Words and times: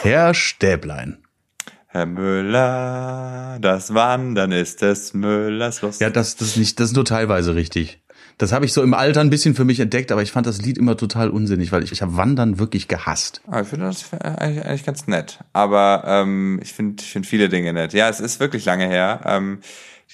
Herr 0.00 0.32
Stäblein. 0.32 1.18
Herr 1.88 2.06
Müller, 2.06 3.58
das 3.60 3.92
Wandern 3.94 4.52
ist 4.52 4.80
des 4.80 5.12
Müllers 5.12 5.82
Lust. 5.82 6.00
Ja, 6.00 6.08
das, 6.08 6.36
das 6.36 6.48
ist 6.48 6.56
nicht, 6.56 6.78
das 6.78 6.90
ist 6.90 6.94
nur 6.94 7.04
teilweise 7.04 7.56
richtig. 7.56 8.00
Das 8.36 8.52
habe 8.52 8.64
ich 8.64 8.72
so 8.72 8.84
im 8.84 8.94
Alter 8.94 9.20
ein 9.20 9.30
bisschen 9.30 9.56
für 9.56 9.64
mich 9.64 9.80
entdeckt, 9.80 10.12
aber 10.12 10.22
ich 10.22 10.30
fand 10.30 10.46
das 10.46 10.62
Lied 10.62 10.78
immer 10.78 10.96
total 10.96 11.30
unsinnig, 11.30 11.72
weil 11.72 11.82
ich, 11.82 11.90
ich 11.90 12.00
habe 12.00 12.16
Wandern 12.16 12.60
wirklich 12.60 12.86
gehasst. 12.86 13.40
Ah, 13.48 13.62
ich 13.62 13.66
finde 13.66 13.86
das 13.86 14.12
eigentlich, 14.12 14.64
eigentlich 14.64 14.84
ganz 14.84 15.08
nett. 15.08 15.40
Aber 15.52 16.04
ähm, 16.06 16.60
ich 16.62 16.72
finde 16.72 17.02
ich 17.02 17.10
find 17.10 17.26
viele 17.26 17.48
Dinge 17.48 17.72
nett. 17.72 17.92
Ja, 17.92 18.08
es 18.08 18.20
ist 18.20 18.38
wirklich 18.38 18.64
lange 18.64 18.86
her. 18.86 19.22
Ähm, 19.24 19.58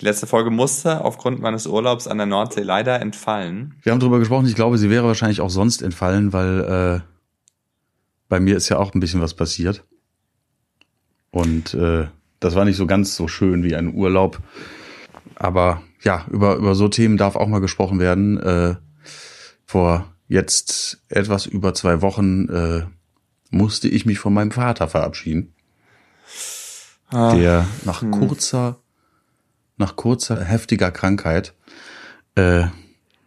die 0.01 0.05
letzte 0.07 0.27
Folge 0.27 0.49
musste 0.49 1.05
aufgrund 1.05 1.41
meines 1.41 1.67
Urlaubs 1.67 2.09
an 2.09 2.17
der 2.17 2.27
Nordsee 2.27 2.63
leider 2.63 3.03
entfallen. 3.03 3.75
Wir 3.83 3.93
haben 3.93 4.01
drüber 4.01 4.19
gesprochen, 4.19 4.47
ich 4.47 4.55
glaube, 4.55 4.79
sie 4.79 4.89
wäre 4.89 5.05
wahrscheinlich 5.05 5.43
auch 5.43 5.51
sonst 5.51 5.83
entfallen, 5.83 6.33
weil 6.33 7.03
äh, 7.05 7.14
bei 8.35 8.41
mir 8.41 8.57
ist 8.57 8.69
ja 8.69 8.79
auch 8.79 8.93
ein 8.93 8.99
bisschen 8.99 9.21
was 9.21 9.33
passiert. 9.35 9.85
Und 11.31 11.73
äh, 11.75 12.09
das 12.41 12.57
war 12.57 12.65
nicht 12.65 12.77
so 12.77 12.85
ganz 12.85 13.15
so 13.15 13.29
schön 13.29 13.63
wie 13.63 13.77
ein 13.77 13.95
Urlaub. 13.95 14.41
Aber 15.37 15.83
ja, 16.03 16.27
über, 16.33 16.57
über 16.57 16.75
so 16.75 16.89
Themen 16.89 17.17
darf 17.17 17.37
auch 17.37 17.47
mal 17.47 17.61
gesprochen 17.61 18.01
werden. 18.01 18.41
Äh, 18.41 18.75
vor 19.65 20.13
jetzt 20.27 21.01
etwas 21.09 21.47
über 21.47 21.75
zwei 21.75 22.03
Wochen 22.03 22.49
äh, 22.49 22.87
musste 23.51 23.87
ich 23.87 24.05
mich 24.05 24.19
von 24.19 24.35
meinem 24.35 24.51
Vater 24.51 24.89
verabschieden. 24.89 25.55
Ah, 27.11 27.37
der 27.37 27.69
nach 27.85 28.03
hm. 28.03 28.11
kurzer, 28.11 28.81
nach 29.77 29.95
kurzer 29.95 30.43
heftiger 30.43 30.91
Krankheit 30.91 31.55
äh, 32.35 32.65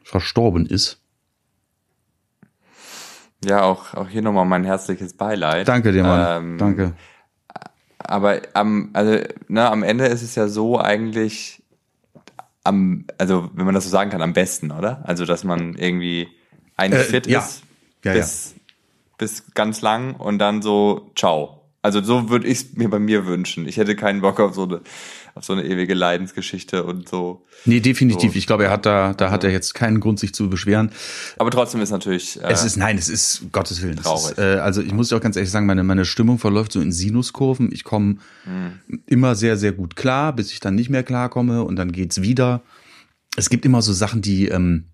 verstorben 0.03 0.66
ist. 0.66 1.00
Ja, 3.46 3.64
auch, 3.64 3.94
auch 3.94 4.08
hier 4.08 4.22
nochmal 4.22 4.46
mein 4.46 4.64
herzliches 4.64 5.14
Beileid. 5.14 5.68
Danke 5.68 5.92
dir, 5.92 6.04
Mann. 6.04 6.44
Ähm, 6.44 6.58
Danke. 6.58 6.94
Aber 8.00 8.42
am, 8.54 8.90
also, 8.94 9.20
ne, 9.48 9.70
am 9.70 9.84
Ende 9.84 10.06
ist 10.06 10.22
es 10.22 10.36
ja 10.36 10.48
so 10.48 10.80
eigentlich 10.80 11.62
am, 12.64 13.06
also 13.18 13.50
wenn 13.54 13.66
man 13.66 13.76
das 13.76 13.84
so 13.84 13.90
sagen 13.90 14.10
kann, 14.10 14.22
am 14.22 14.34
besten, 14.34 14.72
oder? 14.72 15.02
Also, 15.04 15.26
dass 15.26 15.44
man 15.44 15.76
irgendwie 15.76 16.28
eigentlich 16.76 17.02
äh, 17.02 17.06
fit 17.06 17.28
ja. 17.28 17.40
ist 17.40 17.64
ja, 18.04 18.14
bis, 18.14 18.54
ja. 18.56 18.62
bis 19.18 19.44
ganz 19.54 19.82
lang 19.82 20.16
und 20.16 20.40
dann 20.40 20.62
so, 20.62 21.12
ciao. 21.16 21.54
Also 21.82 22.04
so 22.04 22.30
würde 22.30 22.48
ich 22.48 22.58
es 22.58 22.74
mir 22.74 22.90
bei 22.90 23.00
mir 23.00 23.26
wünschen. 23.26 23.68
Ich 23.68 23.78
hätte 23.78 23.96
keinen 23.96 24.22
Bock 24.22 24.40
auf 24.40 24.54
so 24.54 24.64
eine, 24.64 24.82
auf 25.38 25.46
so 25.46 25.54
eine 25.54 25.64
ewige 25.64 25.94
Leidensgeschichte 25.94 26.84
und 26.84 27.08
so. 27.08 27.46
Nee, 27.66 27.80
definitiv. 27.80 28.34
So. 28.34 28.38
Ich 28.38 28.48
glaube, 28.48 28.66
er 28.66 28.72
hat 28.72 28.86
da, 28.86 29.14
da 29.14 29.32
hat 29.32 29.44
er 29.44 29.52
jetzt 29.52 29.74
keinen 29.74 30.00
Grund, 30.00 30.20
sich 30.20 30.34
zu 30.34 30.50
beschweren. 30.50 30.92
Aber 31.38 31.52
trotzdem 31.52 31.82
ist 31.82 31.92
natürlich. 31.92 32.42
Äh, 32.42 32.52
es 32.52 32.64
ist, 32.64 32.76
nein, 32.76 32.98
es 32.98 33.08
ist 33.08 33.44
Gottes 33.52 33.82
Willen. 33.82 33.98
Traurig. 33.98 34.32
Ist, 34.32 34.40
äh, 34.40 34.58
also 34.58 34.82
ich 34.82 34.94
muss 34.94 35.10
dir 35.10 35.18
auch 35.18 35.22
ganz 35.22 35.36
ehrlich 35.36 35.52
sagen, 35.52 35.66
meine, 35.66 35.84
meine 35.84 36.06
Stimmung 36.06 36.40
verläuft 36.40 36.72
so 36.72 36.82
in 36.82 36.92
Sinuskurven. 36.92 37.72
Ich 37.72 37.84
komme 37.84 38.18
mhm. 38.46 39.02
immer 39.06 39.36
sehr, 39.36 39.58
sehr 39.58 39.72
gut 39.72 39.96
klar, 39.96 40.34
bis 40.34 40.52
ich 40.52 40.60
dann 40.60 40.76
nicht 40.76 40.90
mehr 40.90 41.04
klarkomme 41.04 41.64
und 41.64 41.76
dann 41.76 41.92
geht's 41.92 42.22
wieder. 42.22 42.62
Es 43.36 43.50
gibt 43.50 43.66
immer 43.66 43.82
so 43.82 43.94
Sachen, 43.94 44.22
die, 44.22 44.48
ähm, 44.48 44.86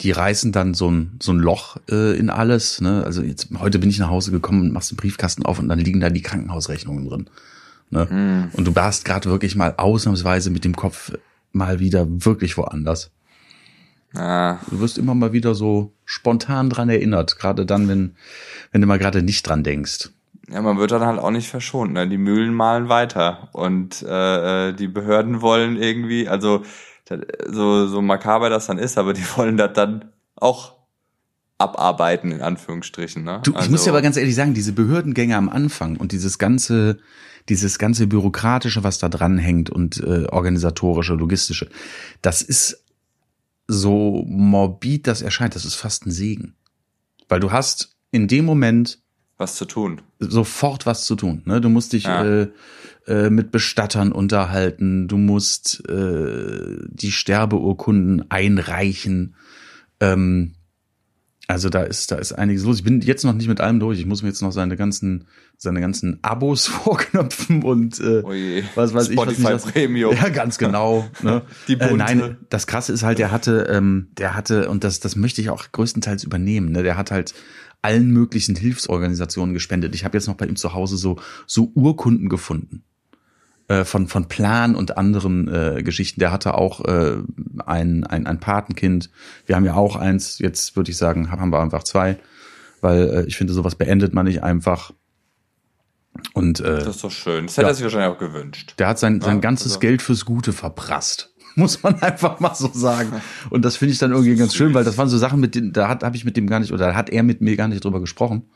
die 0.00 0.12
reißen 0.12 0.52
dann 0.52 0.74
so 0.74 0.90
ein, 0.90 1.18
so 1.20 1.32
ein 1.32 1.38
Loch 1.38 1.76
äh, 1.90 2.16
in 2.16 2.30
alles. 2.30 2.80
Ne? 2.80 3.02
Also 3.04 3.22
jetzt 3.22 3.48
heute 3.58 3.78
bin 3.78 3.90
ich 3.90 3.98
nach 3.98 4.10
Hause 4.10 4.30
gekommen 4.30 4.62
und 4.62 4.72
machst 4.72 4.90
den 4.90 4.96
Briefkasten 4.96 5.44
auf 5.44 5.58
und 5.58 5.68
dann 5.68 5.80
liegen 5.80 6.00
da 6.00 6.10
die 6.10 6.22
Krankenhausrechnungen 6.22 7.08
drin. 7.08 7.26
Ne? 7.92 8.08
Mhm. 8.10 8.50
Und 8.54 8.66
du 8.66 8.74
warst 8.74 9.04
gerade 9.04 9.30
wirklich 9.30 9.54
mal 9.54 9.74
ausnahmsweise 9.76 10.50
mit 10.50 10.64
dem 10.64 10.74
Kopf 10.74 11.12
mal 11.52 11.78
wieder 11.78 12.06
wirklich 12.08 12.56
woanders. 12.56 13.10
Ah. 14.14 14.58
Du 14.70 14.80
wirst 14.80 14.98
immer 14.98 15.14
mal 15.14 15.32
wieder 15.32 15.54
so 15.54 15.92
spontan 16.04 16.70
dran 16.70 16.88
erinnert, 16.88 17.38
gerade 17.38 17.64
dann, 17.66 17.88
wenn, 17.88 18.16
wenn 18.70 18.80
du 18.80 18.86
mal 18.86 18.98
gerade 18.98 19.22
nicht 19.22 19.46
dran 19.46 19.62
denkst. 19.62 20.10
Ja, 20.48 20.60
man 20.60 20.78
wird 20.78 20.90
dann 20.90 21.04
halt 21.04 21.18
auch 21.18 21.30
nicht 21.30 21.48
verschont. 21.48 21.92
Ne? 21.92 22.08
Die 22.08 22.18
Mühlen 22.18 22.52
malen 22.52 22.88
weiter 22.88 23.48
und 23.52 24.02
äh, 24.02 24.68
äh 24.68 24.72
die 24.72 24.88
Behörden 24.88 25.40
wollen 25.40 25.76
irgendwie, 25.76 26.28
also 26.28 26.62
so, 27.46 27.86
so 27.86 28.02
makaber 28.02 28.48
das 28.48 28.66
dann 28.66 28.78
ist, 28.78 28.96
aber 28.96 29.12
die 29.12 29.24
wollen 29.36 29.56
das 29.56 29.74
dann 29.74 30.06
auch 30.36 30.76
abarbeiten, 31.58 32.32
in 32.32 32.40
Anführungsstrichen. 32.40 33.22
Ne? 33.22 33.40
Du, 33.44 33.52
ich 33.52 33.56
also, 33.56 33.70
muss 33.70 33.86
ja 33.86 33.92
aber 33.92 34.02
ganz 34.02 34.16
ehrlich 34.16 34.34
sagen, 34.34 34.54
diese 34.54 34.72
Behördengänge 34.72 35.36
am 35.36 35.48
Anfang 35.48 35.96
und 35.96 36.12
dieses 36.12 36.38
ganze, 36.38 36.98
dieses 37.48 37.78
ganze 37.78 38.06
Bürokratische, 38.06 38.84
was 38.84 38.98
da 38.98 39.08
dran 39.08 39.38
hängt 39.38 39.70
und 39.70 40.00
äh, 40.00 40.26
organisatorische, 40.26 41.14
logistische, 41.14 41.68
das 42.20 42.42
ist 42.42 42.84
so 43.68 44.24
morbid 44.26 45.06
das 45.06 45.22
erscheint, 45.22 45.54
das 45.54 45.64
ist 45.64 45.74
fast 45.74 46.06
ein 46.06 46.10
Segen. 46.10 46.54
Weil 47.28 47.40
du 47.40 47.52
hast 47.52 47.96
in 48.10 48.28
dem 48.28 48.44
Moment 48.44 48.98
was 49.38 49.56
zu 49.56 49.64
tun. 49.64 50.00
Sofort 50.20 50.86
was 50.86 51.04
zu 51.04 51.16
tun. 51.16 51.42
Ne? 51.46 51.60
Du 51.60 51.68
musst 51.68 51.94
dich 51.94 52.04
ja. 52.04 52.24
äh, 52.24 52.48
äh, 53.08 53.28
mit 53.28 53.50
Bestattern 53.50 54.12
unterhalten, 54.12 55.08
du 55.08 55.16
musst 55.16 55.82
äh, 55.88 56.76
die 56.86 57.10
Sterbeurkunden 57.10 58.30
einreichen. 58.30 59.34
Ähm, 59.98 60.54
also 61.52 61.68
da 61.68 61.82
ist, 61.82 62.10
da 62.10 62.16
ist 62.16 62.32
einiges 62.32 62.64
los. 62.64 62.78
Ich 62.78 62.84
bin 62.84 63.00
jetzt 63.00 63.24
noch 63.24 63.34
nicht 63.34 63.48
mit 63.48 63.60
allem 63.60 63.78
durch. 63.78 63.98
Ich 63.98 64.06
muss 64.06 64.22
mir 64.22 64.28
jetzt 64.28 64.40
noch 64.42 64.52
seine 64.52 64.76
ganzen, 64.76 65.26
seine 65.58 65.80
ganzen 65.80 66.18
Abos 66.22 66.66
vorknöpfen 66.68 67.62
und 67.62 68.00
äh, 68.00 68.22
Oje. 68.22 68.64
was 68.74 68.94
weiß 68.94 69.12
Spotify 69.12 69.40
ich. 69.40 69.44
Was 69.44 69.66
Premium. 69.66 70.14
Ja, 70.16 70.28
ganz 70.28 70.58
genau. 70.58 71.08
Ne? 71.22 71.42
Die 71.68 71.76
Bunte. 71.76 71.94
Äh, 71.94 71.96
nein, 71.96 72.36
das 72.48 72.66
Krasse 72.66 72.92
ist 72.92 73.02
halt, 73.04 73.18
der 73.18 73.30
hatte, 73.30 73.68
ähm, 73.70 74.08
der 74.18 74.34
hatte, 74.34 74.68
und 74.68 74.82
das, 74.82 74.98
das 74.98 75.14
möchte 75.14 75.40
ich 75.40 75.50
auch 75.50 75.70
größtenteils 75.70 76.24
übernehmen, 76.24 76.72
ne? 76.72 76.82
der 76.82 76.96
hat 76.96 77.10
halt 77.10 77.34
allen 77.80 78.10
möglichen 78.10 78.56
Hilfsorganisationen 78.56 79.54
gespendet. 79.54 79.94
Ich 79.94 80.04
habe 80.04 80.16
jetzt 80.16 80.26
noch 80.26 80.34
bei 80.34 80.46
ihm 80.46 80.56
zu 80.56 80.72
Hause 80.72 80.96
so, 80.96 81.20
so 81.46 81.70
Urkunden 81.74 82.28
gefunden 82.28 82.82
äh, 83.72 83.84
von, 83.86 84.06
von 84.06 84.28
Plan 84.28 84.74
und 84.74 84.98
anderen 84.98 85.48
äh, 85.48 85.82
Geschichten. 85.82 86.20
Der 86.20 86.30
hatte 86.30 86.54
auch 86.54 86.84
äh, 86.84 87.16
ein, 87.64 88.04
ein, 88.04 88.26
ein 88.26 88.38
Patenkind. 88.38 89.08
Wir 89.46 89.56
haben 89.56 89.64
ja 89.64 89.74
auch 89.74 89.96
eins, 89.96 90.38
jetzt 90.40 90.76
würde 90.76 90.90
ich 90.90 90.98
sagen, 90.98 91.30
haben 91.30 91.50
wir 91.50 91.60
einfach 91.60 91.82
zwei, 91.82 92.18
weil 92.82 93.08
äh, 93.08 93.24
ich 93.24 93.38
finde, 93.38 93.54
sowas 93.54 93.74
beendet 93.76 94.12
man 94.12 94.26
nicht 94.26 94.42
einfach. 94.42 94.92
Und, 96.34 96.60
äh, 96.60 96.80
das 96.80 96.96
ist 96.96 97.04
doch 97.04 97.10
schön. 97.10 97.46
Das 97.46 97.56
hätte 97.56 97.62
ja, 97.62 97.68
er 97.68 97.74
sich 97.74 97.84
wahrscheinlich 97.84 98.14
auch 98.14 98.18
gewünscht. 98.18 98.74
Der 98.78 98.88
hat 98.88 98.98
sein, 98.98 99.22
sein 99.22 99.36
ja, 99.36 99.40
ganzes 99.40 99.72
also. 99.72 99.80
Geld 99.80 100.02
fürs 100.02 100.26
Gute 100.26 100.52
verprasst. 100.52 101.32
Muss 101.54 101.82
man 101.82 102.02
einfach 102.02 102.40
mal 102.40 102.54
so 102.54 102.70
sagen. 102.74 103.22
Und 103.48 103.64
das 103.64 103.76
finde 103.76 103.92
ich 103.92 103.98
dann 103.98 104.10
irgendwie 104.10 104.36
ganz 104.36 104.54
schön, 104.54 104.74
weil 104.74 104.84
das 104.84 104.98
waren 104.98 105.08
so 105.08 105.16
Sachen, 105.16 105.40
mit 105.40 105.54
denen, 105.54 105.72
da 105.72 105.88
hat 105.88 106.02
habe 106.02 106.16
ich 106.16 106.26
mit 106.26 106.36
dem 106.36 106.46
gar 106.46 106.60
nicht, 106.60 106.72
oder 106.72 106.94
hat 106.94 107.08
er 107.08 107.22
mit 107.22 107.40
mir 107.40 107.56
gar 107.56 107.68
nicht 107.68 107.84
drüber 107.84 108.00
gesprochen. 108.00 108.50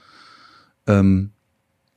Ähm, 0.86 1.30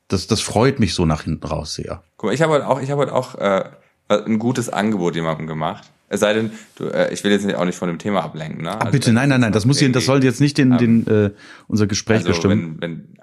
das, 0.07 0.27
das 0.27 0.39
freut 0.39 0.79
mich 0.79 0.93
so 0.93 1.05
nach 1.05 1.23
hinten 1.23 1.45
raus 1.45 1.73
sehr. 1.75 2.01
Guck 2.19 2.27
mal, 2.27 2.33
ich 2.33 2.41
habe 2.41 2.51
heute 2.51 2.67
auch, 2.67 2.81
ich 2.81 2.91
habe 2.91 2.99
heute 2.99 3.15
auch 3.15 3.35
äh, 3.35 3.63
ein 4.09 4.39
gutes 4.39 4.67
Angebot 4.67 5.15
jemandem 5.15 5.47
gemacht. 5.47 5.89
Es 6.09 6.19
sei 6.19 6.33
denn, 6.33 6.51
du, 6.75 6.87
äh, 6.87 7.13
ich 7.13 7.23
will 7.23 7.31
jetzt 7.31 7.51
auch 7.55 7.63
nicht 7.63 7.77
von 7.77 7.87
dem 7.87 7.97
Thema 7.97 8.21
ablenken. 8.21 8.63
Ne? 8.63 8.71
Ach, 8.71 8.79
also, 8.81 8.91
bitte, 8.91 9.13
nein, 9.13 9.29
nein, 9.29 9.39
nein, 9.39 9.53
das 9.53 9.65
muss 9.65 9.79
hier, 9.79 9.89
das 9.89 10.03
soll 10.03 10.21
jetzt 10.21 10.41
nicht 10.41 10.57
den, 10.57 10.77
den 10.77 11.07
äh, 11.07 11.31
unser 11.69 11.87
Gespräch 11.87 12.17
also, 12.17 12.29
bestimmen. 12.31 12.75
Wenn, 12.81 12.91
wenn, 12.91 13.17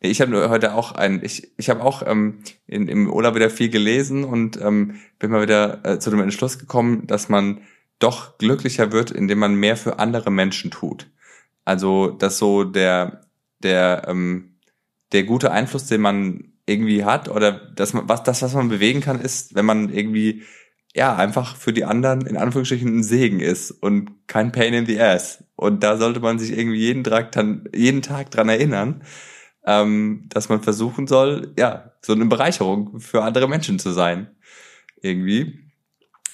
ich 0.00 0.22
habe 0.22 0.48
heute 0.48 0.72
auch 0.72 0.92
ein, 0.92 1.20
ich, 1.22 1.52
ich 1.58 1.68
habe 1.68 1.82
auch 1.82 2.02
ähm, 2.06 2.38
in, 2.66 2.88
im 2.88 3.12
Urlaub 3.12 3.34
wieder 3.34 3.50
viel 3.50 3.68
gelesen 3.68 4.24
und 4.24 4.58
ähm, 4.58 4.94
bin 5.18 5.30
mal 5.30 5.42
wieder 5.42 5.84
äh, 5.84 5.98
zu 5.98 6.08
dem 6.08 6.22
Entschluss 6.22 6.58
gekommen, 6.58 7.06
dass 7.06 7.28
man 7.28 7.60
doch 7.98 8.38
glücklicher 8.38 8.92
wird, 8.92 9.10
indem 9.10 9.40
man 9.40 9.56
mehr 9.56 9.76
für 9.76 9.98
andere 9.98 10.30
Menschen 10.30 10.70
tut. 10.70 11.10
Also, 11.66 12.08
dass 12.12 12.38
so 12.38 12.64
der, 12.64 13.26
der, 13.62 14.04
ähm, 14.08 14.54
der 15.12 15.24
gute 15.24 15.50
Einfluss, 15.50 15.84
den 15.84 16.00
man 16.00 16.44
irgendwie 16.68 17.04
hat 17.04 17.28
oder 17.28 17.52
dass 17.52 17.92
man, 17.94 18.08
was, 18.08 18.22
das, 18.22 18.42
was 18.42 18.54
man 18.54 18.68
bewegen 18.68 19.00
kann, 19.00 19.20
ist, 19.20 19.54
wenn 19.54 19.64
man 19.64 19.88
irgendwie, 19.92 20.42
ja, 20.94 21.16
einfach 21.16 21.56
für 21.56 21.72
die 21.72 21.84
anderen 21.84 22.26
in 22.26 22.36
Anführungsstrichen 22.36 22.98
ein 22.98 23.02
Segen 23.02 23.40
ist 23.40 23.70
und 23.70 24.10
kein 24.26 24.52
Pain 24.52 24.74
in 24.74 24.86
the 24.86 25.00
Ass. 25.00 25.44
Und 25.56 25.82
da 25.82 25.96
sollte 25.96 26.20
man 26.20 26.38
sich 26.38 26.56
irgendwie 26.56 26.78
jeden 26.78 27.04
Tag, 27.04 27.30
jeden 27.74 28.02
Tag 28.02 28.30
dran 28.30 28.48
erinnern, 28.48 29.02
ähm, 29.66 30.26
dass 30.28 30.48
man 30.48 30.62
versuchen 30.62 31.06
soll, 31.06 31.52
ja, 31.58 31.92
so 32.00 32.12
eine 32.12 32.26
Bereicherung 32.26 33.00
für 33.00 33.22
andere 33.22 33.48
Menschen 33.48 33.78
zu 33.78 33.92
sein. 33.92 34.28
Irgendwie. 35.00 35.60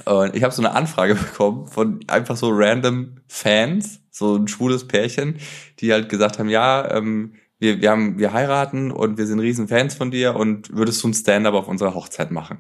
Und 0.04 0.34
ich 0.34 0.42
habe 0.42 0.54
so 0.54 0.62
eine 0.62 0.72
Anfrage 0.72 1.14
bekommen 1.14 1.66
von 1.66 2.00
einfach 2.06 2.36
so 2.36 2.50
random 2.50 3.20
Fans, 3.28 4.00
so 4.10 4.36
ein 4.36 4.48
schwules 4.48 4.86
Pärchen, 4.86 5.38
die 5.80 5.92
halt 5.92 6.08
gesagt 6.08 6.38
haben, 6.38 6.48
ja, 6.48 6.90
ähm, 6.96 7.34
wir, 7.58 7.80
wir, 7.80 7.90
haben, 7.90 8.18
wir 8.18 8.32
heiraten 8.32 8.90
und 8.90 9.18
wir 9.18 9.26
sind 9.26 9.40
riesen 9.40 9.68
Fans 9.68 9.94
von 9.94 10.10
dir 10.10 10.36
und 10.36 10.74
würdest 10.74 11.02
du 11.02 11.08
ein 11.08 11.14
Stand-up 11.14 11.54
auf 11.54 11.68
unserer 11.68 11.94
Hochzeit 11.94 12.30
machen? 12.30 12.58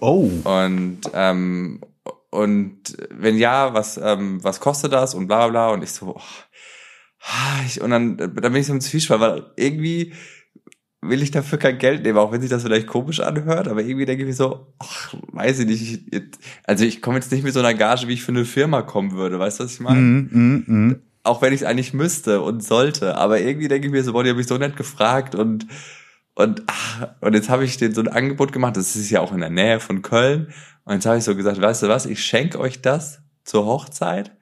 Oh. 0.00 0.30
Und, 0.44 1.00
ähm, 1.14 1.80
und 2.30 2.96
wenn 3.10 3.38
ja, 3.38 3.74
was, 3.74 3.98
ähm, 4.02 4.42
was 4.42 4.60
kostet 4.60 4.92
das 4.92 5.14
und 5.14 5.26
bla 5.26 5.48
bla 5.48 5.68
bla. 5.68 5.74
Und 5.74 5.82
ich 5.82 5.92
so, 5.92 6.16
oh, 6.16 7.62
ich, 7.66 7.80
und 7.80 7.90
dann, 7.90 8.16
dann 8.16 8.32
bin 8.32 8.56
ich 8.56 8.66
so 8.66 8.72
im 8.72 8.80
Zwiespalt, 8.80 9.20
weil 9.20 9.52
irgendwie 9.56 10.12
will 11.02 11.22
ich 11.22 11.30
dafür 11.30 11.58
kein 11.58 11.78
Geld 11.78 12.02
nehmen, 12.02 12.18
auch 12.18 12.32
wenn 12.32 12.40
sich 12.40 12.50
das 12.50 12.62
vielleicht 12.62 12.86
komisch 12.86 13.20
anhört, 13.20 13.68
aber 13.68 13.82
irgendwie 13.82 14.06
denke 14.06 14.22
ich 14.22 14.28
mir 14.28 14.34
so, 14.34 14.74
ach, 14.78 15.14
weiß 15.32 15.60
ich 15.60 15.66
nicht, 15.66 16.12
ich, 16.12 16.22
also 16.64 16.84
ich 16.84 17.00
komme 17.00 17.16
jetzt 17.16 17.30
nicht 17.30 17.44
mit 17.44 17.52
so 17.52 17.60
einer 17.60 17.74
Gage, 17.74 18.08
wie 18.08 18.14
ich 18.14 18.22
für 18.22 18.32
eine 18.32 18.44
Firma 18.44 18.82
kommen 18.82 19.12
würde, 19.12 19.38
weißt 19.38 19.60
du, 19.60 19.64
was 19.64 19.74
ich 19.74 19.80
meine? 19.80 20.00
Mm, 20.00 20.28
mm, 20.32 20.64
mm. 20.66 21.00
Auch 21.26 21.42
wenn 21.42 21.52
ich 21.52 21.62
es 21.62 21.66
eigentlich 21.66 21.92
müsste 21.92 22.40
und 22.40 22.62
sollte. 22.62 23.16
Aber 23.16 23.40
irgendwie 23.40 23.68
denke 23.68 23.86
ich 23.86 23.92
mir 23.92 24.04
so, 24.04 24.12
boah, 24.12 24.24
die 24.24 24.30
haben 24.30 24.36
mich 24.36 24.46
so 24.46 24.58
nett 24.58 24.76
gefragt 24.76 25.34
und 25.34 25.66
und, 26.36 26.64
ach, 26.66 27.08
und 27.22 27.32
jetzt 27.32 27.48
habe 27.48 27.64
ich 27.64 27.78
denen 27.78 27.94
so 27.94 28.02
ein 28.02 28.08
Angebot 28.08 28.52
gemacht, 28.52 28.76
das 28.76 28.94
ist 28.94 29.08
ja 29.08 29.22
auch 29.22 29.32
in 29.32 29.40
der 29.40 29.48
Nähe 29.48 29.80
von 29.80 30.02
Köln. 30.02 30.52
Und 30.84 30.92
jetzt 30.92 31.06
habe 31.06 31.16
ich 31.16 31.24
so 31.24 31.34
gesagt, 31.34 31.62
weißt 31.62 31.84
du 31.84 31.88
was, 31.88 32.04
ich 32.04 32.22
schenke 32.22 32.60
euch 32.60 32.82
das 32.82 33.22
zur 33.42 33.64
Hochzeit, 33.64 34.32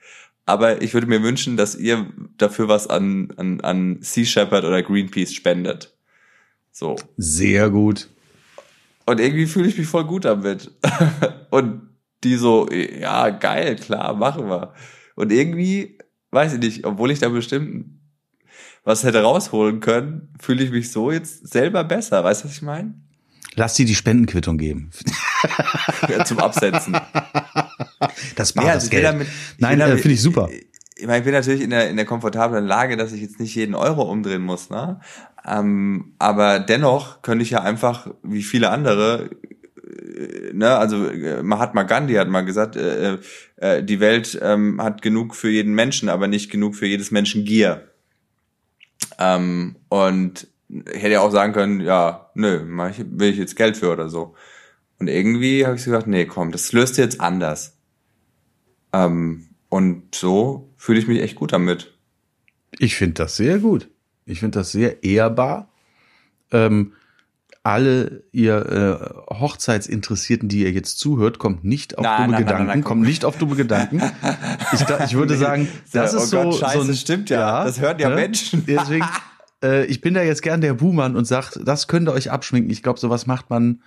aber 0.44 0.82
ich 0.82 0.92
würde 0.92 1.06
mir 1.06 1.22
wünschen, 1.22 1.56
dass 1.56 1.76
ihr 1.76 2.06
dafür 2.36 2.66
was 2.66 2.88
an, 2.88 3.32
an, 3.36 3.60
an 3.60 3.98
Sea 4.00 4.24
Shepherd 4.24 4.64
oder 4.64 4.82
Greenpeace 4.82 5.32
spendet. 5.32 5.96
So. 6.72 6.96
Sehr 7.16 7.70
gut. 7.70 8.08
Und 9.06 9.20
irgendwie 9.20 9.46
fühle 9.46 9.68
ich 9.68 9.78
mich 9.78 9.86
voll 9.86 10.04
gut 10.04 10.24
damit. 10.24 10.72
und 11.50 11.88
die 12.24 12.34
so, 12.34 12.68
ja, 12.70 13.30
geil, 13.30 13.76
klar, 13.76 14.14
machen 14.14 14.48
wir. 14.48 14.74
Und 15.14 15.30
irgendwie, 15.30 15.93
weiß 16.34 16.54
ich 16.54 16.60
nicht, 16.60 16.84
obwohl 16.84 17.10
ich 17.10 17.20
da 17.20 17.28
bestimmt 17.28 17.86
was 18.84 19.02
hätte 19.02 19.22
rausholen 19.22 19.80
können, 19.80 20.28
fühle 20.38 20.62
ich 20.62 20.70
mich 20.70 20.92
so 20.92 21.10
jetzt 21.10 21.50
selber 21.50 21.84
besser. 21.84 22.22
Weißt 22.22 22.44
du, 22.44 22.48
was 22.48 22.56
ich 22.56 22.62
meine? 22.62 22.94
Lass 23.56 23.74
dir 23.74 23.86
die 23.86 23.94
Spendenquittung 23.94 24.58
geben. 24.58 24.90
ja, 26.08 26.24
zum 26.24 26.38
Absetzen. 26.38 26.96
Das 28.36 28.52
Bar, 28.52 28.66
ja, 28.66 28.72
also 28.72 28.86
das 28.86 28.90
Geld. 28.90 29.04
Damit, 29.04 29.28
Nein, 29.58 29.80
äh, 29.80 29.96
finde 29.96 30.14
ich 30.14 30.20
super. 30.20 30.50
Ich 30.96 31.06
meine, 31.06 31.18
ich 31.18 31.24
bin 31.24 31.32
natürlich 31.32 31.62
in 31.62 31.70
der, 31.70 31.88
in 31.88 31.96
der 31.96 32.04
komfortablen 32.04 32.66
Lage, 32.66 32.96
dass 32.96 33.12
ich 33.12 33.22
jetzt 33.22 33.40
nicht 33.40 33.54
jeden 33.54 33.74
Euro 33.74 34.02
umdrehen 34.02 34.42
muss, 34.42 34.70
ne? 34.70 35.00
Ähm, 35.46 36.14
aber 36.18 36.58
dennoch 36.58 37.22
könnte 37.22 37.42
ich 37.42 37.50
ja 37.50 37.62
einfach, 37.62 38.08
wie 38.22 38.42
viele 38.42 38.70
andere, 38.70 39.30
ne, 40.52 40.76
also 40.76 41.06
äh, 41.06 41.42
Mahatma 41.42 41.82
Gandhi 41.82 42.14
hat 42.14 42.28
mal 42.28 42.44
gesagt, 42.44 42.76
äh, 42.76 43.18
äh, 43.56 43.82
die 43.82 44.00
Welt 44.00 44.38
ähm, 44.42 44.82
hat 44.82 45.02
genug 45.02 45.34
für 45.34 45.50
jeden 45.50 45.74
Menschen, 45.74 46.08
aber 46.08 46.28
nicht 46.28 46.50
genug 46.50 46.76
für 46.76 46.86
jedes 46.86 47.10
Menschen 47.10 47.44
Gier. 47.44 47.88
Ähm, 49.18 49.76
und 49.88 50.48
hätte 50.86 51.10
ja 51.10 51.20
auch 51.20 51.30
sagen 51.30 51.52
können, 51.52 51.80
ja, 51.80 52.30
nö, 52.34 52.60
will 52.64 53.30
ich 53.30 53.38
jetzt 53.38 53.56
Geld 53.56 53.76
für 53.76 53.90
oder 53.90 54.08
so. 54.08 54.34
Und 54.98 55.08
irgendwie 55.08 55.66
habe 55.66 55.76
ich 55.76 55.84
gesagt, 55.84 56.06
nee, 56.06 56.24
komm, 56.24 56.52
das 56.52 56.72
löst 56.72 56.98
jetzt 56.98 57.20
anders. 57.20 57.76
Ähm, 58.92 59.48
und 59.68 60.14
so 60.14 60.72
fühle 60.76 60.98
ich 60.98 61.08
mich 61.08 61.20
echt 61.20 61.34
gut 61.34 61.52
damit. 61.52 61.92
Ich 62.78 62.96
finde 62.96 63.14
das 63.14 63.36
sehr 63.36 63.58
gut. 63.58 63.88
Ich 64.24 64.40
finde 64.40 64.58
das 64.60 64.72
sehr 64.72 65.02
ehrbar. 65.04 65.72
Ähm, 66.50 66.92
alle 67.64 68.24
ihr 68.30 69.00
äh, 69.30 69.34
Hochzeitsinteressierten, 69.34 70.48
die 70.50 70.62
ihr 70.62 70.70
jetzt 70.70 70.98
zuhört, 70.98 71.38
kommt 71.38 71.64
nicht 71.64 71.96
auf 71.96 72.04
nein, 72.04 72.18
dumme 72.18 72.32
nein, 72.32 72.44
Gedanken, 72.44 72.66
nein, 72.66 72.84
kommt 72.84 73.02
nicht 73.02 73.24
auf 73.24 73.38
dumme 73.38 73.56
Gedanken. 73.56 74.02
Ich, 74.72 74.82
ich 74.82 75.14
würde 75.14 75.36
sagen, 75.36 75.68
das 75.92 76.12
ist 76.12 76.22
oh 76.22 76.26
so, 76.26 76.42
Gott, 76.42 76.54
Scheiße, 76.56 76.82
so 76.82 76.92
ein, 76.92 76.94
stimmt 76.94 77.30
ja, 77.30 77.40
ja 77.40 77.64
das 77.64 77.80
hören 77.80 77.98
ja 77.98 78.10
ne? 78.10 78.16
Menschen. 78.16 78.64
Deswegen, 78.66 79.06
äh, 79.64 79.86
ich 79.86 80.02
bin 80.02 80.12
da 80.12 80.22
jetzt 80.22 80.42
gern 80.42 80.60
der 80.60 80.74
Buhmann 80.74 81.16
und 81.16 81.24
sag, 81.24 81.52
das 81.64 81.88
könnt 81.88 82.06
ihr 82.06 82.12
euch 82.12 82.30
abschminken. 82.30 82.70
Ich 82.70 82.82
glaube, 82.82 83.00
sowas 83.00 83.26
macht 83.26 83.48
man 83.48 83.80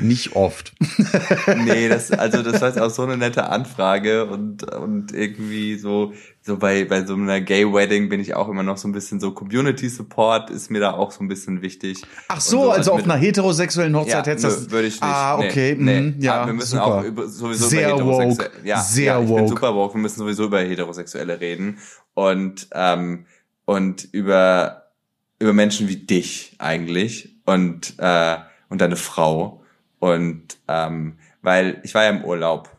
nicht 0.00 0.36
oft. 0.36 0.74
nee, 1.64 1.88
das, 1.88 2.10
also 2.10 2.42
das 2.42 2.60
war 2.60 2.68
jetzt 2.68 2.80
auch 2.80 2.90
so 2.90 3.02
eine 3.02 3.16
nette 3.16 3.48
Anfrage 3.48 4.26
und, 4.26 4.62
und 4.74 5.12
irgendwie 5.12 5.78
so, 5.78 6.12
so 6.42 6.58
bei, 6.58 6.84
bei 6.84 7.06
so 7.06 7.14
einer 7.14 7.40
Gay-Wedding 7.40 8.10
bin 8.10 8.20
ich 8.20 8.34
auch 8.34 8.48
immer 8.48 8.62
noch 8.62 8.76
so 8.76 8.86
ein 8.86 8.92
bisschen 8.92 9.18
so 9.18 9.32
Community-Support 9.32 10.50
ist 10.50 10.70
mir 10.70 10.80
da 10.80 10.92
auch 10.92 11.10
so 11.10 11.24
ein 11.24 11.28
bisschen 11.28 11.62
wichtig. 11.62 12.02
Ach 12.28 12.40
so, 12.40 12.64
so 12.64 12.70
also 12.70 12.92
auf 12.92 13.04
einer 13.04 13.16
heterosexuellen 13.16 13.96
Hochzeit 13.96 14.26
ja, 14.26 14.32
hättest 14.32 14.44
du 14.44 14.48
das? 14.48 14.70
würde 14.70 14.88
ich 14.88 14.94
nicht. 14.94 15.02
Ah, 15.02 15.38
okay, 15.38 15.74
nee, 15.78 16.00
nee. 16.00 16.14
ja, 16.18 16.46
wir 16.46 16.52
müssen 16.52 16.78
super. 16.78 16.84
auch 16.84 17.04
über, 17.04 17.26
sowieso 17.26 17.66
Sehr 17.66 17.94
über 17.94 18.04
woke. 18.04 18.50
Ja, 18.64 18.80
Sehr 18.80 19.14
ja, 19.14 19.22
ich 19.22 19.28
woke. 19.28 19.40
bin 19.40 19.48
super 19.48 19.74
woke. 19.74 19.94
Wir 19.94 20.02
müssen 20.02 20.18
sowieso 20.18 20.44
über 20.44 20.60
Heterosexuelle 20.60 21.40
reden 21.40 21.78
und, 22.12 22.68
ähm, 22.72 23.24
und 23.64 24.06
über, 24.12 24.90
über 25.38 25.54
Menschen 25.54 25.88
wie 25.88 25.96
dich 25.96 26.56
eigentlich 26.58 27.36
und, 27.46 27.94
äh, 27.96 28.36
und 28.68 28.82
deine 28.82 28.96
Frau 28.96 29.62
und 29.98 30.58
ähm, 30.68 31.18
weil 31.42 31.80
ich 31.84 31.94
war 31.94 32.04
ja 32.04 32.10
im 32.10 32.24
Urlaub. 32.24 32.70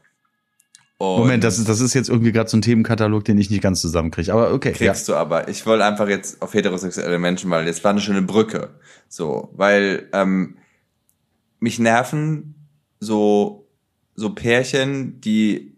Moment, 1.01 1.45
das 1.45 1.57
ist, 1.57 1.69
das 1.69 1.79
ist 1.79 1.93
jetzt 1.93 2.09
irgendwie 2.09 2.33
gerade 2.33 2.49
so 2.49 2.57
ein 2.57 2.61
Themenkatalog, 2.61 3.23
den 3.23 3.37
ich 3.37 3.49
nicht 3.49 3.61
ganz 3.61 3.79
zusammenkriege. 3.79 4.33
Aber 4.33 4.53
okay. 4.53 4.73
Kriegst 4.73 5.07
ja. 5.07 5.13
du 5.13 5.19
aber. 5.19 5.47
Ich 5.47 5.65
wollte 5.65 5.85
einfach 5.85 6.09
jetzt 6.09 6.41
auf 6.41 6.53
heterosexuelle 6.53 7.19
Menschen, 7.19 7.49
weil 7.49 7.65
jetzt 7.67 7.85
war 7.85 7.91
eine 7.91 8.01
schöne 8.01 8.21
Brücke. 8.21 8.71
So, 9.07 9.49
weil 9.53 10.09
ähm, 10.11 10.57
mich 11.61 11.79
nerven 11.79 12.55
so 12.99 13.69
so 14.15 14.31
Pärchen, 14.31 15.21
die 15.21 15.77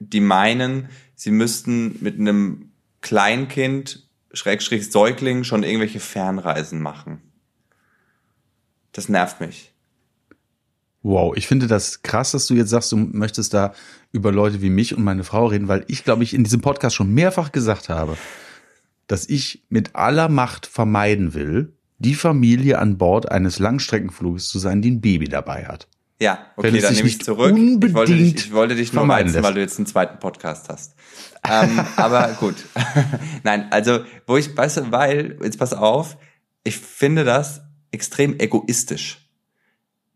die 0.00 0.20
meinen, 0.20 0.88
sie 1.14 1.30
müssten 1.30 1.96
mit 2.00 2.18
einem 2.18 2.72
Kleinkind 3.00 4.06
Schrägstrich 4.32 4.90
Säugling 4.90 5.44
schon 5.44 5.62
irgendwelche 5.62 6.00
Fernreisen 6.00 6.82
machen. 6.82 7.22
Das 8.92 9.08
nervt 9.08 9.40
mich. 9.40 9.72
Wow, 11.06 11.36
ich 11.36 11.46
finde 11.46 11.68
das 11.68 12.02
krass, 12.02 12.32
dass 12.32 12.48
du 12.48 12.54
jetzt 12.54 12.70
sagst, 12.70 12.90
du 12.90 12.96
möchtest 12.96 13.54
da 13.54 13.74
über 14.10 14.32
Leute 14.32 14.60
wie 14.60 14.70
mich 14.70 14.92
und 14.92 15.04
meine 15.04 15.22
Frau 15.22 15.46
reden, 15.46 15.68
weil 15.68 15.84
ich 15.86 16.02
glaube 16.02 16.24
ich 16.24 16.34
in 16.34 16.42
diesem 16.42 16.62
Podcast 16.62 16.96
schon 16.96 17.14
mehrfach 17.14 17.52
gesagt 17.52 17.88
habe, 17.88 18.16
dass 19.06 19.28
ich 19.28 19.62
mit 19.68 19.94
aller 19.94 20.28
Macht 20.28 20.66
vermeiden 20.66 21.32
will, 21.32 21.76
die 21.98 22.16
Familie 22.16 22.80
an 22.80 22.98
Bord 22.98 23.30
eines 23.30 23.60
Langstreckenfluges 23.60 24.48
zu 24.48 24.58
sein, 24.58 24.82
die 24.82 24.90
ein 24.90 25.00
Baby 25.00 25.28
dabei 25.28 25.66
hat. 25.66 25.86
Ja, 26.18 26.44
okay, 26.56 26.76
dann 26.80 26.92
nehme 26.92 27.06
ich 27.06 27.22
zurück. 27.22 27.56
Ich 27.56 27.94
wollte 27.94 28.16
dich, 28.16 28.34
ich 28.34 28.52
wollte 28.52 28.74
dich 28.74 28.92
nur 28.92 29.08
reizen, 29.08 29.44
weil 29.44 29.54
du 29.54 29.60
jetzt 29.60 29.78
einen 29.78 29.86
zweiten 29.86 30.18
Podcast 30.18 30.68
hast. 30.68 30.96
ähm, 31.48 31.82
aber 31.96 32.36
gut. 32.40 32.56
Nein, 33.44 33.68
also, 33.70 34.00
wo 34.26 34.36
ich, 34.38 34.56
weißt 34.56 34.78
du, 34.78 34.90
weil, 34.90 35.38
jetzt 35.40 35.60
pass 35.60 35.72
auf, 35.72 36.16
ich 36.64 36.78
finde 36.78 37.22
das 37.22 37.60
extrem 37.92 38.40
egoistisch. 38.40 39.30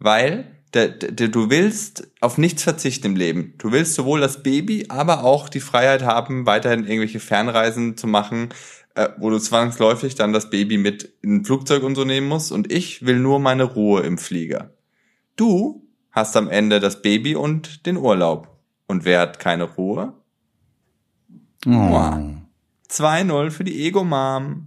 Weil 0.00 0.56
du 0.72 1.50
willst 1.50 2.08
auf 2.20 2.38
nichts 2.38 2.62
verzichten 2.62 3.08
im 3.08 3.16
Leben. 3.16 3.54
Du 3.58 3.72
willst 3.72 3.94
sowohl 3.94 4.20
das 4.20 4.42
Baby, 4.42 4.86
aber 4.88 5.24
auch 5.24 5.48
die 5.48 5.60
Freiheit 5.60 6.02
haben, 6.02 6.46
weiterhin 6.46 6.84
irgendwelche 6.84 7.20
Fernreisen 7.20 7.96
zu 7.96 8.06
machen, 8.06 8.50
äh, 8.94 9.08
wo 9.18 9.30
du 9.30 9.38
zwangsläufig 9.38 10.14
dann 10.14 10.32
das 10.32 10.50
Baby 10.50 10.78
mit 10.78 11.12
in 11.22 11.36
ein 11.36 11.44
Flugzeug 11.44 11.82
und 11.82 11.94
so 11.94 12.04
nehmen 12.04 12.28
musst. 12.28 12.52
Und 12.52 12.72
ich 12.72 13.04
will 13.04 13.18
nur 13.18 13.40
meine 13.40 13.64
Ruhe 13.64 14.02
im 14.02 14.18
Flieger. 14.18 14.74
Du 15.36 15.86
hast 16.10 16.36
am 16.36 16.48
Ende 16.48 16.80
das 16.80 17.02
Baby 17.02 17.34
und 17.34 17.86
den 17.86 17.96
Urlaub. 17.96 18.56
Und 18.86 19.04
wer 19.04 19.20
hat 19.20 19.38
keine 19.38 19.64
Ruhe? 19.64 20.14
Oh. 21.66 21.70
2-0 22.90 23.50
für 23.50 23.64
die 23.64 23.86
Ego-Mom. 23.86 24.66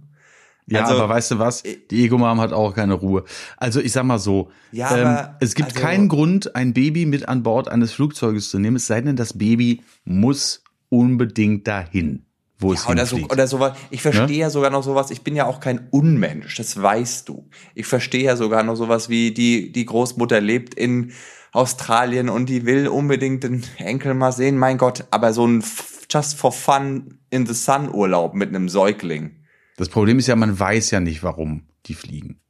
Ja, 0.66 0.84
also, 0.84 1.02
aber 1.02 1.14
weißt 1.14 1.32
du 1.32 1.38
was? 1.38 1.62
Die 1.62 2.04
Ego-Mom 2.04 2.40
hat 2.40 2.52
auch 2.52 2.74
keine 2.74 2.94
Ruhe. 2.94 3.24
Also 3.56 3.80
ich 3.80 3.92
sag 3.92 4.04
mal 4.04 4.18
so, 4.18 4.50
ja, 4.72 4.96
ähm, 4.96 5.06
aber, 5.06 5.36
es 5.40 5.54
gibt 5.54 5.70
also, 5.70 5.80
keinen 5.80 6.08
Grund, 6.08 6.56
ein 6.56 6.72
Baby 6.72 7.04
mit 7.04 7.28
an 7.28 7.42
Bord 7.42 7.68
eines 7.68 7.92
Flugzeuges 7.92 8.48
zu 8.48 8.58
nehmen, 8.58 8.76
es 8.76 8.86
sei 8.86 9.00
denn, 9.00 9.16
das 9.16 9.36
Baby 9.36 9.82
muss 10.04 10.62
unbedingt 10.88 11.66
dahin. 11.66 12.24
Wo 12.58 12.72
ja, 12.72 12.78
es 12.78 12.86
oder, 12.86 13.04
so, 13.04 13.16
oder 13.16 13.46
sowas. 13.46 13.76
Ich 13.90 14.00
verstehe 14.00 14.38
ja? 14.38 14.46
ja 14.46 14.50
sogar 14.50 14.70
noch 14.70 14.82
sowas. 14.82 15.10
Ich 15.10 15.22
bin 15.22 15.36
ja 15.36 15.46
auch 15.46 15.60
kein 15.60 15.88
Unmensch, 15.90 16.56
das 16.56 16.80
weißt 16.80 17.28
du. 17.28 17.48
Ich 17.74 17.86
verstehe 17.86 18.24
ja 18.24 18.36
sogar 18.36 18.62
noch 18.62 18.76
sowas 18.76 19.08
wie 19.08 19.32
die 19.32 19.72
die 19.72 19.84
Großmutter 19.84 20.40
lebt 20.40 20.74
in 20.74 21.12
Australien 21.52 22.28
und 22.28 22.48
die 22.48 22.64
will 22.64 22.88
unbedingt 22.88 23.44
den 23.44 23.64
Enkel 23.76 24.14
mal 24.14 24.32
sehen. 24.32 24.56
Mein 24.56 24.78
Gott, 24.78 25.04
aber 25.10 25.32
so 25.32 25.46
ein 25.46 25.62
Just 26.08 26.38
for 26.38 26.52
Fun 26.52 27.18
in 27.30 27.44
the 27.44 27.54
Sun 27.54 27.92
Urlaub 27.92 28.34
mit 28.34 28.48
einem 28.48 28.68
Säugling 28.68 29.43
das 29.76 29.88
Problem 29.88 30.18
ist 30.18 30.26
ja, 30.26 30.36
man 30.36 30.58
weiß 30.58 30.90
ja 30.90 31.00
nicht, 31.00 31.22
warum 31.22 31.62
die 31.86 31.94
fliegen. 31.94 32.40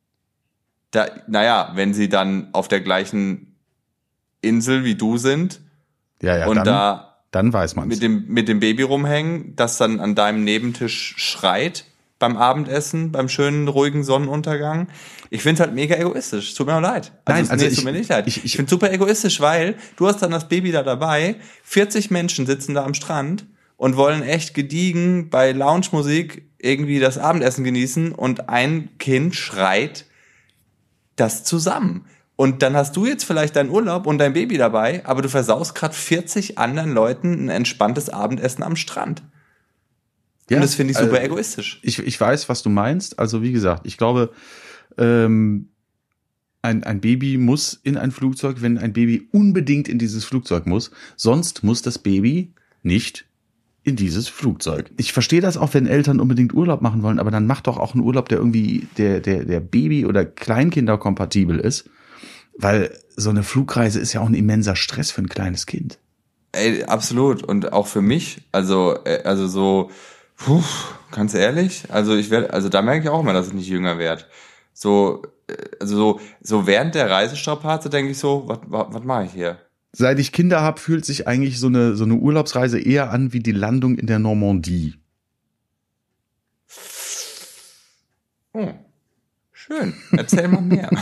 Da, 0.91 1.09
naja, 1.27 1.73
wenn 1.75 1.95
sie 1.95 2.09
dann 2.09 2.49
auf 2.53 2.69
der 2.69 2.81
gleichen 2.81 3.57
Insel 4.41 4.85
wie 4.85 4.95
du 4.95 5.17
sind 5.17 5.61
ja, 6.23 6.37
ja, 6.39 6.47
und 6.47 6.57
dann, 6.57 6.65
da 6.65 7.19
dann 7.31 7.53
weiß 7.53 7.75
man 7.77 7.89
mit 7.89 8.03
dem 8.03 8.27
mit 8.29 8.47
dem 8.47 8.61
Baby 8.61 8.83
rumhängen, 8.83 9.57
das 9.57 9.77
dann 9.77 10.01
an 10.01 10.15
deinem 10.15 10.45
Nebentisch 10.45 11.15
schreit 11.17 11.85
beim 12.19 12.37
Abendessen, 12.37 13.11
beim 13.11 13.29
schönen 13.29 13.67
ruhigen 13.67 14.05
Sonnenuntergang. 14.05 14.89
Ich 15.31 15.43
finde 15.43 15.55
es 15.55 15.61
halt 15.67 15.75
mega 15.75 15.97
egoistisch. 15.97 16.55
Tut 16.55 16.69
mir 16.69 16.81
leid. 16.81 17.13
Also 17.25 17.43
Nein, 17.43 17.51
also 17.51 17.65
nee, 17.65 17.71
ich, 17.71 17.77
tut 17.77 17.85
mir 17.85 17.93
nicht 17.93 18.09
leid. 18.09 18.27
Ich, 18.29 18.39
ich, 18.39 18.45
ich 18.45 18.57
finde 18.57 18.71
super 18.71 18.93
egoistisch, 18.93 19.41
weil 19.41 19.75
du 19.97 20.07
hast 20.07 20.23
dann 20.23 20.31
das 20.31 20.49
Baby 20.49 20.71
da 20.71 20.83
dabei, 20.83 21.37
40 21.65 22.11
Menschen 22.11 22.47
sitzen 22.47 22.75
da 22.75 22.85
am 22.85 22.95
Strand 22.95 23.45
und 23.77 23.97
wollen 23.97 24.23
echt 24.23 24.55
gediegen 24.55 25.31
bei 25.31 25.53
Lounge-Musik 25.53 26.49
irgendwie 26.59 26.99
das 27.01 27.19
Abendessen 27.19 27.65
genießen 27.65 28.13
und 28.13 28.49
ein 28.49 28.97
Kind 28.99 29.35
schreit 29.35 30.07
das 31.17 31.45
zusammen. 31.45 32.07
Und 32.37 32.63
dann 32.63 32.75
hast 32.75 32.97
du 32.97 33.07
jetzt 33.07 33.25
vielleicht 33.25 33.55
deinen 33.57 33.71
Urlaub 33.71 34.07
und 34.07 34.19
dein 34.19 34.33
Baby 34.33 34.57
dabei, 34.57 35.05
aber 35.07 35.23
du 35.23 35.29
versaust 35.29 35.75
gerade 35.75 35.95
40 35.95 36.59
anderen 36.59 36.93
Leuten 36.93 37.45
ein 37.45 37.49
entspanntes 37.49 38.09
Abendessen 38.09 38.63
am 38.65 38.75
Strand. 38.75 39.23
Ja, 40.51 40.57
und 40.57 40.63
das 40.63 40.75
finde 40.75 40.93
ich 40.93 40.99
super 40.99 41.15
also, 41.15 41.27
egoistisch. 41.27 41.81
Ich, 41.83 42.01
ich 42.01 42.21
weiß, 42.21 42.49
was 42.49 42.63
du 42.63 42.71
meinst. 42.71 43.19
Also 43.19 43.43
wie 43.43 43.53
gesagt, 43.53 43.87
ich 43.87 43.97
glaube, 43.97 44.31
ähm, 44.99 45.69
ein, 46.61 46.83
ein 46.83 47.01
Baby 47.01 47.39
muss 47.39 47.79
in 47.83 47.97
ein 47.97 48.11
Flugzeug, 48.11 48.57
wenn 48.61 48.79
ein 48.79 48.93
Baby 48.93 49.29
unbedingt 49.33 49.89
in 49.89 49.99
dieses 49.99 50.25
Flugzeug 50.25 50.67
muss. 50.67 50.91
Sonst 51.17 51.63
muss 51.63 51.83
das 51.83 51.99
Baby 51.99 52.53
nicht 52.83 53.27
in 53.85 53.97
dieses 53.97 54.29
Flugzeug. 54.29 54.91
Ich 54.97 55.13
verstehe 55.13 55.43
das 55.43 55.59
auch, 55.59 55.75
wenn 55.75 55.87
Eltern 55.87 56.19
unbedingt 56.19 56.55
Urlaub 56.55 56.81
machen 56.81 57.03
wollen, 57.03 57.19
aber 57.19 57.31
dann 57.31 57.47
macht 57.47 57.67
doch 57.67 57.79
auch 57.79 57.95
einen 57.95 58.03
Urlaub, 58.03 58.29
der 58.31 58.39
irgendwie 58.39 58.89
der, 58.97 59.21
der, 59.21 59.45
der 59.45 59.61
Baby- 59.61 60.07
oder 60.07 60.25
Kleinkinder 60.25 60.97
kompatibel 60.97 61.61
ist. 61.61 61.89
Weil 62.57 62.99
so 63.15 63.31
eine 63.31 63.43
Flugreise 63.43 64.01
ist 64.01 64.13
ja 64.15 64.21
auch 64.21 64.27
ein 64.27 64.35
immenser 64.35 64.75
Stress 64.75 65.11
für 65.11 65.21
ein 65.21 65.29
kleines 65.29 65.67
Kind. 65.67 65.99
Ey, 66.53 66.85
absolut. 66.85 67.43
Und 67.43 67.73
auch 67.73 67.87
für 67.87 68.01
mich. 68.01 68.43
Also, 68.53 68.97
äh, 69.05 69.23
also 69.25 69.49
so, 69.49 69.91
puh, 70.37 70.63
ganz 71.11 71.35
ehrlich, 71.35 71.85
also 71.91 72.15
ich 72.17 72.31
werde, 72.31 72.53
also 72.53 72.69
da 72.69 72.81
merke 72.81 73.05
ich 73.05 73.09
auch 73.09 73.21
immer, 73.21 73.33
dass 73.33 73.49
ich 73.49 73.55
nicht 73.55 73.69
jünger 73.69 73.99
werde. 73.99 74.25
So, 74.73 75.23
äh, 75.47 75.55
also 75.79 75.97
so, 75.97 76.21
so 76.41 76.67
während 76.67 76.95
der 76.95 77.11
Reisestrapaze 77.11 77.91
denke 77.91 78.13
ich 78.13 78.19
so, 78.19 78.45
was, 78.47 78.61
was, 78.67 78.87
was 78.91 79.05
mache 79.05 79.25
ich 79.25 79.33
hier? 79.33 79.59
Seit 79.97 80.19
ich 80.19 80.33
Kinder 80.33 80.61
habe, 80.61 80.81
fühlt 80.81 81.05
sich 81.05 81.29
eigentlich 81.29 81.61
so 81.61 81.69
eine, 81.69 81.95
so 81.95 82.03
eine 82.03 82.15
Urlaubsreise 82.15 82.81
eher 82.81 83.11
an 83.11 83.33
wie 83.33 83.39
die 83.39 83.53
Landung 83.53 83.97
in 83.97 84.09
der 84.09 84.19
Normandie. 84.19 84.95
Oh, 88.53 88.73
schön. 89.53 89.95
Erzähl 90.11 90.49
mal 90.49 90.63
mehr. 90.63 90.91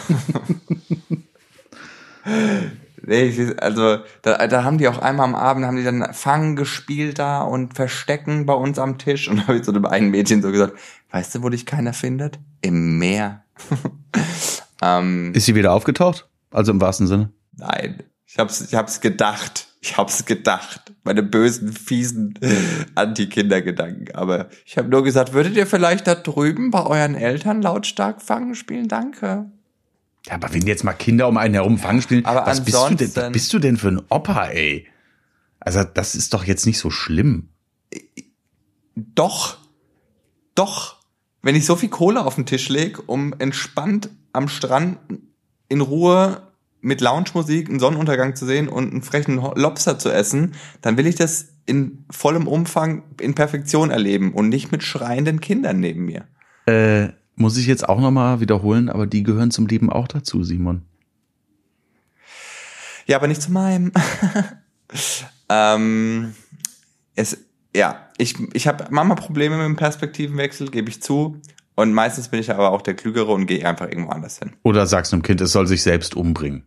Nee, 3.05 3.53
also 3.57 3.99
da, 4.23 4.47
da 4.47 4.63
haben 4.63 4.79
die 4.79 4.87
auch 4.87 4.99
einmal 4.99 5.27
am 5.27 5.35
Abend 5.35 5.67
haben 5.67 5.77
die 5.77 5.83
dann 5.83 6.15
Fangen 6.15 6.55
gespielt 6.55 7.19
da 7.19 7.43
und 7.43 7.75
Verstecken 7.75 8.47
bei 8.47 8.53
uns 8.53 8.79
am 8.79 8.97
Tisch 8.97 9.27
und 9.29 9.39
da 9.39 9.49
habe 9.49 9.57
ich 9.57 9.65
zu 9.65 9.73
dem 9.73 9.85
einen 9.87 10.13
Mädchen 10.13 10.41
so 10.41 10.53
gesagt, 10.53 10.79
weißt 11.11 11.35
du, 11.35 11.43
wo 11.43 11.49
dich 11.49 11.67
keiner 11.67 11.95
findet? 11.95 12.39
Im 12.61 12.99
Meer. 12.99 13.43
ähm, 14.83 15.33
Ist 15.35 15.47
sie 15.47 15.57
wieder 15.57 15.73
aufgetaucht? 15.73 16.29
Also 16.53 16.71
im 16.71 16.81
wahrsten 16.81 17.09
Sinne? 17.09 17.33
Nein, 17.57 18.05
ich 18.33 18.39
hab's, 18.39 18.62
ich 18.62 18.75
hab's 18.75 19.03
gedacht. 19.03 19.69
Ich 19.83 19.99
hab's 19.99 20.25
gedacht. 20.25 20.95
Meine 21.05 21.23
bösen, 21.23 21.71
fiesen 21.71 22.39
Anti-Kinder-Gedanken. 22.95 24.15
Aber 24.15 24.49
ich 24.65 24.79
habe 24.79 24.89
nur 24.89 25.05
gesagt, 25.05 25.35
würdet 25.35 25.55
ihr 25.55 25.67
vielleicht 25.67 26.07
da 26.07 26.15
drüben 26.15 26.71
bei 26.71 26.83
euren 26.87 27.15
Eltern 27.15 27.61
lautstark 27.61 28.23
Fangen 28.23 28.55
spielen? 28.55 28.89
Danke. 28.89 29.51
Ja, 30.27 30.35
aber 30.35 30.55
wenn 30.55 30.67
jetzt 30.67 30.83
mal 30.83 30.95
Kinder 30.95 31.29
um 31.29 31.37
einen 31.37 31.53
herum 31.53 31.77
fangen 31.77 32.01
spielen, 32.01 32.25
aber 32.25 32.47
was 32.47 32.65
bist 32.65 32.79
du, 32.79 32.95
denn, 32.95 33.17
was 33.17 33.33
bist 33.33 33.53
du 33.53 33.59
denn 33.59 33.77
für 33.77 33.89
ein 33.89 34.01
Opa, 34.09 34.47
ey? 34.47 34.87
Also, 35.61 35.85
das 35.85 36.15
ist 36.15 36.33
doch 36.33 36.45
jetzt 36.45 36.65
nicht 36.65 36.79
so 36.79 36.89
schlimm. 36.89 37.51
Doch. 38.95 39.59
Doch. 40.55 41.01
Wenn 41.43 41.55
ich 41.55 41.67
so 41.67 41.77
viel 41.77 41.91
Kohle 41.91 42.25
auf 42.25 42.37
den 42.37 42.47
Tisch 42.47 42.71
leg, 42.71 42.99
um 43.09 43.35
entspannt 43.39 44.09
am 44.33 44.49
Strand 44.49 44.99
in 45.69 45.83
Ruhe 45.83 46.52
mit 46.83 47.01
Lounge-Musik 47.01 47.71
einen 47.71 47.81
Sonnenuntergang 47.81 48.37
zu 48.37 48.45
sehen 48.45 48.69
und 48.69 48.91
einen 48.91 49.03
frechen 49.03 49.37
Lobster 49.37 49.99
zu 49.99 50.11
essen, 50.11 50.55
dann 50.83 50.97
will 50.99 51.07
ich 51.07 51.15
das 51.15 51.49
in 51.65 52.05
vollem 52.11 52.47
Umfang 52.47 53.05
in 53.21 53.35
Perfektion 53.35 53.91
erleben 53.91 54.35
und 54.35 54.49
nicht 54.49 54.73
mit 54.73 54.83
schreienden 54.83 55.41
Kindern 55.41 55.81
neben 55.81 56.05
mir. 56.05 56.27
Äh, 56.67 57.12
muss 57.37 57.57
ich 57.57 57.67
jetzt 57.67 57.89
auch 57.89 58.01
nochmal 58.01 58.41
wiederholen, 58.41 58.89
aber 58.89 59.07
die 59.07 59.23
gehören 59.23 59.51
zum 59.51 59.67
Leben 59.67 59.91
auch 59.91 60.09
dazu, 60.09 60.43
Simon. 60.43 60.83
Ja, 63.07 63.17
aber 63.17 63.29
nicht 63.29 63.43
zu 63.43 63.53
meinem. 63.53 63.93
ähm, 65.49 66.35
es, 67.15 67.39
ja, 67.75 68.09
ich, 68.19 68.37
ich 68.55 68.67
habe 68.67 68.87
manchmal 68.91 69.17
Probleme 69.17 69.57
mit 69.57 69.67
dem 69.67 69.77
Perspektivenwechsel, 69.77 70.71
gebe 70.71 70.91
ich 70.91 71.03
zu. 71.03 71.41
Und 71.75 71.93
meistens 71.95 72.29
bin 72.29 72.39
ich 72.41 72.51
aber 72.51 72.71
auch 72.71 72.83
der 72.83 72.95
Klügere 72.95 73.33
und 73.33 73.47
gehe 73.47 73.67
einfach 73.67 73.89
irgendwo 73.89 74.11
anders 74.11 74.39
hin. 74.39 74.53
Oder 74.62 74.87
sagst 74.87 75.12
du 75.12 75.17
einem 75.17 75.23
Kind, 75.23 75.41
es 75.41 75.53
soll 75.53 75.67
sich 75.67 75.83
selbst 75.83 76.15
umbringen. 76.15 76.65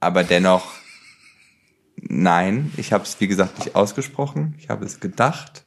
Aber 0.00 0.24
dennoch, 0.24 0.72
nein, 1.96 2.72
ich 2.78 2.92
habe 2.92 3.04
es 3.04 3.20
wie 3.20 3.28
gesagt 3.28 3.58
nicht 3.58 3.76
ausgesprochen. 3.76 4.54
Ich 4.58 4.70
habe 4.70 4.86
es 4.86 4.98
gedacht 4.98 5.66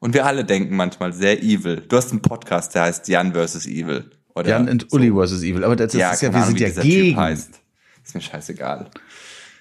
und 0.00 0.12
wir 0.12 0.26
alle 0.26 0.44
denken 0.44 0.74
manchmal 0.74 1.12
sehr 1.12 1.42
evil. 1.42 1.76
Du 1.88 1.96
hast 1.96 2.10
einen 2.10 2.20
Podcast, 2.20 2.74
der 2.74 2.82
heißt 2.82 3.06
Jan 3.06 3.32
vs. 3.32 3.66
Evil. 3.66 4.10
Oder 4.34 4.50
Jan 4.50 4.68
und 4.68 4.86
so. 4.90 4.96
Uli 4.96 5.10
vs. 5.12 5.42
Evil. 5.42 5.62
Aber 5.62 5.76
das, 5.76 5.92
ja, 5.92 6.10
ist 6.10 6.22
ja, 6.22 6.34
wir 6.34 6.42
sind 6.42 6.58
ja 6.58 6.70
gegen. 6.70 7.10
Typ 7.10 7.16
heißt. 7.16 7.60
Ist 8.04 8.14
mir 8.14 8.20
scheißegal. 8.20 8.90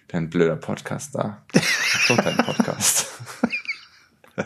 Dein 0.07 0.29
blöder 0.29 0.55
Podcast 0.55 1.13
da. 1.13 1.45
So 2.07 2.15
dein 2.15 2.37
Podcast. 2.37 3.07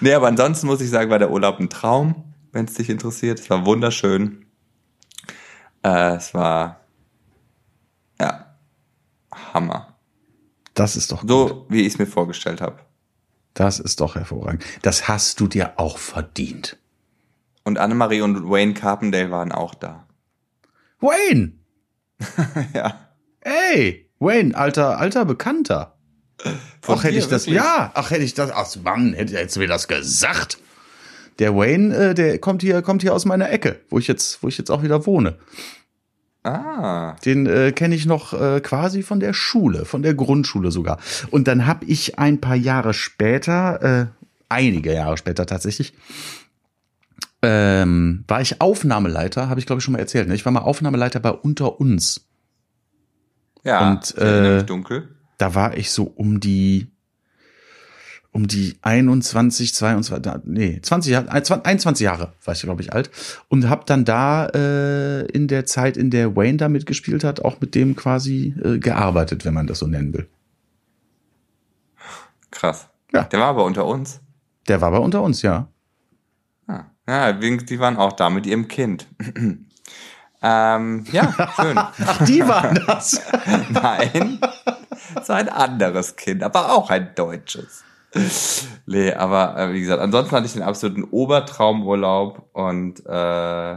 nee, 0.00 0.12
aber 0.12 0.28
ansonsten 0.28 0.68
muss 0.68 0.80
ich 0.80 0.90
sagen, 0.90 1.10
war 1.10 1.18
der 1.18 1.30
Urlaub 1.30 1.58
ein 1.58 1.68
Traum, 1.68 2.32
wenn 2.52 2.66
es 2.66 2.74
dich 2.74 2.90
interessiert. 2.90 3.40
Es 3.40 3.50
war 3.50 3.66
wunderschön. 3.66 4.46
Äh, 5.82 6.14
es 6.14 6.32
war 6.32 6.83
ja 8.20 8.56
Hammer. 9.32 9.96
Das 10.74 10.96
ist 10.96 11.12
doch 11.12 11.20
gut. 11.20 11.30
so, 11.30 11.66
wie 11.68 11.82
ich 11.82 11.94
es 11.94 11.98
mir 11.98 12.06
vorgestellt 12.06 12.60
habe. 12.60 12.80
Das 13.54 13.78
ist 13.78 14.00
doch 14.00 14.16
hervorragend. 14.16 14.64
Das 14.82 15.06
hast 15.08 15.38
du 15.40 15.46
dir 15.46 15.74
auch 15.76 15.98
verdient. 15.98 16.76
Und 17.62 17.78
Annemarie 17.78 18.20
und 18.20 18.50
Wayne 18.50 18.74
Carpendale 18.74 19.30
waren 19.30 19.52
auch 19.52 19.74
da. 19.74 20.06
Wayne! 21.00 21.52
ja. 22.74 23.08
Ey, 23.40 24.10
Wayne, 24.18 24.56
alter, 24.56 24.98
alter 24.98 25.24
Bekannter. 25.24 25.96
Von 26.82 26.98
ach, 26.98 27.04
hätte 27.04 27.16
ich 27.16 27.28
das, 27.28 27.46
wirklich? 27.46 27.62
ja, 27.62 27.92
ach, 27.94 28.10
hätte 28.10 28.24
ich 28.24 28.34
das, 28.34 28.50
ach, 28.50 28.74
Mann, 28.82 29.14
hätte, 29.14 29.36
hättest 29.36 29.56
du 29.56 29.60
mir 29.60 29.68
das 29.68 29.88
gesagt. 29.88 30.58
Der 31.38 31.54
Wayne, 31.56 31.94
äh, 31.94 32.14
der 32.14 32.38
kommt 32.38 32.62
hier, 32.62 32.82
kommt 32.82 33.02
hier 33.02 33.14
aus 33.14 33.24
meiner 33.24 33.50
Ecke, 33.50 33.80
wo 33.88 33.98
ich 33.98 34.06
jetzt, 34.06 34.42
wo 34.42 34.48
ich 34.48 34.58
jetzt 34.58 34.70
auch 34.70 34.82
wieder 34.82 35.06
wohne. 35.06 35.38
Ah. 36.44 37.16
Den 37.24 37.46
äh, 37.46 37.72
kenne 37.72 37.94
ich 37.94 38.04
noch 38.04 38.34
äh, 38.34 38.60
quasi 38.60 39.02
von 39.02 39.18
der 39.18 39.32
Schule, 39.32 39.86
von 39.86 40.02
der 40.02 40.14
Grundschule 40.14 40.70
sogar. 40.70 40.98
Und 41.30 41.48
dann 41.48 41.66
habe 41.66 41.86
ich 41.86 42.18
ein 42.18 42.40
paar 42.40 42.54
Jahre 42.54 42.92
später, 42.92 43.82
äh, 43.82 44.06
einige 44.50 44.92
Jahre 44.92 45.16
später 45.16 45.46
tatsächlich, 45.46 45.94
ähm, 47.40 48.24
war 48.28 48.42
ich 48.42 48.60
Aufnahmeleiter, 48.60 49.48
habe 49.48 49.58
ich 49.58 49.66
glaube 49.66 49.78
ich 49.78 49.84
schon 49.84 49.92
mal 49.92 49.98
erzählt. 49.98 50.28
Ne? 50.28 50.34
Ich 50.34 50.44
war 50.44 50.52
mal 50.52 50.60
Aufnahmeleiter 50.60 51.18
bei 51.18 51.30
Unter 51.30 51.80
uns. 51.80 52.26
Ja, 53.64 53.90
und 53.90 54.16
äh, 54.18 54.62
dunkel. 54.64 55.08
Da 55.38 55.54
war 55.54 55.76
ich 55.76 55.90
so 55.90 56.04
um 56.04 56.40
die 56.40 56.93
um 58.34 58.48
die 58.48 58.76
21, 58.82 59.74
22, 59.74 60.42
nee, 60.44 60.80
20 60.82 61.12
Jahre, 61.12 61.30
21 61.30 62.04
Jahre 62.04 62.32
war 62.44 62.52
ich, 62.52 62.62
glaube 62.62 62.82
ich, 62.82 62.92
alt. 62.92 63.08
Und 63.48 63.68
habe 63.68 63.84
dann 63.86 64.04
da 64.04 64.46
äh, 64.46 65.24
in 65.26 65.46
der 65.46 65.66
Zeit, 65.66 65.96
in 65.96 66.10
der 66.10 66.34
Wayne 66.34 66.56
da 66.56 66.68
mitgespielt 66.68 67.22
hat, 67.22 67.44
auch 67.44 67.60
mit 67.60 67.76
dem 67.76 67.94
quasi 67.94 68.52
äh, 68.62 68.78
gearbeitet, 68.78 69.44
wenn 69.44 69.54
man 69.54 69.68
das 69.68 69.78
so 69.78 69.86
nennen 69.86 70.12
will. 70.12 70.28
Krass. 72.50 72.88
Ja. 73.12 73.22
Der 73.22 73.38
war 73.38 73.46
aber 73.46 73.64
unter 73.64 73.86
uns. 73.86 74.20
Der 74.66 74.80
war 74.80 74.88
aber 74.88 75.02
unter 75.02 75.22
uns, 75.22 75.42
ja. 75.42 75.68
Ah. 76.66 76.86
Ja, 77.06 77.32
die 77.32 77.78
waren 77.78 77.96
auch 77.96 78.14
da 78.14 78.30
mit 78.30 78.46
ihrem 78.46 78.66
Kind. 78.66 79.06
ähm, 80.42 81.04
ja, 81.12 81.52
schön. 81.54 81.78
Ach, 81.78 82.24
die 82.26 82.40
waren 82.40 82.82
das? 82.84 83.20
Nein, 83.70 84.40
so 85.22 85.34
ein 85.34 85.48
anderes 85.48 86.16
Kind, 86.16 86.42
aber 86.42 86.72
auch 86.72 86.90
ein 86.90 87.14
deutsches. 87.14 87.84
nee, 88.86 89.12
aber 89.12 89.56
äh, 89.58 89.72
wie 89.72 89.80
gesagt, 89.80 90.00
ansonsten 90.00 90.36
hatte 90.36 90.46
ich 90.46 90.52
den 90.52 90.62
absoluten 90.62 91.04
Obertraumurlaub 91.04 92.48
und 92.52 93.04
äh, 93.06 93.76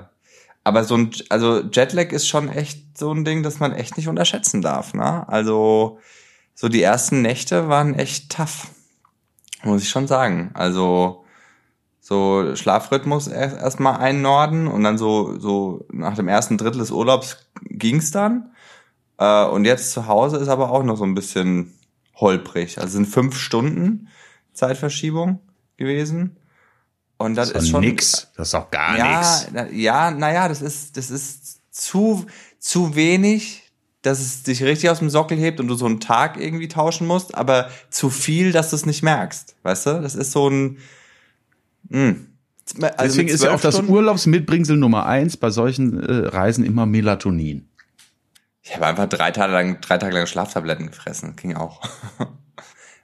aber 0.63 0.83
so 0.83 0.95
ein, 0.95 1.11
also 1.29 1.61
Jetlag 1.61 2.11
ist 2.11 2.27
schon 2.27 2.49
echt 2.49 2.97
so 2.97 3.11
ein 3.13 3.23
Ding, 3.23 3.41
das 3.41 3.59
man 3.59 3.73
echt 3.73 3.95
nicht 3.97 4.09
unterschätzen 4.09 4.61
darf, 4.61 4.93
ne? 4.93 5.27
Also 5.29 5.99
so 6.53 6.67
die 6.67 6.81
ersten 6.81 7.21
Nächte 7.21 7.69
waren 7.69 7.95
echt 7.95 8.31
tough, 8.31 8.67
muss 9.63 9.83
ich 9.83 9.89
schon 9.89 10.07
sagen. 10.07 10.51
Also 10.53 11.23
so 11.99 12.55
Schlafrhythmus 12.55 13.27
erst 13.27 13.57
erstmal 13.57 13.97
ein 13.97 14.21
Norden 14.21 14.67
und 14.67 14.83
dann 14.83 14.97
so 14.97 15.39
so 15.39 15.85
nach 15.91 16.15
dem 16.15 16.27
ersten 16.27 16.57
Drittel 16.57 16.79
des 16.79 16.91
Urlaubs 16.91 17.49
ging's 17.63 18.11
dann. 18.11 18.51
Äh, 19.17 19.45
und 19.45 19.65
jetzt 19.65 19.91
zu 19.91 20.07
Hause 20.07 20.37
ist 20.37 20.49
aber 20.49 20.71
auch 20.71 20.83
noch 20.83 20.97
so 20.97 21.05
ein 21.05 21.15
bisschen 21.15 21.73
holprig. 22.15 22.79
Also 22.79 22.93
sind 22.93 23.07
fünf 23.07 23.37
Stunden 23.37 24.09
Zeitverschiebung 24.57 25.39
gewesen. 25.77 26.35
Und 27.17 27.35
das, 27.35 27.53
das 27.53 27.63
ist 27.63 27.69
schon 27.69 27.81
nix. 27.81 28.31
Das 28.35 28.49
ist 28.49 28.55
auch 28.55 28.69
gar 28.69 28.97
ja. 28.97 29.41
Na, 29.51 29.69
ja, 29.71 30.11
naja, 30.11 30.47
das 30.47 30.61
ist, 30.61 30.97
das 30.97 31.09
ist 31.09 31.59
zu, 31.71 32.25
zu 32.59 32.95
wenig, 32.95 33.63
dass 34.01 34.19
es 34.19 34.43
dich 34.43 34.63
richtig 34.63 34.89
aus 34.89 34.99
dem 34.99 35.09
Sockel 35.09 35.37
hebt 35.37 35.59
und 35.59 35.67
du 35.67 35.75
so 35.75 35.85
einen 35.85 35.99
Tag 35.99 36.37
irgendwie 36.39 36.67
tauschen 36.67 37.07
musst, 37.07 37.35
aber 37.35 37.69
zu 37.89 38.09
viel, 38.09 38.51
dass 38.51 38.69
du 38.69 38.75
es 38.75 38.85
nicht 38.85 39.03
merkst. 39.03 39.55
Weißt 39.63 39.87
du? 39.87 40.01
Das 40.01 40.15
ist 40.15 40.31
so 40.31 40.49
ein, 40.49 40.77
mh. 41.89 41.99
Hm. 41.99 42.27
Also 42.81 42.91
Deswegen 43.01 43.29
ist 43.29 43.43
ja 43.45 43.55
auch 43.55 43.61
das 43.61 43.79
Urlaubsmitbringsel 43.79 44.75
Nummer 44.75 45.05
eins 45.05 45.37
bei 45.37 45.51
solchen 45.51 46.03
äh, 46.03 46.27
Reisen 46.27 46.65
immer 46.65 46.85
Melatonin. 46.85 47.69
Ich 48.61 48.75
habe 48.75 48.87
einfach 48.87 49.07
drei 49.07 49.31
Tage 49.31 49.53
lang, 49.53 49.79
drei 49.79 49.97
Tage 49.97 50.13
lang 50.13 50.27
Schlaftabletten 50.27 50.87
gefressen. 50.87 51.37
Ging 51.37 51.55
auch. 51.55 51.81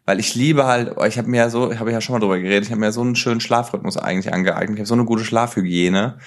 Weil 0.05 0.19
ich 0.19 0.35
liebe 0.35 0.65
halt, 0.65 0.93
ich 1.07 1.17
habe 1.17 1.29
mir 1.29 1.37
ja 1.37 1.49
so, 1.49 1.71
ich 1.71 1.79
habe 1.79 1.91
ja 1.91 2.01
schon 2.01 2.13
mal 2.13 2.19
drüber 2.19 2.37
geredet, 2.39 2.65
ich 2.65 2.71
habe 2.71 2.81
mir 2.81 2.91
so 2.91 3.01
einen 3.01 3.15
schönen 3.15 3.39
Schlafrhythmus 3.39 3.97
eigentlich 3.97 4.33
angeeignet. 4.33 4.75
Ich 4.75 4.79
habe 4.81 4.87
so 4.87 4.95
eine 4.95 5.05
gute 5.05 5.23
Schlafhygiene. 5.23 6.17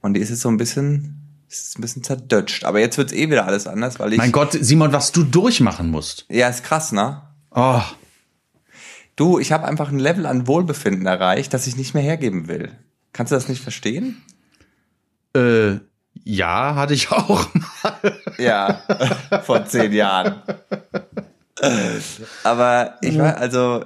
Und 0.00 0.14
die 0.14 0.20
ist 0.20 0.30
jetzt 0.30 0.40
so 0.40 0.48
ein 0.48 0.56
bisschen, 0.56 1.44
ist 1.48 1.78
ein 1.78 1.82
bisschen 1.82 2.02
zerdutscht. 2.02 2.64
Aber 2.64 2.80
jetzt 2.80 2.98
wird's 2.98 3.12
eh 3.12 3.30
wieder 3.30 3.46
alles 3.46 3.66
anders, 3.68 4.00
weil 4.00 4.12
ich. 4.12 4.18
Mein 4.18 4.32
Gott, 4.32 4.52
Simon, 4.52 4.92
was 4.92 5.12
du 5.12 5.22
durchmachen 5.22 5.90
musst. 5.90 6.26
Ja, 6.28 6.48
ist 6.48 6.64
krass, 6.64 6.90
ne? 6.90 7.22
Oh. 7.52 7.82
Du, 9.14 9.38
ich 9.38 9.52
habe 9.52 9.66
einfach 9.66 9.90
ein 9.90 10.00
Level 10.00 10.26
an 10.26 10.48
Wohlbefinden 10.48 11.06
erreicht, 11.06 11.54
das 11.54 11.66
ich 11.68 11.76
nicht 11.76 11.94
mehr 11.94 12.02
hergeben 12.02 12.48
will. 12.48 12.72
Kannst 13.12 13.30
du 13.30 13.36
das 13.36 13.48
nicht 13.48 13.62
verstehen? 13.62 14.22
Äh, 15.36 15.74
ja, 16.24 16.74
hatte 16.74 16.94
ich 16.94 17.10
auch 17.12 17.48
mal. 17.54 18.18
Ja, 18.38 18.82
vor 19.44 19.64
zehn 19.66 19.92
Jahren. 19.92 20.42
Aber 22.44 22.96
ich 23.02 23.18
war, 23.18 23.36
also, 23.36 23.84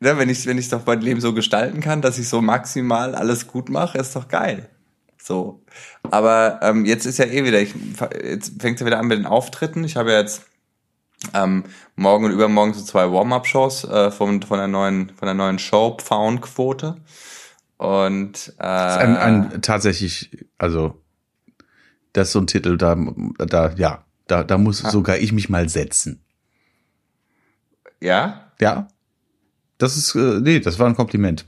ne, 0.00 0.16
wenn 0.18 0.28
ich 0.28 0.46
wenn 0.46 0.58
ich 0.58 0.68
doch 0.68 0.86
mein 0.86 1.00
Leben 1.00 1.20
so 1.20 1.34
gestalten 1.34 1.80
kann, 1.80 2.02
dass 2.02 2.18
ich 2.18 2.28
so 2.28 2.40
maximal 2.40 3.14
alles 3.14 3.46
gut 3.46 3.68
mache, 3.68 3.98
ist 3.98 4.14
doch 4.14 4.28
geil. 4.28 4.68
So. 5.20 5.62
Aber 6.10 6.60
ähm, 6.62 6.84
jetzt 6.84 7.06
ist 7.06 7.18
ja 7.18 7.24
eh 7.24 7.44
wieder, 7.44 7.60
ich, 7.60 7.74
jetzt 8.22 8.60
fängt 8.60 8.76
es 8.76 8.80
ja 8.80 8.86
wieder 8.86 8.98
an 8.98 9.06
mit 9.06 9.18
den 9.18 9.26
Auftritten. 9.26 9.82
Ich 9.84 9.96
habe 9.96 10.12
ja 10.12 10.20
jetzt 10.20 10.42
ähm, 11.32 11.64
morgen 11.96 12.26
und 12.26 12.32
übermorgen 12.32 12.74
so 12.74 12.84
zwei 12.84 13.10
Warm-up-Shows 13.10 13.84
äh, 13.84 14.10
von, 14.10 14.42
von 14.42 14.58
der 14.58 14.68
neuen 14.68 15.10
von 15.10 15.26
der 15.26 15.34
neuen 15.34 15.58
Show 15.58 15.96
Pfauenquote. 15.98 16.96
Und 17.76 18.54
äh, 18.58 18.64
ein, 18.64 19.16
ein 19.16 19.62
tatsächlich, 19.62 20.46
also 20.58 21.02
das 22.12 22.28
ist 22.28 22.32
so 22.32 22.40
ein 22.40 22.46
Titel, 22.46 22.78
da, 22.78 22.96
da, 23.38 23.72
ja, 23.76 24.04
da, 24.26 24.44
da 24.44 24.58
muss 24.58 24.84
ah. 24.84 24.90
sogar 24.90 25.18
ich 25.18 25.32
mich 25.32 25.48
mal 25.48 25.68
setzen. 25.68 26.23
Ja? 28.04 28.50
Ja. 28.60 28.88
Das 29.78 29.96
ist, 29.96 30.14
äh, 30.14 30.40
nee, 30.40 30.60
das 30.60 30.78
war 30.78 30.86
ein 30.86 30.94
Kompliment. 30.94 31.44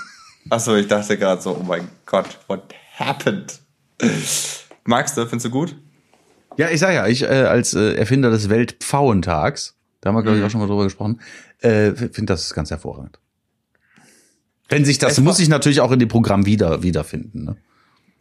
Achso, 0.50 0.74
ich 0.74 0.88
dachte 0.88 1.16
gerade 1.16 1.40
so, 1.40 1.56
oh 1.58 1.62
mein 1.62 1.88
Gott, 2.04 2.38
what 2.48 2.62
happened? 2.98 3.60
Magst 4.84 5.16
du, 5.16 5.22
findest 5.26 5.46
du 5.46 5.50
gut? 5.50 5.76
Ja, 6.56 6.68
ich 6.68 6.80
sag 6.80 6.92
ja, 6.92 7.06
ich 7.06 7.22
äh, 7.22 7.26
als 7.26 7.74
äh, 7.74 7.94
Erfinder 7.94 8.30
des 8.30 8.48
Weltpfauentags, 8.48 9.76
da 10.00 10.08
haben 10.08 10.16
wir, 10.16 10.22
glaube 10.22 10.36
ich, 10.36 10.42
mhm. 10.42 10.46
auch 10.46 10.50
schon 10.50 10.60
mal 10.60 10.66
drüber 10.66 10.84
gesprochen, 10.84 11.20
äh, 11.60 11.92
finde 11.92 12.26
das 12.26 12.52
ganz 12.52 12.70
hervorragend. 12.70 13.18
Wenn 14.68 14.84
sich 14.84 14.98
das, 14.98 15.12
es 15.12 15.20
muss 15.20 15.36
sich 15.36 15.48
natürlich 15.48 15.80
auch 15.80 15.92
in 15.92 16.00
dem 16.00 16.08
Programm 16.08 16.44
wieder, 16.44 16.82
wiederfinden, 16.82 17.44
ne? 17.44 17.56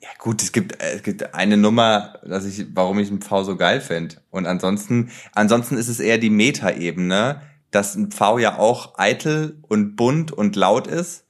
Ja 0.01 0.09
gut, 0.17 0.41
es 0.41 0.51
gibt, 0.51 0.81
äh, 0.81 0.95
es 0.95 1.03
gibt 1.03 1.33
eine 1.33 1.57
Nummer, 1.57 2.19
dass 2.23 2.45
ich, 2.45 2.67
warum 2.73 2.99
ich 2.99 3.09
einen 3.09 3.21
Pfau 3.21 3.43
so 3.43 3.57
geil 3.57 3.81
finde. 3.81 4.15
Und 4.29 4.45
ansonsten, 4.45 5.09
ansonsten 5.33 5.75
ist 5.77 5.89
es 5.89 5.99
eher 5.99 6.17
die 6.17 6.29
Metaebene, 6.29 7.41
dass 7.71 7.95
ein 7.95 8.11
Pfau 8.11 8.37
ja 8.37 8.57
auch 8.57 8.97
eitel 8.97 9.57
und 9.67 9.95
bunt 9.95 10.31
und 10.31 10.55
laut 10.55 10.87
ist. 10.87 11.25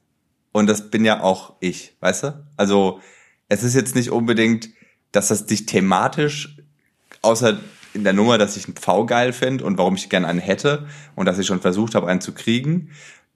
Und 0.52 0.66
das 0.66 0.90
bin 0.90 1.04
ja 1.04 1.22
auch 1.22 1.54
ich, 1.60 1.96
weißt 2.00 2.24
du? 2.24 2.44
Also 2.56 3.00
es 3.48 3.62
ist 3.62 3.74
jetzt 3.74 3.94
nicht 3.94 4.10
unbedingt, 4.10 4.70
dass 5.12 5.28
das 5.28 5.46
dich 5.46 5.66
thematisch, 5.66 6.56
außer 7.22 7.58
in 7.92 8.04
der 8.04 8.12
Nummer, 8.12 8.38
dass 8.38 8.56
ich 8.56 8.66
einen 8.66 8.76
Pfau 8.76 9.04
geil 9.04 9.32
finde 9.32 9.64
und 9.64 9.78
warum 9.78 9.96
ich 9.96 10.08
gerne 10.08 10.28
einen 10.28 10.38
hätte 10.38 10.86
und 11.16 11.26
dass 11.26 11.38
ich 11.38 11.46
schon 11.46 11.60
versucht 11.60 11.94
habe, 11.94 12.06
einen 12.06 12.20
zu 12.20 12.32
kriegen 12.32 12.90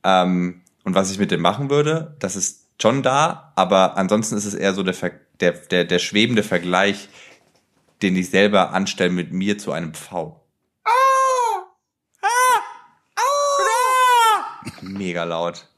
ähm, 0.04 0.62
und 0.84 0.94
was 0.94 1.10
ich 1.10 1.18
mit 1.18 1.30
dem 1.30 1.40
machen 1.40 1.70
würde, 1.70 2.16
das 2.20 2.36
ist 2.36 2.66
schon 2.80 3.02
da, 3.02 3.52
aber 3.56 3.96
ansonsten 3.96 4.36
ist 4.36 4.44
es 4.44 4.54
eher 4.54 4.74
so 4.74 4.82
der, 4.82 4.94
der, 5.40 5.52
der, 5.52 5.84
der 5.84 5.98
schwebende 5.98 6.42
Vergleich, 6.42 7.08
den 8.02 8.16
ich 8.16 8.30
selber 8.30 8.72
anstelle 8.72 9.10
mit 9.10 9.32
mir 9.32 9.58
zu 9.58 9.72
einem 9.72 9.94
Pfau. 9.94 10.43
Mega 14.84 15.24
laut. 15.24 15.68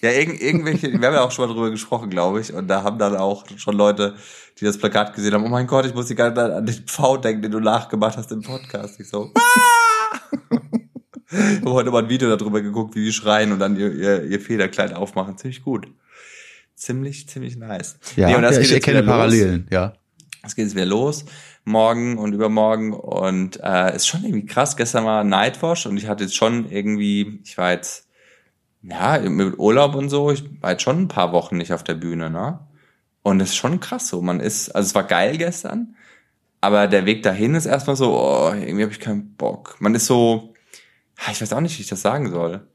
Ja, 0.00 0.10
irg 0.10 0.40
irgendwelche, 0.40 0.92
wir 1.00 1.06
haben 1.06 1.14
ja 1.14 1.22
auch 1.22 1.30
schon 1.30 1.48
mal 1.48 1.54
drüber 1.54 1.70
gesprochen, 1.70 2.10
glaube 2.10 2.40
ich, 2.40 2.52
und 2.52 2.68
da 2.68 2.82
haben 2.82 2.98
dann 2.98 3.16
auch 3.16 3.44
schon 3.56 3.76
Leute, 3.76 4.14
die 4.60 4.64
das 4.64 4.78
Plakat 4.78 5.14
gesehen 5.14 5.34
haben, 5.34 5.44
oh 5.44 5.48
mein 5.48 5.66
Gott, 5.66 5.86
ich 5.86 5.94
muss 5.94 6.06
die 6.06 6.14
ganze 6.14 6.40
Zeit 6.42 6.52
an 6.52 6.66
den 6.66 6.74
Pfau 6.86 7.16
denken, 7.16 7.42
den 7.42 7.52
du 7.52 7.60
nachgemacht 7.60 8.16
hast 8.16 8.30
im 8.32 8.42
Podcast. 8.42 9.00
Ich 9.00 9.08
so, 9.08 9.32
ich 11.30 11.60
habe 11.60 11.72
heute 11.72 11.90
mal 11.90 12.04
ein 12.04 12.08
Video 12.08 12.34
darüber 12.34 12.60
geguckt, 12.60 12.94
wie 12.94 13.04
die 13.04 13.12
schreien 13.12 13.52
und 13.52 13.58
dann 13.58 13.76
ihr, 13.76 13.92
ihr, 13.92 14.24
ihr 14.24 14.40
Federkleid 14.40 14.94
aufmachen. 14.94 15.36
Ziemlich 15.38 15.62
gut. 15.62 15.88
Ziemlich, 16.74 17.28
ziemlich 17.28 17.56
nice. 17.56 17.98
Ja, 18.16 18.28
nee, 18.28 18.36
und 18.36 18.42
das 18.42 18.56
ja 18.56 18.62
ich 18.62 18.72
erkenne 18.72 19.02
Parallelen, 19.02 19.62
los. 19.62 19.70
ja. 19.70 19.94
Es 20.42 20.54
geht 20.54 20.66
jetzt 20.66 20.76
wieder 20.76 20.86
los, 20.86 21.24
morgen 21.64 22.18
und 22.18 22.32
übermorgen 22.32 22.92
und 22.92 23.58
äh, 23.62 23.96
ist 23.96 24.06
schon 24.06 24.22
irgendwie 24.22 24.46
krass. 24.46 24.76
Gestern 24.76 25.04
war 25.04 25.24
Nightwash 25.24 25.86
und 25.86 25.96
ich 25.96 26.06
hatte 26.06 26.22
jetzt 26.22 26.36
schon 26.36 26.70
irgendwie, 26.70 27.40
ich 27.42 27.58
war 27.58 27.72
jetzt 27.72 28.05
ja, 28.88 29.18
mit 29.18 29.58
Urlaub 29.58 29.94
und 29.94 30.08
so, 30.08 30.30
ich 30.30 30.44
war 30.60 30.72
jetzt 30.72 30.82
schon 30.82 31.02
ein 31.02 31.08
paar 31.08 31.32
Wochen 31.32 31.56
nicht 31.56 31.72
auf 31.72 31.82
der 31.82 31.94
Bühne, 31.94 32.30
ne? 32.30 32.60
Und 33.22 33.40
es 33.40 33.50
ist 33.50 33.56
schon 33.56 33.80
krass 33.80 34.08
so. 34.08 34.22
Man 34.22 34.38
ist, 34.38 34.70
also 34.70 34.86
es 34.86 34.94
war 34.94 35.04
geil 35.04 35.36
gestern, 35.36 35.96
aber 36.60 36.86
der 36.86 37.04
Weg 37.06 37.22
dahin 37.24 37.54
ist 37.56 37.66
erstmal 37.66 37.96
so, 37.96 38.16
oh, 38.16 38.52
irgendwie 38.54 38.82
habe 38.82 38.92
ich 38.92 39.00
keinen 39.00 39.34
Bock. 39.34 39.76
Man 39.80 39.94
ist 39.96 40.06
so, 40.06 40.54
ich 41.30 41.40
weiß 41.40 41.52
auch 41.52 41.60
nicht, 41.60 41.76
wie 41.78 41.82
ich 41.82 41.88
das 41.88 42.02
sagen 42.02 42.30
soll. 42.30 42.66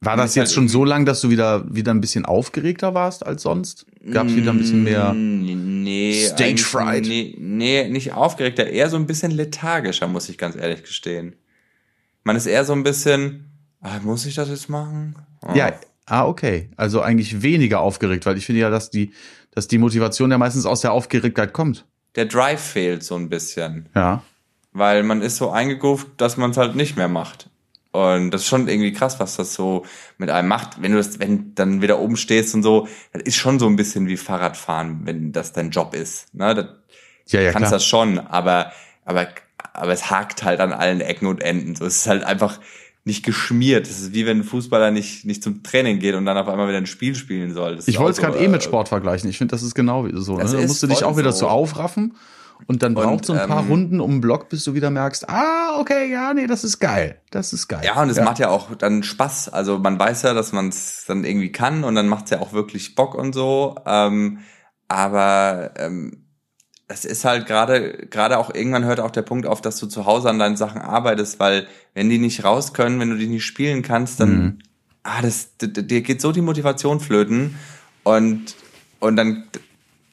War 0.00 0.16
das 0.16 0.34
jetzt 0.34 0.48
halt 0.48 0.54
schon 0.54 0.68
so 0.68 0.84
lang, 0.84 1.04
dass 1.04 1.20
du 1.20 1.30
wieder, 1.30 1.66
wieder 1.74 1.92
ein 1.92 2.00
bisschen 2.00 2.24
aufgeregter 2.24 2.94
warst 2.94 3.26
als 3.26 3.42
sonst? 3.42 3.86
Gab 4.10 4.28
es 4.28 4.36
wieder 4.36 4.52
ein 4.52 4.58
bisschen 4.58 4.84
mehr 4.84 5.12
nee, 5.12 6.12
Stage 6.12 6.62
Fright? 6.62 7.06
Nee, 7.06 7.34
nee, 7.38 7.88
nicht 7.88 8.12
aufgeregter, 8.12 8.66
eher 8.66 8.88
so 8.88 8.96
ein 8.96 9.06
bisschen 9.06 9.32
lethargischer, 9.32 10.06
muss 10.06 10.28
ich 10.28 10.38
ganz 10.38 10.54
ehrlich 10.56 10.82
gestehen. 10.82 11.36
Man 12.24 12.36
ist 12.36 12.46
eher 12.46 12.64
so 12.64 12.72
ein 12.72 12.82
bisschen, 12.82 13.46
Ah, 13.46 13.55
muss 14.02 14.26
ich 14.26 14.34
das 14.34 14.48
jetzt 14.48 14.68
machen? 14.68 15.16
Oh. 15.42 15.52
Ja, 15.54 15.72
ah, 16.06 16.26
okay. 16.26 16.70
Also 16.76 17.02
eigentlich 17.02 17.42
weniger 17.42 17.80
aufgeregt, 17.80 18.26
weil 18.26 18.36
ich 18.36 18.46
finde 18.46 18.62
ja, 18.62 18.70
dass 18.70 18.90
die, 18.90 19.12
dass 19.52 19.68
die 19.68 19.78
Motivation 19.78 20.30
ja 20.30 20.38
meistens 20.38 20.66
aus 20.66 20.80
der 20.80 20.92
Aufgeregtheit 20.92 21.52
kommt. 21.52 21.84
Der 22.14 22.26
Drive 22.26 22.60
fehlt 22.60 23.04
so 23.04 23.14
ein 23.14 23.28
bisschen. 23.28 23.88
Ja. 23.94 24.22
Weil 24.72 25.02
man 25.02 25.22
ist 25.22 25.36
so 25.36 25.50
eingegroovt, 25.50 26.08
dass 26.16 26.36
man 26.36 26.50
es 26.50 26.56
halt 26.56 26.76
nicht 26.76 26.96
mehr 26.96 27.08
macht. 27.08 27.50
Und 27.96 28.30
das 28.30 28.42
ist 28.42 28.48
schon 28.48 28.68
irgendwie 28.68 28.92
krass, 28.92 29.18
was 29.20 29.36
das 29.36 29.54
so 29.54 29.86
mit 30.18 30.28
einem 30.28 30.48
macht. 30.48 30.82
Wenn 30.82 30.92
du 30.92 30.98
das, 30.98 31.18
wenn 31.18 31.54
dann 31.54 31.80
wieder 31.80 31.98
oben 31.98 32.18
stehst 32.18 32.54
und 32.54 32.62
so, 32.62 32.88
das 33.12 33.22
ist 33.22 33.36
schon 33.36 33.58
so 33.58 33.66
ein 33.66 33.76
bisschen 33.76 34.06
wie 34.06 34.18
Fahrradfahren, 34.18 35.06
wenn 35.06 35.32
das 35.32 35.52
dein 35.52 35.70
Job 35.70 35.94
ist. 35.94 36.34
Ne? 36.34 36.54
Das, 36.54 36.66
ja, 37.28 37.40
ja, 37.40 37.52
kannst 37.52 37.68
klar. 37.68 37.72
das 37.72 37.86
schon, 37.86 38.18
aber, 38.18 38.72
aber, 39.06 39.28
aber 39.72 39.92
es 39.92 40.10
hakt 40.10 40.42
halt 40.42 40.60
an 40.60 40.74
allen 40.74 41.00
Ecken 41.00 41.26
und 41.26 41.42
Enden. 41.42 41.74
So, 41.74 41.86
es 41.86 41.96
ist 41.96 42.06
halt 42.06 42.24
einfach, 42.24 42.60
nicht 43.06 43.24
geschmiert. 43.24 43.88
Das 43.88 44.00
ist 44.00 44.14
wie 44.14 44.26
wenn 44.26 44.40
ein 44.40 44.44
Fußballer 44.44 44.90
nicht, 44.90 45.24
nicht 45.24 45.42
zum 45.42 45.62
Training 45.62 46.00
geht 46.00 46.16
und 46.16 46.26
dann 46.26 46.36
auf 46.36 46.48
einmal 46.48 46.66
wieder 46.68 46.78
ein 46.78 46.86
Spiel 46.86 47.14
spielen 47.14 47.54
soll. 47.54 47.76
Das 47.76 47.86
ich 47.86 47.98
wollte 48.00 48.12
es 48.12 48.16
gerade 48.18 48.36
so, 48.36 48.44
eh 48.44 48.48
mit 48.48 48.62
äh, 48.62 48.64
Sport 48.64 48.88
vergleichen. 48.88 49.30
Ich 49.30 49.38
finde, 49.38 49.52
das 49.52 49.62
ist 49.62 49.74
genau 49.74 50.06
so. 50.14 50.36
Ne? 50.36 50.44
Da 50.44 50.60
musst 50.66 50.82
du 50.82 50.88
dich 50.88 51.04
auch 51.04 51.16
wieder 51.16 51.30
so, 51.32 51.46
aufraffen 51.46 52.16
und 52.66 52.82
dann 52.82 52.94
braucht 52.94 53.24
so 53.24 53.34
ein 53.34 53.48
paar 53.48 53.62
ähm, 53.62 53.70
Runden 53.70 54.00
um 54.00 54.12
den 54.12 54.20
Block, 54.20 54.48
bis 54.48 54.64
du 54.64 54.74
wieder 54.74 54.90
merkst, 54.90 55.28
ah, 55.28 55.78
okay, 55.78 56.10
ja, 56.10 56.34
nee, 56.34 56.48
das 56.48 56.64
ist 56.64 56.80
geil. 56.80 57.20
Das 57.30 57.52
ist 57.52 57.68
geil. 57.68 57.82
Ja, 57.84 58.02
und 58.02 58.10
es 58.10 58.16
ja. 58.16 58.24
macht 58.24 58.40
ja 58.40 58.48
auch 58.48 58.74
dann 58.74 59.04
Spaß. 59.04 59.50
Also 59.50 59.78
man 59.78 59.98
weiß 60.00 60.22
ja, 60.22 60.34
dass 60.34 60.52
man 60.52 60.70
es 60.70 61.04
dann 61.06 61.24
irgendwie 61.24 61.52
kann 61.52 61.84
und 61.84 61.94
dann 61.94 62.08
macht 62.08 62.24
es 62.24 62.30
ja 62.32 62.40
auch 62.40 62.52
wirklich 62.52 62.96
Bock 62.96 63.14
und 63.14 63.34
so. 63.34 63.76
Ähm, 63.86 64.38
aber 64.88 65.74
ähm, 65.76 66.25
es 66.88 67.04
ist 67.04 67.24
halt 67.24 67.46
gerade, 67.46 68.06
gerade 68.10 68.38
auch 68.38 68.54
irgendwann 68.54 68.84
hört 68.84 69.00
auch 69.00 69.10
der 69.10 69.22
Punkt 69.22 69.46
auf, 69.46 69.60
dass 69.60 69.78
du 69.78 69.86
zu 69.86 70.06
Hause 70.06 70.30
an 70.30 70.38
deinen 70.38 70.56
Sachen 70.56 70.80
arbeitest, 70.80 71.40
weil 71.40 71.66
wenn 71.94 72.08
die 72.08 72.18
nicht 72.18 72.44
raus 72.44 72.74
können, 72.74 73.00
wenn 73.00 73.10
du 73.10 73.16
die 73.16 73.26
nicht 73.26 73.44
spielen 73.44 73.82
kannst, 73.82 74.20
dann, 74.20 74.38
mhm. 74.38 74.58
ah, 75.02 75.20
das, 75.20 75.48
dir 75.58 76.02
geht 76.02 76.20
so 76.20 76.30
die 76.30 76.42
Motivation 76.42 77.00
flöten 77.00 77.56
und, 78.04 78.54
und 79.00 79.16
dann, 79.16 79.44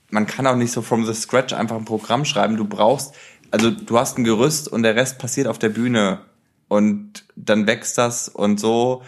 man 0.10 0.26
kann 0.26 0.48
auch 0.48 0.56
nicht 0.56 0.72
so 0.72 0.82
from 0.82 1.06
the 1.06 1.14
scratch 1.14 1.54
einfach 1.54 1.76
ein 1.76 1.86
Programm 1.86 2.26
schreiben. 2.26 2.58
Du 2.58 2.66
brauchst, 2.66 3.14
also 3.52 3.70
du 3.70 4.00
hast 4.00 4.18
ein 4.18 4.24
Gerüst 4.24 4.68
und 4.68 4.82
der 4.84 4.96
Rest 4.96 5.20
passiert 5.20 5.48
auf 5.48 5.60
der 5.60 5.70
Bühne 5.70 6.22
und 6.70 7.26
dann 7.36 7.68
wächst 7.68 8.00
das 8.00 8.30
und 8.30 8.60
so 8.60 9.04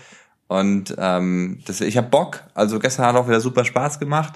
und 0.48 0.94
ähm, 0.98 1.62
das, 1.66 1.82
ich 1.82 1.98
habe 1.98 2.10
Bock. 2.10 2.44
Also 2.54 2.80
gestern 2.80 3.06
hat 3.06 3.16
auch 3.16 3.28
wieder 3.28 3.42
super 3.42 3.66
Spaß 3.66 4.00
gemacht. 4.00 4.34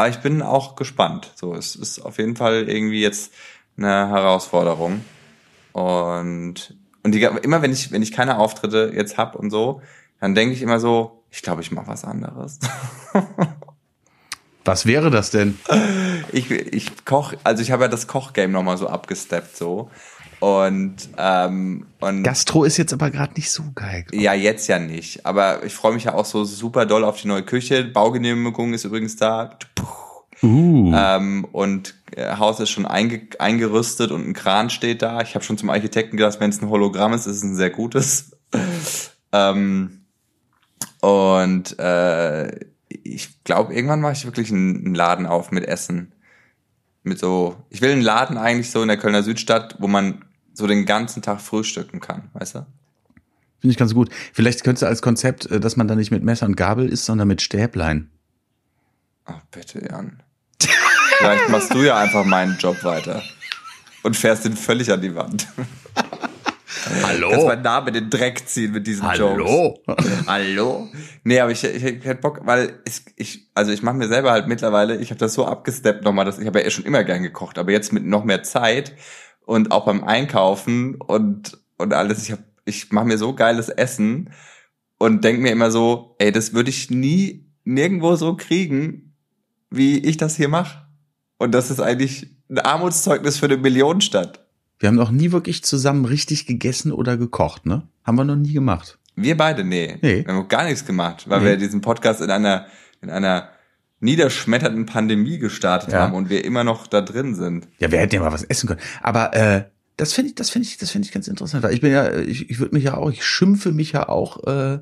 Aber 0.00 0.08
ich 0.08 0.20
bin 0.20 0.40
auch 0.40 0.76
gespannt. 0.76 1.30
So, 1.34 1.54
es 1.54 1.76
ist 1.76 1.98
auf 1.98 2.16
jeden 2.16 2.34
Fall 2.34 2.70
irgendwie 2.70 3.02
jetzt 3.02 3.34
eine 3.76 4.08
Herausforderung. 4.08 5.04
Und, 5.72 6.74
und 7.02 7.12
die, 7.12 7.22
immer 7.22 7.60
wenn 7.60 7.70
ich, 7.70 7.92
wenn 7.92 8.00
ich 8.00 8.10
keine 8.10 8.38
Auftritte 8.38 8.92
jetzt 8.94 9.18
hab 9.18 9.36
und 9.36 9.50
so, 9.50 9.82
dann 10.18 10.34
denke 10.34 10.54
ich 10.54 10.62
immer 10.62 10.80
so, 10.80 11.22
ich 11.30 11.42
glaube, 11.42 11.60
ich 11.60 11.70
mache 11.70 11.88
was 11.88 12.04
anderes. 12.04 12.60
Was 14.64 14.86
wäre 14.86 15.10
das 15.10 15.30
denn? 15.30 15.58
Ich, 16.32 16.50
ich 16.50 17.04
koch, 17.04 17.34
also 17.44 17.62
ich 17.62 17.70
habe 17.70 17.84
ja 17.84 17.88
das 17.88 18.06
Kochgame 18.06 18.52
nochmal 18.52 18.76
so 18.76 18.88
abgesteppt 18.88 19.56
so. 19.56 19.90
Und, 20.40 20.96
ähm, 21.18 21.86
und 22.00 22.22
Gastro 22.22 22.64
ist 22.64 22.78
jetzt 22.78 22.94
aber 22.94 23.10
gerade 23.10 23.34
nicht 23.34 23.50
so 23.50 23.62
geil. 23.74 24.06
Ja, 24.10 24.32
jetzt 24.32 24.66
ja 24.68 24.78
nicht. 24.78 25.26
Aber 25.26 25.62
ich 25.64 25.74
freue 25.74 25.92
mich 25.92 26.04
ja 26.04 26.14
auch 26.14 26.24
so 26.24 26.44
super 26.44 26.86
doll 26.86 27.04
auf 27.04 27.20
die 27.20 27.28
neue 27.28 27.42
Küche. 27.42 27.84
Baugenehmigung 27.84 28.72
ist 28.72 28.84
übrigens 28.84 29.16
da. 29.16 29.58
Uh. 30.42 30.92
Ähm, 30.94 31.46
und 31.52 31.94
äh, 32.16 32.36
Haus 32.36 32.58
ist 32.58 32.70
schon 32.70 32.86
einge 32.86 33.20
eingerüstet 33.38 34.10
und 34.10 34.26
ein 34.26 34.32
Kran 34.32 34.70
steht 34.70 35.02
da. 35.02 35.20
Ich 35.20 35.34
habe 35.34 35.44
schon 35.44 35.58
zum 35.58 35.68
Architekten 35.68 36.16
gedacht, 36.16 36.40
wenn 36.40 36.48
es 36.48 36.62
ein 36.62 36.70
Hologramm 36.70 37.12
ist, 37.12 37.26
ist 37.26 37.36
es 37.36 37.42
ein 37.42 37.56
sehr 37.56 37.68
gutes. 37.68 38.30
ähm, 39.32 40.06
und 41.02 41.78
äh, 41.78 42.64
ich 42.88 43.44
glaube, 43.44 43.74
irgendwann 43.74 44.00
mache 44.00 44.14
ich 44.14 44.24
wirklich 44.24 44.50
einen 44.50 44.94
Laden 44.94 45.26
auf 45.26 45.50
mit 45.50 45.66
Essen. 45.66 46.14
Mit 47.02 47.18
so, 47.18 47.56
ich 47.68 47.82
will 47.82 47.92
einen 47.92 48.02
Laden 48.02 48.38
eigentlich 48.38 48.70
so 48.70 48.80
in 48.80 48.88
der 48.88 48.96
Kölner 48.96 49.22
Südstadt, 49.22 49.76
wo 49.78 49.86
man 49.86 50.24
so 50.54 50.66
den 50.66 50.86
ganzen 50.86 51.22
Tag 51.22 51.40
frühstücken 51.40 52.00
kann, 52.00 52.30
weißt 52.34 52.56
du? 52.56 52.66
Finde 53.60 53.72
ich 53.72 53.76
ganz 53.76 53.94
gut. 53.94 54.10
Vielleicht 54.32 54.64
könntest 54.64 54.82
du 54.82 54.86
als 54.86 55.02
Konzept, 55.02 55.46
äh, 55.46 55.60
dass 55.60 55.76
man 55.76 55.86
da 55.86 55.94
nicht 55.94 56.10
mit 56.10 56.22
Messer 56.22 56.46
und 56.46 56.56
Gabel 56.56 56.88
isst, 56.88 57.04
sondern 57.04 57.28
mit 57.28 57.42
Stäblein. 57.42 58.10
Ach, 59.26 59.42
bitte, 59.50 59.86
Jan. 59.86 60.22
Vielleicht 61.18 61.48
machst 61.50 61.74
du 61.74 61.82
ja 61.82 61.98
einfach 61.98 62.24
meinen 62.24 62.56
Job 62.58 62.82
weiter. 62.82 63.22
Und 64.02 64.16
fährst 64.16 64.46
ihn 64.46 64.56
völlig 64.56 64.90
an 64.90 65.02
die 65.02 65.14
Wand. 65.14 65.46
Hallo? 67.02 67.28
Kannst 67.30 67.46
meinen 67.46 67.62
Namen 67.62 67.88
in 67.88 67.94
den 67.94 68.10
Dreck 68.10 68.48
ziehen 68.48 68.72
mit 68.72 68.86
diesen 68.86 69.06
Hallo? 69.06 69.78
Jokes. 69.86 70.26
Hallo? 70.26 70.88
Nee, 71.24 71.40
aber 71.40 71.52
ich, 71.52 71.62
ich, 71.62 71.84
ich 71.84 72.04
hätte 72.04 72.22
Bock, 72.22 72.40
weil 72.44 72.80
ich, 72.86 73.02
ich 73.16 73.50
also 73.54 73.70
ich 73.70 73.82
mache 73.82 73.96
mir 73.96 74.08
selber 74.08 74.30
halt 74.30 74.48
mittlerweile, 74.48 74.96
ich 74.96 75.10
habe 75.10 75.18
das 75.18 75.34
so 75.34 75.44
abgesteppt 75.44 76.04
nochmal, 76.04 76.24
dass 76.24 76.38
ich 76.38 76.46
habe 76.46 76.60
ja 76.60 76.66
eh 76.66 76.70
schon 76.70 76.84
immer 76.84 77.04
gern 77.04 77.22
gekocht, 77.22 77.58
aber 77.58 77.72
jetzt 77.72 77.92
mit 77.92 78.06
noch 78.06 78.24
mehr 78.24 78.42
Zeit 78.42 78.94
und 79.50 79.72
auch 79.72 79.84
beim 79.84 80.04
Einkaufen 80.04 80.94
und 80.94 81.58
und 81.76 81.92
alles, 81.92 82.22
ich 82.22 82.30
habe 82.30 82.44
ich 82.64 82.92
mache 82.92 83.06
mir 83.06 83.18
so 83.18 83.34
geiles 83.34 83.68
Essen 83.68 84.30
und 84.96 85.24
denk 85.24 85.40
mir 85.40 85.50
immer 85.50 85.72
so, 85.72 86.14
ey, 86.20 86.30
das 86.30 86.52
würde 86.54 86.70
ich 86.70 86.88
nie 86.88 87.50
nirgendwo 87.64 88.14
so 88.14 88.36
kriegen, 88.36 89.12
wie 89.68 89.98
ich 89.98 90.16
das 90.18 90.36
hier 90.36 90.48
mache. 90.48 90.86
Und 91.38 91.52
das 91.52 91.68
ist 91.72 91.80
eigentlich 91.80 92.28
ein 92.48 92.60
Armutszeugnis 92.60 93.38
für 93.38 93.46
eine 93.46 93.56
Millionenstadt. 93.56 94.46
Wir 94.78 94.88
haben 94.88 94.94
noch 94.94 95.10
nie 95.10 95.32
wirklich 95.32 95.64
zusammen 95.64 96.04
richtig 96.04 96.46
gegessen 96.46 96.92
oder 96.92 97.16
gekocht, 97.16 97.66
ne? 97.66 97.82
Haben 98.04 98.18
wir 98.18 98.24
noch 98.24 98.36
nie 98.36 98.52
gemacht. 98.52 98.98
Wir 99.16 99.36
beide, 99.36 99.64
nee. 99.64 99.98
nee. 100.00 100.24
Wir 100.24 100.32
haben 100.32 100.46
gar 100.46 100.64
nichts 100.64 100.86
gemacht, 100.86 101.28
weil 101.28 101.40
nee. 101.40 101.46
wir 101.46 101.56
diesen 101.56 101.80
Podcast 101.80 102.20
in 102.20 102.30
einer, 102.30 102.66
in 103.00 103.10
einer 103.10 103.48
niederschmetternden 104.00 104.86
Pandemie 104.86 105.38
gestartet 105.38 105.92
ja. 105.92 106.00
haben 106.00 106.14
und 106.14 106.30
wir 106.30 106.44
immer 106.44 106.64
noch 106.64 106.86
da 106.86 107.00
drin 107.02 107.34
sind. 107.34 107.68
Ja, 107.78 107.90
wir 107.90 107.98
hätten 107.98 108.14
ja 108.14 108.20
mal 108.22 108.32
was 108.32 108.44
essen 108.44 108.66
können. 108.66 108.80
Aber 109.02 109.34
äh, 109.34 109.64
das 109.96 110.14
finde 110.14 110.30
ich, 110.30 110.34
das 110.34 110.50
finde 110.50 110.66
ich, 110.66 110.78
das 110.78 110.90
finde 110.90 111.06
ich 111.06 111.12
ganz 111.12 111.28
interessant. 111.28 111.62
Weil 111.62 111.74
ich 111.74 111.80
bin 111.80 111.92
ja, 111.92 112.18
ich, 112.18 112.48
ich 112.50 112.58
würde 112.58 112.74
mich 112.74 112.84
ja 112.84 112.94
auch, 112.96 113.10
ich 113.10 113.24
schimpfe 113.24 113.72
mich 113.72 113.92
ja 113.92 114.08
auch 114.08 114.44
äh, 114.46 114.80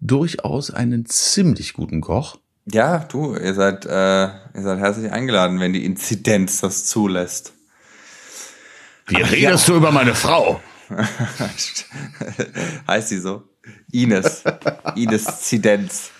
durchaus 0.00 0.70
einen 0.70 1.06
ziemlich 1.06 1.72
guten 1.72 2.00
Koch. 2.00 2.38
Ja, 2.66 2.98
du, 2.98 3.34
ihr 3.34 3.54
seid, 3.54 3.86
äh, 3.86 4.24
ihr 4.26 4.62
seid 4.62 4.78
herzlich 4.78 5.10
eingeladen, 5.10 5.58
wenn 5.58 5.72
die 5.72 5.84
Inzidenz 5.84 6.60
das 6.60 6.84
zulässt. 6.84 7.54
Wie 9.06 9.22
Ach, 9.24 9.32
redest 9.32 9.66
ja. 9.66 9.72
du 9.72 9.78
über 9.78 9.90
meine 9.90 10.14
Frau? 10.14 10.60
heißt 12.86 13.08
sie 13.08 13.18
so? 13.18 13.44
Ines. 13.90 14.44
Ines 14.96 15.40
Zidenz. 15.40 16.10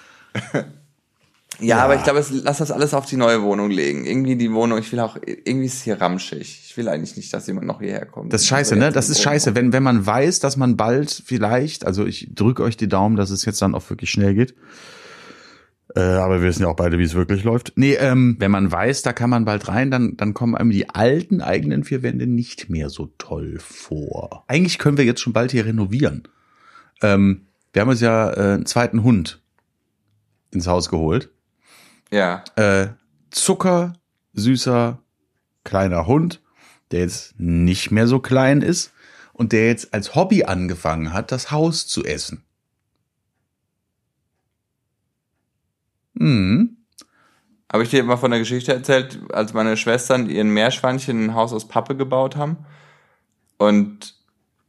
Ja, 1.60 1.66
ja, 1.66 1.84
aber 1.84 1.96
ich 1.96 2.04
glaube, 2.04 2.24
lass 2.30 2.58
das 2.58 2.70
alles 2.70 2.94
auf 2.94 3.06
die 3.06 3.16
neue 3.16 3.42
Wohnung 3.42 3.70
legen. 3.70 4.04
Irgendwie 4.04 4.36
die 4.36 4.52
Wohnung, 4.52 4.78
ich 4.78 4.92
will 4.92 5.00
auch, 5.00 5.16
irgendwie 5.24 5.66
ist 5.66 5.74
es 5.74 5.82
hier 5.82 6.00
ramschig. 6.00 6.62
Ich 6.64 6.76
will 6.76 6.88
eigentlich 6.88 7.16
nicht, 7.16 7.32
dass 7.34 7.48
jemand 7.48 7.66
noch 7.66 7.80
hierher 7.80 8.06
kommt. 8.06 8.32
Das 8.32 8.42
ist 8.42 8.48
scheiße, 8.48 8.76
ne? 8.76 8.92
Das 8.92 9.08
ist 9.08 9.20
scheiße. 9.20 9.56
Wenn, 9.56 9.72
wenn 9.72 9.82
man 9.82 10.06
weiß, 10.06 10.38
dass 10.38 10.56
man 10.56 10.76
bald 10.76 11.22
vielleicht, 11.26 11.84
also 11.84 12.06
ich 12.06 12.28
drücke 12.32 12.62
euch 12.62 12.76
die 12.76 12.88
Daumen, 12.88 13.16
dass 13.16 13.30
es 13.30 13.44
jetzt 13.44 13.60
dann 13.60 13.74
auch 13.74 13.90
wirklich 13.90 14.10
schnell 14.10 14.34
geht. 14.34 14.54
Äh, 15.96 16.00
aber 16.00 16.40
wir 16.40 16.48
wissen 16.48 16.62
ja 16.62 16.68
auch 16.68 16.76
beide, 16.76 16.98
wie 16.98 17.04
es 17.04 17.14
wirklich 17.14 17.42
läuft. 17.42 17.72
Nee, 17.76 17.94
ähm, 17.94 18.36
wenn 18.38 18.50
man 18.50 18.70
weiß, 18.70 19.02
da 19.02 19.12
kann 19.12 19.30
man 19.30 19.44
bald 19.44 19.66
rein, 19.68 19.90
dann, 19.90 20.16
dann 20.16 20.34
kommen 20.34 20.54
einem 20.54 20.70
die 20.70 20.88
alten 20.90 21.40
eigenen 21.40 21.82
vier 21.82 22.02
Wände 22.02 22.26
nicht 22.26 22.68
mehr 22.70 22.90
so 22.90 23.10
toll 23.18 23.58
vor. 23.58 24.44
Eigentlich 24.46 24.78
können 24.78 24.98
wir 24.98 25.04
jetzt 25.04 25.20
schon 25.20 25.32
bald 25.32 25.50
hier 25.50 25.64
renovieren. 25.64 26.28
Ähm, 27.02 27.46
wir 27.72 27.82
haben 27.82 27.88
uns 27.88 28.00
ja 28.00 28.30
äh, 28.30 28.54
einen 28.54 28.66
zweiten 28.66 29.02
Hund 29.02 29.42
ins 30.52 30.66
Haus 30.66 30.88
geholt. 30.88 31.30
Ja. 32.10 32.44
Äh, 32.56 32.88
Zucker, 33.30 33.94
süßer, 34.32 34.98
kleiner 35.64 36.06
Hund, 36.06 36.40
der 36.90 37.00
jetzt 37.00 37.38
nicht 37.38 37.90
mehr 37.90 38.06
so 38.06 38.20
klein 38.20 38.62
ist 38.62 38.92
und 39.32 39.52
der 39.52 39.66
jetzt 39.66 39.92
als 39.92 40.14
Hobby 40.14 40.44
angefangen 40.44 41.12
hat, 41.12 41.30
das 41.32 41.50
Haus 41.50 41.86
zu 41.86 42.04
essen. 42.04 42.42
Mhm. 46.14 46.76
Habe 47.70 47.82
ich 47.82 47.90
dir 47.90 48.02
mal 48.02 48.16
von 48.16 48.30
der 48.30 48.40
Geschichte 48.40 48.72
erzählt, 48.72 49.20
als 49.30 49.52
meine 49.52 49.76
Schwestern 49.76 50.30
ihren 50.30 50.48
Meerschweinchen 50.48 51.26
ein 51.26 51.34
Haus 51.34 51.52
aus 51.52 51.68
Pappe 51.68 51.96
gebaut 51.96 52.36
haben 52.36 52.64
und 53.58 54.14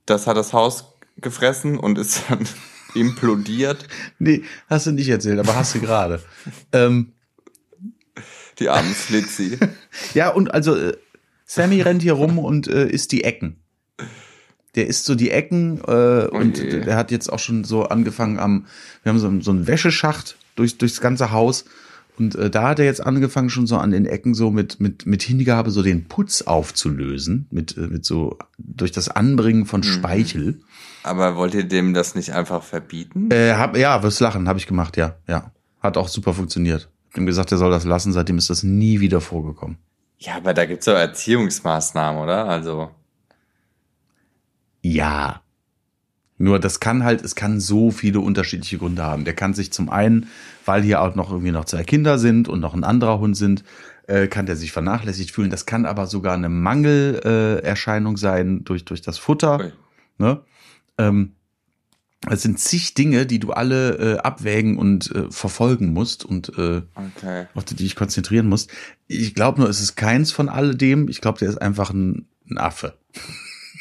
das 0.05 0.27
hat 0.27 0.35
das 0.35 0.53
Haus 0.53 0.93
gefressen 1.17 1.77
und 1.77 1.97
ist 1.97 2.23
dann 2.29 2.47
implodiert. 2.95 3.87
Nee, 4.17 4.43
hast 4.67 4.87
du 4.87 4.91
nicht 4.91 5.09
erzählt, 5.09 5.39
aber 5.39 5.55
hast 5.55 5.75
du 5.75 5.79
gerade. 5.79 6.21
ähm, 6.73 7.13
die 8.59 8.69
armen 8.69 8.93
Flitzi. 8.93 9.57
ja, 10.13 10.29
und 10.29 10.53
also 10.53 10.75
äh, 10.75 10.97
Sammy 11.45 11.81
rennt 11.81 12.01
hier 12.01 12.13
rum 12.13 12.37
und 12.37 12.67
äh, 12.67 12.87
isst 12.87 13.11
die 13.11 13.23
Ecken. 13.23 13.57
Der 14.75 14.87
isst 14.87 15.05
so 15.05 15.15
die 15.15 15.31
Ecken 15.31 15.79
äh, 15.87 16.27
oh 16.31 16.37
und 16.37 16.57
je. 16.57 16.81
der 16.81 16.95
hat 16.95 17.11
jetzt 17.11 17.31
auch 17.31 17.39
schon 17.39 17.63
so 17.63 17.85
angefangen 17.85 18.37
am, 18.37 18.67
wir 19.03 19.11
haben 19.11 19.19
so, 19.19 19.41
so 19.41 19.51
einen 19.51 19.67
Wäscheschacht 19.67 20.37
durch, 20.55 20.77
durchs 20.77 21.01
ganze 21.01 21.31
Haus. 21.31 21.65
Und 22.19 22.35
äh, 22.35 22.49
da 22.49 22.67
hat 22.67 22.79
er 22.79 22.85
jetzt 22.85 23.03
angefangen, 23.03 23.49
schon 23.49 23.65
so 23.65 23.77
an 23.77 23.91
den 23.91 24.05
Ecken 24.05 24.33
so 24.33 24.51
mit, 24.51 24.79
mit, 24.79 25.05
mit 25.05 25.23
Hingabe 25.23 25.71
so 25.71 25.81
den 25.81 26.07
Putz 26.07 26.41
aufzulösen, 26.41 27.47
mit, 27.49 27.77
äh, 27.77 27.87
mit 27.87 28.05
so 28.05 28.37
durch 28.57 28.91
das 28.91 29.09
Anbringen 29.09 29.65
von 29.65 29.79
mhm. 29.79 29.85
Speichel. 29.85 30.59
Aber 31.01 31.37
wollt 31.37 31.53
ihr 31.55 31.63
dem 31.63 31.93
das 31.93 32.15
nicht 32.15 32.33
einfach 32.33 32.61
verbieten? 32.61 33.31
Äh, 33.31 33.53
hab, 33.53 33.77
ja, 33.77 34.03
wirst 34.03 34.19
lachen, 34.19 34.49
habe 34.49 34.59
ich 34.59 34.67
gemacht, 34.67 34.97
ja, 34.97 35.15
ja. 35.27 35.51
Hat 35.81 35.95
auch 35.95 36.09
super 36.09 36.33
funktioniert 36.33 36.89
ihm 37.15 37.25
gesagt, 37.25 37.51
er 37.51 37.57
soll 37.57 37.71
das 37.71 37.85
lassen. 37.85 38.13
Seitdem 38.13 38.37
ist 38.37 38.49
das 38.49 38.63
nie 38.63 38.99
wieder 38.99 39.21
vorgekommen. 39.21 39.77
Ja, 40.17 40.35
aber 40.35 40.53
da 40.53 40.65
gibt's 40.65 40.85
doch 40.85 40.95
Erziehungsmaßnahmen, 40.95 42.21
oder? 42.21 42.45
Also. 42.45 42.91
Ja. 44.81 45.41
Nur 46.37 46.59
das 46.59 46.79
kann 46.79 47.03
halt, 47.03 47.21
es 47.21 47.35
kann 47.35 47.59
so 47.59 47.91
viele 47.91 48.21
unterschiedliche 48.21 48.77
Gründe 48.77 49.03
haben. 49.03 49.25
Der 49.25 49.33
kann 49.33 49.53
sich 49.53 49.73
zum 49.73 49.89
einen, 49.89 50.27
weil 50.65 50.83
hier 50.83 51.01
auch 51.01 51.15
noch 51.15 51.31
irgendwie 51.31 51.51
noch 51.51 51.65
zwei 51.65 51.83
Kinder 51.83 52.17
sind 52.17 52.47
und 52.47 52.61
noch 52.61 52.73
ein 52.73 52.85
anderer 52.85 53.19
Hund 53.19 53.35
sind, 53.35 53.63
äh, 54.07 54.27
kann 54.27 54.45
der 54.45 54.55
sich 54.55 54.71
vernachlässigt 54.71 55.31
fühlen. 55.31 55.49
Das 55.49 55.65
kann 55.65 55.85
aber 55.85 56.07
sogar 56.07 56.33
eine 56.33 56.49
Mangelerscheinung 56.49 58.15
äh, 58.15 58.19
sein 58.19 58.63
durch, 58.63 58.85
durch 58.85 59.01
das 59.01 59.17
Futter. 59.17 59.71
Ne? 60.17 60.41
Ähm, 60.97 61.33
es 62.27 62.41
sind 62.41 62.59
zig 62.59 62.93
Dinge, 62.95 63.25
die 63.25 63.39
du 63.39 63.51
alle 63.51 64.15
äh, 64.15 64.17
abwägen 64.17 64.77
und 64.77 65.13
äh, 65.15 65.31
verfolgen 65.31 65.93
musst 65.93 66.25
und 66.25 66.49
äh, 66.57 66.81
okay. 66.95 67.47
auf 67.53 67.63
die 67.63 67.75
dich 67.75 67.95
konzentrieren 67.95 68.47
musst. 68.47 68.69
Ich 69.07 69.33
glaube 69.33 69.61
nur, 69.61 69.69
es 69.69 69.79
ist 69.79 69.95
keins 69.95 70.31
von 70.31 70.49
alledem. 70.49 71.07
Ich 71.07 71.21
glaube, 71.21 71.39
der 71.39 71.49
ist 71.49 71.61
einfach 71.61 71.91
ein, 71.91 72.27
ein 72.49 72.57
Affe. 72.57 72.97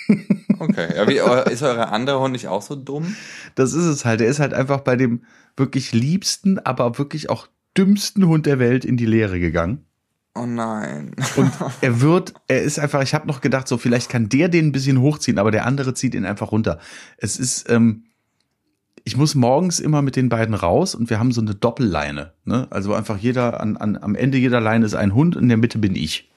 Okay. 0.60 0.96
Ja, 0.96 1.06
wie, 1.06 1.52
ist 1.52 1.62
eure 1.62 1.90
andere 1.90 2.18
Hund 2.18 2.32
nicht 2.32 2.48
auch 2.48 2.62
so 2.62 2.74
dumm? 2.74 3.14
Das 3.54 3.74
ist 3.74 3.84
es 3.84 4.04
halt. 4.04 4.20
Er 4.20 4.26
ist 4.26 4.40
halt 4.40 4.54
einfach 4.54 4.80
bei 4.80 4.96
dem 4.96 5.22
wirklich 5.56 5.92
liebsten, 5.92 6.58
aber 6.58 6.98
wirklich 6.98 7.30
auch 7.30 7.46
dümmsten 7.76 8.26
Hund 8.26 8.46
der 8.46 8.58
Welt 8.58 8.84
in 8.84 8.96
die 8.96 9.06
Lehre 9.06 9.38
gegangen. 9.38 9.84
Oh 10.34 10.46
nein. 10.46 11.14
Und 11.36 11.52
er 11.80 12.00
wird, 12.00 12.34
er 12.48 12.62
ist 12.62 12.78
einfach, 12.78 13.02
ich 13.02 13.14
habe 13.14 13.26
noch 13.26 13.40
gedacht, 13.40 13.68
so 13.68 13.78
vielleicht 13.78 14.08
kann 14.08 14.28
der 14.28 14.48
den 14.48 14.68
ein 14.68 14.72
bisschen 14.72 15.00
hochziehen, 15.00 15.38
aber 15.38 15.50
der 15.50 15.66
andere 15.66 15.94
zieht 15.94 16.14
ihn 16.14 16.24
einfach 16.24 16.52
runter. 16.52 16.78
Es 17.18 17.38
ist, 17.38 17.70
ähm, 17.70 18.04
ich 19.08 19.16
muss 19.16 19.34
morgens 19.34 19.80
immer 19.80 20.02
mit 20.02 20.16
den 20.16 20.28
beiden 20.28 20.54
raus 20.54 20.94
und 20.94 21.08
wir 21.08 21.18
haben 21.18 21.32
so 21.32 21.40
eine 21.40 21.54
Doppelleine. 21.54 22.34
Ne? 22.44 22.66
Also 22.68 22.92
einfach 22.92 23.16
jeder, 23.16 23.58
an, 23.58 23.78
an, 23.78 23.96
am 23.96 24.14
Ende 24.14 24.36
jeder 24.36 24.60
Leine 24.60 24.84
ist 24.84 24.92
ein 24.92 25.14
Hund, 25.14 25.34
in 25.34 25.48
der 25.48 25.56
Mitte 25.56 25.78
bin 25.78 25.96
ich. 25.96 26.30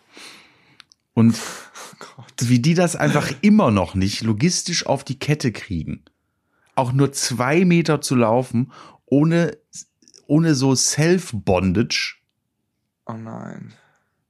Und 1.14 1.36
oh 2.18 2.24
wie 2.40 2.60
die 2.60 2.74
das 2.74 2.96
einfach 2.96 3.30
immer 3.42 3.72
noch 3.72 3.94
nicht 3.94 4.22
logistisch 4.22 4.86
auf 4.86 5.04
die 5.04 5.20
Kette 5.20 5.52
kriegen, 5.52 6.06
auch 6.74 6.94
nur 6.94 7.12
zwei 7.12 7.66
Meter 7.66 8.00
zu 8.00 8.16
laufen, 8.16 8.72
ohne, 9.06 9.58
ohne 10.26 10.56
so 10.56 10.74
Self-Bondage. 10.74 12.20
Oh 13.06 13.18
nein. 13.18 13.74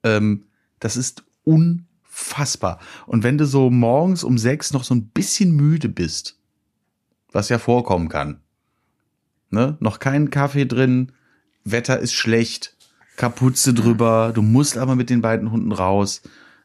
Ähm, 0.02 0.46
das 0.80 0.98
ist 0.98 1.24
unfassbar. 1.44 2.80
Und 3.06 3.22
wenn 3.22 3.38
du 3.38 3.46
so 3.46 3.70
morgens 3.70 4.24
um 4.24 4.40
sechs 4.40 4.74
noch 4.74 4.84
so 4.84 4.96
ein 4.96 5.10
bisschen 5.10 5.56
müde 5.56 5.90
bist, 5.90 6.41
was 7.32 7.50
ja 7.50 7.60
vorkommen 7.60 8.10
kann. 8.10 8.42
Ne? 9.50 9.78
Noch 9.80 10.00
kein 10.00 10.30
Kaffee 10.30 10.66
drin, 10.66 11.12
Wetter 11.64 12.00
ist 12.00 12.14
schlecht, 12.14 12.76
Kapuze 13.18 13.74
drüber, 13.74 14.32
du 14.34 14.42
musst 14.42 14.78
aber 14.78 14.96
mit 14.96 15.10
den 15.10 15.22
beiden 15.22 15.52
Hunden 15.52 15.72
raus, 15.72 16.22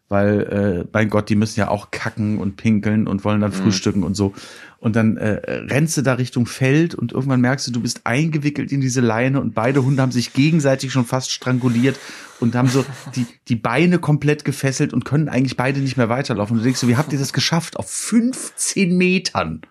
weil, 0.08 0.84
äh, 0.84 0.88
mein 0.92 1.10
Gott, 1.10 1.28
die 1.28 1.34
müssen 1.34 1.58
ja 1.58 1.68
auch 1.68 1.90
kacken 1.90 2.38
und 2.38 2.56
pinkeln 2.56 3.08
und 3.08 3.24
wollen 3.24 3.40
dann 3.40 3.50
mhm. 3.50 3.56
frühstücken 3.56 4.04
und 4.04 4.14
so. 4.14 4.34
Und 4.78 4.94
dann 4.94 5.16
äh, 5.16 5.40
rennst 5.68 5.96
du 5.96 6.02
da 6.02 6.14
Richtung 6.14 6.46
Feld 6.46 6.94
und 6.94 7.10
irgendwann 7.10 7.40
merkst 7.40 7.66
du, 7.66 7.72
du 7.72 7.80
bist 7.80 8.02
eingewickelt 8.04 8.70
in 8.70 8.80
diese 8.80 9.00
Leine 9.00 9.40
und 9.40 9.54
beide 9.54 9.84
Hunde 9.84 10.00
haben 10.00 10.12
sich 10.12 10.32
gegenseitig 10.32 10.92
schon 10.92 11.04
fast 11.04 11.32
stranguliert 11.32 11.98
und 12.38 12.54
haben 12.54 12.68
so 12.68 12.84
die, 13.16 13.26
die 13.48 13.56
Beine 13.56 13.98
komplett 13.98 14.44
gefesselt 14.44 14.92
und 14.92 15.04
können 15.04 15.28
eigentlich 15.28 15.56
beide 15.56 15.80
nicht 15.80 15.96
mehr 15.96 16.08
weiterlaufen. 16.08 16.52
Und 16.54 16.58
du 16.60 16.64
denkst 16.64 16.78
so, 16.78 16.88
wie 16.88 16.96
habt 16.96 17.12
ihr 17.12 17.18
das 17.18 17.32
geschafft? 17.32 17.76
Auf 17.76 17.90
15 17.90 18.96
Metern. 18.96 19.62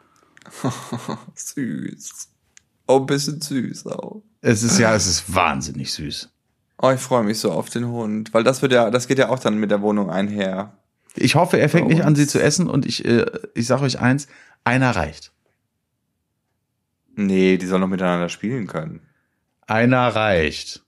süß. 1.35 2.29
Oh, 2.87 2.99
ein 2.99 3.05
bisschen 3.05 3.41
süß 3.41 3.87
auch. 3.87 4.21
Es 4.41 4.63
ist 4.63 4.77
ja, 4.77 4.93
es 4.93 5.07
ist 5.07 5.33
wahnsinnig 5.33 5.91
süß. 5.93 6.29
Oh, 6.81 6.91
ich 6.91 7.01
freue 7.01 7.23
mich 7.23 7.39
so 7.39 7.51
auf 7.51 7.69
den 7.69 7.87
Hund, 7.87 8.33
weil 8.33 8.43
das 8.43 8.61
wird 8.61 8.71
ja, 8.71 8.91
das 8.91 9.07
geht 9.07 9.17
ja 9.17 9.29
auch 9.29 9.39
dann 9.39 9.57
mit 9.57 9.71
der 9.71 9.81
Wohnung 9.81 10.09
einher. 10.09 10.77
Ich 11.15 11.35
hoffe, 11.35 11.57
er 11.57 11.69
fängt 11.69 11.87
nicht 11.87 12.03
an, 12.03 12.15
sie 12.15 12.27
zu 12.27 12.41
essen 12.41 12.69
und 12.69 12.85
ich, 12.85 13.05
äh, 13.05 13.25
ich 13.53 13.67
sage 13.67 13.83
euch 13.83 13.99
eins, 13.99 14.27
einer 14.63 14.95
reicht. 14.95 15.31
Nee, 17.15 17.57
die 17.57 17.65
sollen 17.65 17.81
doch 17.81 17.87
miteinander 17.87 18.29
spielen 18.29 18.67
können. 18.67 19.01
Einer 19.67 20.07
reicht. 20.09 20.84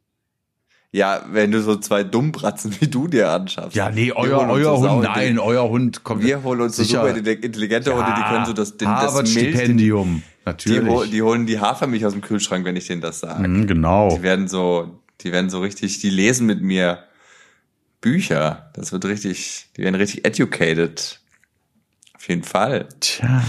Ja, 0.97 1.23
wenn 1.31 1.51
du 1.51 1.61
so 1.61 1.75
zwei 1.75 2.03
Dummbratzen 2.03 2.75
wie 2.79 2.87
du 2.87 3.07
dir 3.07 3.29
anschaffst. 3.29 3.75
Ja, 3.75 3.91
nee, 3.91 4.11
euer, 4.11 4.49
euer 4.49 4.79
Hund, 4.79 5.03
nein, 5.03 5.37
euer 5.37 5.69
Hund 5.69 6.03
kommt. 6.03 6.23
Wir 6.23 6.41
holen 6.41 6.61
uns 6.61 6.75
so 6.75 6.83
super 6.83 7.15
intelligente 7.15 7.93
Hunde, 7.93 8.11
die 8.17 8.23
können 8.23 8.47
so 8.47 8.53
das, 8.53 8.77
den, 8.77 8.87
das 8.87 9.29
Stipendium. 9.29 10.23
Natürlich. 10.43 11.03
Die, 11.03 11.09
die, 11.11 11.21
holen 11.21 11.45
die 11.45 11.59
Hafermilch 11.59 12.03
aus 12.03 12.13
dem 12.13 12.21
Kühlschrank, 12.21 12.65
wenn 12.65 12.75
ich 12.75 12.87
denen 12.87 13.01
das 13.01 13.19
sage. 13.19 13.47
Mhm, 13.47 13.67
genau. 13.67 14.15
Die 14.15 14.23
werden 14.23 14.47
so, 14.47 14.99
die 15.21 15.31
werden 15.31 15.51
so 15.51 15.59
richtig, 15.59 15.99
die 15.99 16.09
lesen 16.09 16.47
mit 16.47 16.63
mir 16.63 17.03
Bücher. 18.01 18.71
Das 18.73 18.91
wird 18.91 19.05
richtig, 19.05 19.67
die 19.77 19.83
werden 19.83 19.95
richtig 19.95 20.25
educated. 20.25 21.19
Auf 22.15 22.27
jeden 22.27 22.43
Fall. 22.43 22.87
Tja. 22.99 23.43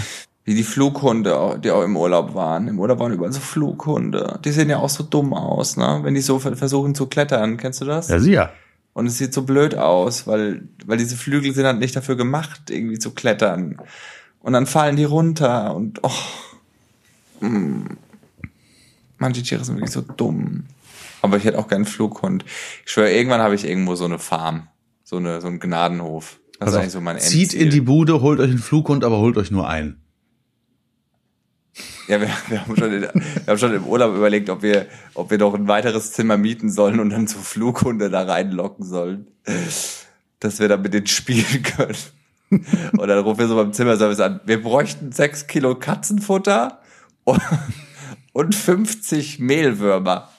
Wie 0.49 0.55
die 0.55 0.63
Flughunde, 0.63 1.61
die 1.63 1.71
auch 1.71 1.83
im 1.83 1.95
Urlaub 1.95 2.35
waren. 2.35 2.69
Im 2.69 2.81
Urlaub 2.81 3.01
waren 3.01 3.13
überall 3.13 3.31
so 3.31 3.39
Flughunde. 3.39 4.41
Die 4.47 4.51
sehen 4.51 4.71
ja 4.71 4.79
auch 4.79 4.89
so 4.89 5.05
dumm 5.05 5.35
aus, 5.35 5.77
ne? 5.77 6.01
Wenn 6.03 6.15
die 6.15 6.23
so 6.23 6.39
versuchen 6.39 6.95
zu 6.95 7.07
klettern. 7.07 7.59
Kennst 7.59 7.83
du 7.83 7.85
das? 7.85 8.09
Ja, 8.09 8.19
sicher. 8.19 8.51
Und 8.95 9.09
es 9.09 9.19
sieht 9.19 9.35
so 9.35 9.43
blöd 9.43 9.75
aus, 9.75 10.27
weil, 10.27 10.67
weil 10.87 10.97
diese 10.97 11.17
Flügel 11.19 11.53
sind 11.53 11.67
halt 11.67 11.81
nicht 11.81 11.95
dafür 11.95 12.17
gemacht, 12.17 12.71
irgendwie 12.71 12.99
zu 12.99 13.11
klettern. 13.11 13.77
Und 14.41 14.55
dann 14.55 14.65
fallen 14.65 14.97
die 14.97 15.05
runter 15.05 15.75
und, 15.77 16.01
oh. 16.03 17.45
Mm. 17.45 17.99
Manche 19.19 19.43
Tiere 19.43 19.63
sind 19.67 19.77
wirklich 19.77 19.93
so 19.93 20.01
dumm. 20.01 20.65
Aber 21.21 21.37
ich 21.37 21.45
hätte 21.45 21.59
auch 21.59 21.69
gern 21.69 21.83
einen 21.83 21.85
Flughund. 21.85 22.47
Ich 22.87 22.93
schwöre, 22.93 23.13
irgendwann 23.13 23.43
habe 23.43 23.55
ich 23.55 23.67
irgendwo 23.67 23.97
so 23.97 24.07
eine 24.07 24.19
Farm. 24.19 24.69
So 25.05 25.17
eine, 25.19 25.43
so 25.43 25.49
ein 25.49 25.61
Gnadenhof. 25.61 26.41
Das 26.59 26.69
also 26.69 26.79
ist 26.79 26.81
eigentlich 26.81 26.93
so 26.93 27.01
mein 27.03 27.17
Endziel. 27.19 27.49
Zieht 27.51 27.61
in 27.61 27.69
die 27.69 27.83
Bude, 27.83 28.23
holt 28.23 28.41
euch 28.41 28.49
einen 28.49 28.59
Flughund, 28.59 29.05
aber 29.05 29.19
holt 29.19 29.37
euch 29.37 29.51
nur 29.51 29.69
einen. 29.69 30.01
Ja, 32.09 32.21
wir, 32.21 32.29
wir, 32.49 32.61
haben 32.61 32.77
schon 32.77 32.91
wir 32.91 33.11
haben 33.47 33.59
schon 33.59 33.75
im 33.75 33.85
Urlaub 33.85 34.15
überlegt, 34.15 34.51
ob 34.51 34.63
wir, 34.63 34.87
ob 35.15 35.31
wir 35.31 35.39
doch 35.39 35.55
ein 35.55 35.69
weiteres 35.69 36.13
Zimmer 36.13 36.37
mieten 36.37 36.71
sollen 36.71 37.01
und 37.01 37.11
dann 37.11 37.27
so 37.27 37.39
Flughunde 37.39 38.11
da 38.11 38.23
reinlocken 38.23 38.85
sollen. 38.85 39.29
Dass 40.41 40.61
wir 40.61 40.69
dann 40.69 40.83
mit 40.83 40.95
denen 40.95 41.07
spielen 41.07 41.63
können. 41.63 41.97
Und 42.51 43.09
dann 43.09 43.19
rufen 43.19 43.41
wir 43.41 43.49
so 43.49 43.57
beim 43.57 43.73
Zimmerservice 43.73 44.21
an, 44.21 44.41
wir 44.47 44.63
bräuchten 44.63 45.13
sechs 45.13 45.47
Kilo 45.47 45.75
Katzenfutter 45.75 46.81
und 48.33 48.55
50 48.55 49.39
Mehlwürmer. 49.39 50.31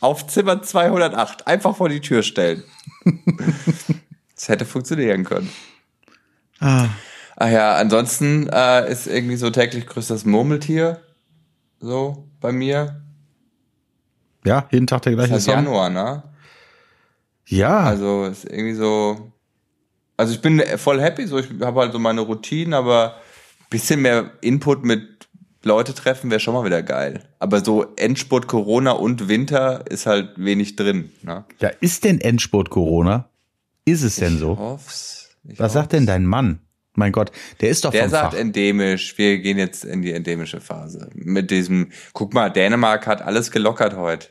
Auf 0.00 0.26
Zimmer 0.26 0.62
208. 0.62 1.46
Einfach 1.46 1.76
vor 1.76 1.88
die 1.88 2.00
Tür 2.00 2.22
stellen. 2.22 2.62
Das 4.34 4.48
hätte 4.48 4.66
funktionieren 4.66 5.24
können. 5.24 5.50
Ah. 6.60 6.88
Ach 7.36 7.50
ja, 7.50 7.76
ansonsten 7.76 8.48
äh, 8.48 8.90
ist 8.90 9.06
irgendwie 9.06 9.36
so 9.36 9.50
täglich 9.50 9.86
größtes 9.86 10.24
Murmeltier 10.24 11.00
so 11.78 12.28
bei 12.40 12.50
mir. 12.52 13.02
Ja, 14.44 14.66
jeden 14.70 14.86
Tag 14.86 15.02
der 15.02 15.12
gleiche 15.12 15.34
ist 15.34 15.46
halt 15.48 15.58
Januar, 15.58 15.90
ne? 15.90 16.22
Ja. 17.46 17.80
Also 17.80 18.24
ist 18.24 18.44
irgendwie 18.44 18.74
so. 18.74 19.32
Also 20.16 20.32
ich 20.32 20.40
bin 20.40 20.62
voll 20.78 21.00
happy, 21.00 21.26
so 21.26 21.38
ich 21.38 21.48
habe 21.60 21.80
halt 21.80 21.92
so 21.92 21.98
meine 21.98 22.22
Routinen, 22.22 22.72
aber 22.72 23.16
bisschen 23.68 24.00
mehr 24.00 24.30
Input 24.40 24.84
mit 24.84 25.28
Leute 25.62 25.92
treffen 25.94 26.30
wäre 26.30 26.40
schon 26.40 26.54
mal 26.54 26.64
wieder 26.64 26.82
geil. 26.82 27.24
Aber 27.38 27.62
so 27.62 27.94
Endspurt 27.96 28.46
Corona 28.46 28.92
und 28.92 29.28
Winter 29.28 29.84
ist 29.90 30.06
halt 30.06 30.30
wenig 30.36 30.76
drin. 30.76 31.10
Ne? 31.22 31.44
Ja, 31.60 31.68
ist 31.80 32.04
denn 32.04 32.20
Endspurt 32.20 32.70
Corona? 32.70 33.28
Ist 33.84 34.02
es 34.02 34.16
denn 34.16 34.38
so? 34.38 34.56
Hoff's. 34.56 35.36
Ich 35.44 35.58
Was 35.58 35.66
hoff's. 35.66 35.74
sagt 35.74 35.92
denn 35.92 36.06
dein 36.06 36.24
Mann? 36.24 36.60
Mein 36.96 37.12
Gott, 37.12 37.30
der 37.60 37.68
ist 37.68 37.84
doch 37.84 37.90
Der 37.92 38.08
sagt 38.08 38.32
Fach. 38.32 38.40
endemisch, 38.40 39.16
wir 39.18 39.38
gehen 39.38 39.58
jetzt 39.58 39.84
in 39.84 40.02
die 40.02 40.12
endemische 40.12 40.60
Phase. 40.60 41.10
Mit 41.14 41.50
diesem, 41.50 41.92
guck 42.12 42.34
mal, 42.34 42.50
Dänemark 42.50 43.06
hat 43.06 43.22
alles 43.22 43.50
gelockert 43.50 43.96
heute. 43.96 44.28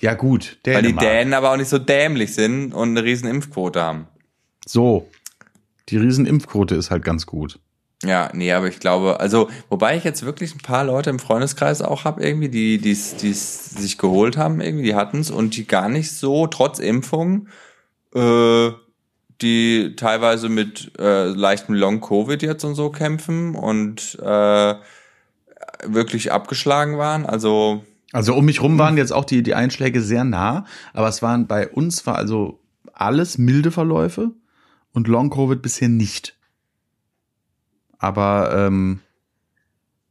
Ja 0.00 0.14
gut, 0.14 0.58
Dänemark. 0.66 0.84
Weil 0.84 0.92
die 0.92 0.98
Dänen 0.98 1.34
aber 1.34 1.52
auch 1.52 1.56
nicht 1.56 1.68
so 1.68 1.78
dämlich 1.78 2.34
sind 2.34 2.72
und 2.74 2.90
eine 2.90 3.04
riesen 3.04 3.28
Impfquote 3.28 3.80
haben. 3.80 4.08
So, 4.66 5.08
die 5.88 5.96
riesen 5.96 6.26
Impfquote 6.26 6.74
ist 6.74 6.90
halt 6.90 7.04
ganz 7.04 7.26
gut. 7.26 7.58
Ja, 8.04 8.30
nee, 8.34 8.52
aber 8.52 8.66
ich 8.66 8.80
glaube, 8.80 9.20
also, 9.20 9.48
wobei 9.68 9.96
ich 9.96 10.02
jetzt 10.02 10.24
wirklich 10.24 10.54
ein 10.56 10.60
paar 10.60 10.84
Leute 10.84 11.10
im 11.10 11.20
Freundeskreis 11.20 11.82
auch 11.82 12.04
habe, 12.04 12.22
irgendwie, 12.22 12.48
die 12.48 12.78
die 12.78 12.90
es 12.90 13.70
sich 13.70 13.96
geholt 13.96 14.36
haben, 14.36 14.60
irgendwie, 14.60 14.84
die 14.84 14.96
hatten's 14.96 15.30
und 15.30 15.56
die 15.56 15.66
gar 15.68 15.88
nicht 15.88 16.10
so, 16.10 16.48
trotz 16.48 16.80
Impfung, 16.80 17.46
äh, 18.14 18.70
die 19.42 19.94
teilweise 19.96 20.48
mit 20.48 20.92
äh, 20.98 21.26
leichtem 21.26 21.74
Long-Covid 21.74 22.42
jetzt 22.42 22.64
und 22.64 22.74
so 22.74 22.90
kämpfen 22.90 23.54
und 23.54 24.18
äh, 24.22 24.74
wirklich 25.84 26.32
abgeschlagen 26.32 26.98
waren. 26.98 27.26
Also 27.26 27.84
also 28.12 28.34
um 28.34 28.44
mich 28.44 28.62
rum 28.62 28.78
waren 28.78 28.98
jetzt 28.98 29.12
auch 29.12 29.24
die 29.24 29.42
die 29.42 29.54
Einschläge 29.54 30.02
sehr 30.02 30.24
nah, 30.24 30.66
aber 30.92 31.08
es 31.08 31.22
waren 31.22 31.46
bei 31.46 31.68
uns 31.68 32.06
war 32.06 32.16
also 32.16 32.60
alles 32.92 33.38
milde 33.38 33.70
Verläufe 33.70 34.32
und 34.92 35.08
Long-Covid 35.08 35.60
bisher 35.62 35.88
nicht. 35.88 36.36
Aber 37.98 38.52
ähm, 38.54 39.00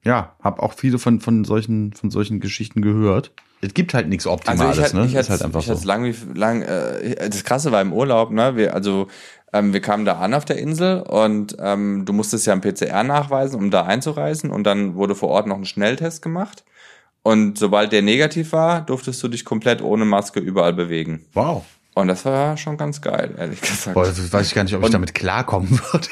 ja, 0.03 0.35
habe 0.41 0.61
auch 0.63 0.73
viele 0.73 0.99
von 0.99 1.19
von 1.19 1.43
solchen 1.43 1.93
von 1.93 2.11
solchen 2.11 2.39
Geschichten 2.39 2.81
gehört 2.81 3.31
es 3.61 3.73
gibt 3.73 3.93
halt 3.93 4.09
nichts 4.09 4.25
Optimales, 4.27 4.61
also 4.61 4.81
ich 4.81 4.87
hatte, 4.87 4.97
ne? 4.97 5.05
Ich 5.05 5.15
ist 5.15 5.29
halt 5.29 5.43
einfach 5.43 5.59
ich 5.59 5.67
so. 5.67 5.87
lang 5.87 6.03
wie 6.03 6.15
lang 6.33 6.63
äh, 6.63 7.29
das 7.29 7.43
krasse 7.43 7.71
war 7.71 7.81
im 7.81 7.93
Urlaub, 7.93 8.31
ne? 8.31 8.55
Wir 8.55 8.73
also 8.73 9.07
ähm, 9.53 9.73
wir 9.73 9.81
kamen 9.81 10.05
da 10.05 10.17
an 10.19 10.33
auf 10.33 10.45
der 10.45 10.57
Insel 10.57 11.01
und 11.01 11.55
ähm, 11.59 12.03
du 12.05 12.13
musstest 12.13 12.47
ja 12.47 12.53
einen 12.53 12.61
PCR 12.61 13.03
nachweisen, 13.03 13.59
um 13.59 13.69
da 13.69 13.83
einzureisen 13.83 14.49
und 14.49 14.63
dann 14.63 14.95
wurde 14.95 15.13
vor 15.13 15.29
Ort 15.29 15.47
noch 15.47 15.57
ein 15.57 15.65
Schnelltest 15.65 16.21
gemacht. 16.21 16.63
Und 17.23 17.59
sobald 17.59 17.91
der 17.91 18.01
negativ 18.01 18.51
war, 18.51 18.81
durftest 18.81 19.21
du 19.21 19.27
dich 19.27 19.45
komplett 19.45 19.83
ohne 19.83 20.05
Maske 20.05 20.39
überall 20.39 20.73
bewegen. 20.73 21.25
Wow. 21.33 21.63
Und 21.93 22.07
das 22.07 22.25
war 22.25 22.57
schon 22.57 22.77
ganz 22.77 23.01
geil, 23.01 23.35
ehrlich 23.37 23.61
gesagt. 23.61 23.93
Boah, 23.93 24.07
weiß 24.07 24.47
ich 24.47 24.55
gar 24.55 24.63
nicht, 24.63 24.73
ob 24.73 24.81
ich 24.81 24.85
und, 24.85 24.93
damit 24.93 25.13
klarkommen 25.13 25.69
würde. 25.69 26.07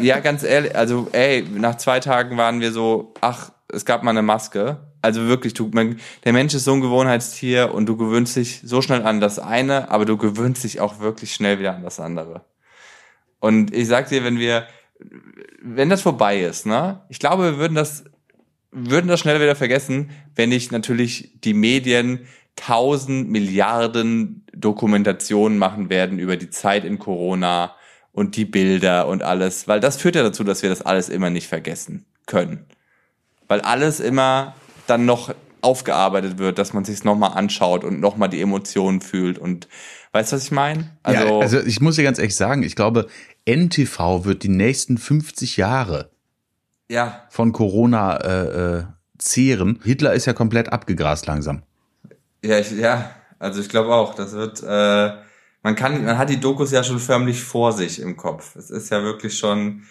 Ja, 0.00 0.20
ganz 0.20 0.42
ehrlich, 0.42 0.76
also 0.76 1.08
ey, 1.12 1.42
nach 1.42 1.76
zwei 1.76 2.00
Tagen 2.00 2.36
waren 2.36 2.60
wir 2.60 2.72
so, 2.72 3.14
ach, 3.20 3.50
es 3.68 3.84
gab 3.84 4.02
mal 4.02 4.10
eine 4.10 4.22
Maske. 4.22 4.78
Also 5.02 5.26
wirklich, 5.26 5.54
du, 5.54 5.70
man, 5.72 5.98
der 6.24 6.32
Mensch 6.32 6.54
ist 6.54 6.64
so 6.64 6.74
ein 6.74 6.80
Gewohnheitstier 6.80 7.72
und 7.72 7.86
du 7.86 7.96
gewöhnst 7.96 8.36
dich 8.36 8.60
so 8.62 8.82
schnell 8.82 9.02
an 9.02 9.20
das 9.20 9.38
eine, 9.38 9.90
aber 9.90 10.04
du 10.04 10.16
gewöhnst 10.16 10.64
dich 10.64 10.80
auch 10.80 11.00
wirklich 11.00 11.32
schnell 11.32 11.58
wieder 11.58 11.74
an 11.74 11.82
das 11.82 12.00
andere. 12.00 12.44
Und 13.38 13.74
ich 13.74 13.88
sag 13.88 14.08
dir, 14.08 14.22
wenn 14.24 14.38
wir, 14.38 14.66
wenn 15.62 15.88
das 15.88 16.02
vorbei 16.02 16.40
ist, 16.40 16.66
ne, 16.66 17.00
ich 17.08 17.18
glaube, 17.18 17.44
wir 17.44 17.58
würden 17.58 17.74
das, 17.74 18.04
würden 18.70 19.08
das 19.08 19.20
schnell 19.20 19.40
wieder 19.40 19.56
vergessen, 19.56 20.10
wenn 20.34 20.50
nicht 20.50 20.70
natürlich 20.70 21.40
die 21.40 21.54
Medien 21.54 22.26
tausend 22.56 23.30
Milliarden 23.30 24.44
Dokumentationen 24.54 25.56
machen 25.56 25.88
werden 25.88 26.18
über 26.18 26.36
die 26.36 26.50
Zeit 26.50 26.84
in 26.84 26.98
Corona 26.98 27.74
und 28.20 28.36
die 28.36 28.44
Bilder 28.44 29.08
und 29.08 29.22
alles, 29.22 29.66
weil 29.66 29.80
das 29.80 29.96
führt 29.96 30.14
ja 30.14 30.22
dazu, 30.22 30.44
dass 30.44 30.62
wir 30.62 30.70
das 30.70 30.82
alles 30.82 31.08
immer 31.08 31.30
nicht 31.30 31.48
vergessen 31.48 32.04
können 32.26 32.66
weil 33.50 33.60
alles 33.62 33.98
immer 33.98 34.54
dann 34.86 35.06
noch 35.06 35.34
aufgearbeitet 35.60 36.38
wird, 36.38 36.56
dass 36.58 36.72
man 36.72 36.84
sich 36.84 37.02
nochmal 37.02 37.32
anschaut 37.36 37.82
und 37.82 37.98
nochmal 37.98 38.28
die 38.28 38.40
Emotionen 38.40 39.00
fühlt 39.00 39.38
und 39.40 39.66
weißt 40.12 40.30
du, 40.30 40.36
was 40.36 40.44
ich 40.44 40.52
meine? 40.52 40.96
Also, 41.02 41.24
ja, 41.24 41.38
also 41.40 41.60
ich 41.60 41.80
muss 41.80 41.96
dir 41.96 42.04
ganz 42.04 42.18
ehrlich 42.18 42.36
sagen, 42.36 42.62
ich 42.62 42.76
glaube, 42.76 43.08
NTV 43.46 44.24
wird 44.24 44.44
die 44.44 44.48
nächsten 44.48 44.98
50 44.98 45.56
Jahre 45.56 46.10
ja. 46.88 47.24
von 47.28 47.50
Corona 47.50 48.16
äh, 48.18 48.76
äh, 48.78 48.84
zehren. 49.18 49.80
Hitler 49.82 50.14
ist 50.14 50.26
ja 50.26 50.32
komplett 50.32 50.72
abgegrast 50.72 51.26
langsam. 51.26 51.62
Ja, 52.44 52.60
ich, 52.60 52.70
ja, 52.70 53.10
also 53.40 53.60
ich 53.60 53.68
glaube 53.68 53.92
auch, 53.92 54.14
das 54.14 54.32
wird, 54.32 54.62
äh, 54.62 55.10
man 55.62 55.74
kann, 55.74 56.04
man 56.04 56.18
hat 56.18 56.30
die 56.30 56.40
Dokus 56.40 56.72
ja 56.72 56.82
schon 56.82 56.98
förmlich 56.98 57.42
vor 57.42 57.72
sich 57.72 58.00
im 58.00 58.16
Kopf. 58.16 58.56
Es 58.56 58.70
ist 58.70 58.90
ja 58.90 59.02
wirklich 59.02 59.38
schon, 59.38 59.82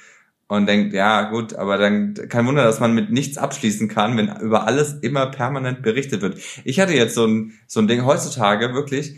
und 0.49 0.65
denkt, 0.65 0.93
ja 0.93 1.29
gut, 1.29 1.53
aber 1.53 1.77
dann 1.77 2.15
kein 2.27 2.45
Wunder, 2.47 2.63
dass 2.63 2.79
man 2.79 2.95
mit 2.95 3.12
nichts 3.12 3.38
abschließen 3.38 3.88
kann, 3.88 4.17
wenn 4.17 4.36
über 4.41 4.65
alles 4.65 4.93
immer 5.01 5.27
permanent 5.27 5.84
berichtet 5.84 6.21
wird. 6.21 6.39
Ich 6.65 6.79
hatte 6.79 6.93
jetzt 6.93 7.13
so 7.13 7.25
ein, 7.25 7.53
so 7.67 7.79
ein 7.79 7.88
Ding 7.88 8.03
heutzutage 8.03 8.73
wirklich, 8.73 9.17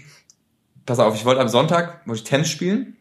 pass 0.85 0.99
auf, 0.99 1.15
ich 1.15 1.23
wollte 1.23 1.39
am 1.39 1.47
Sonntag 1.47 2.05
wollte 2.05 2.21
ich 2.21 2.29
Tennis 2.29 2.49
spielen, 2.49 2.97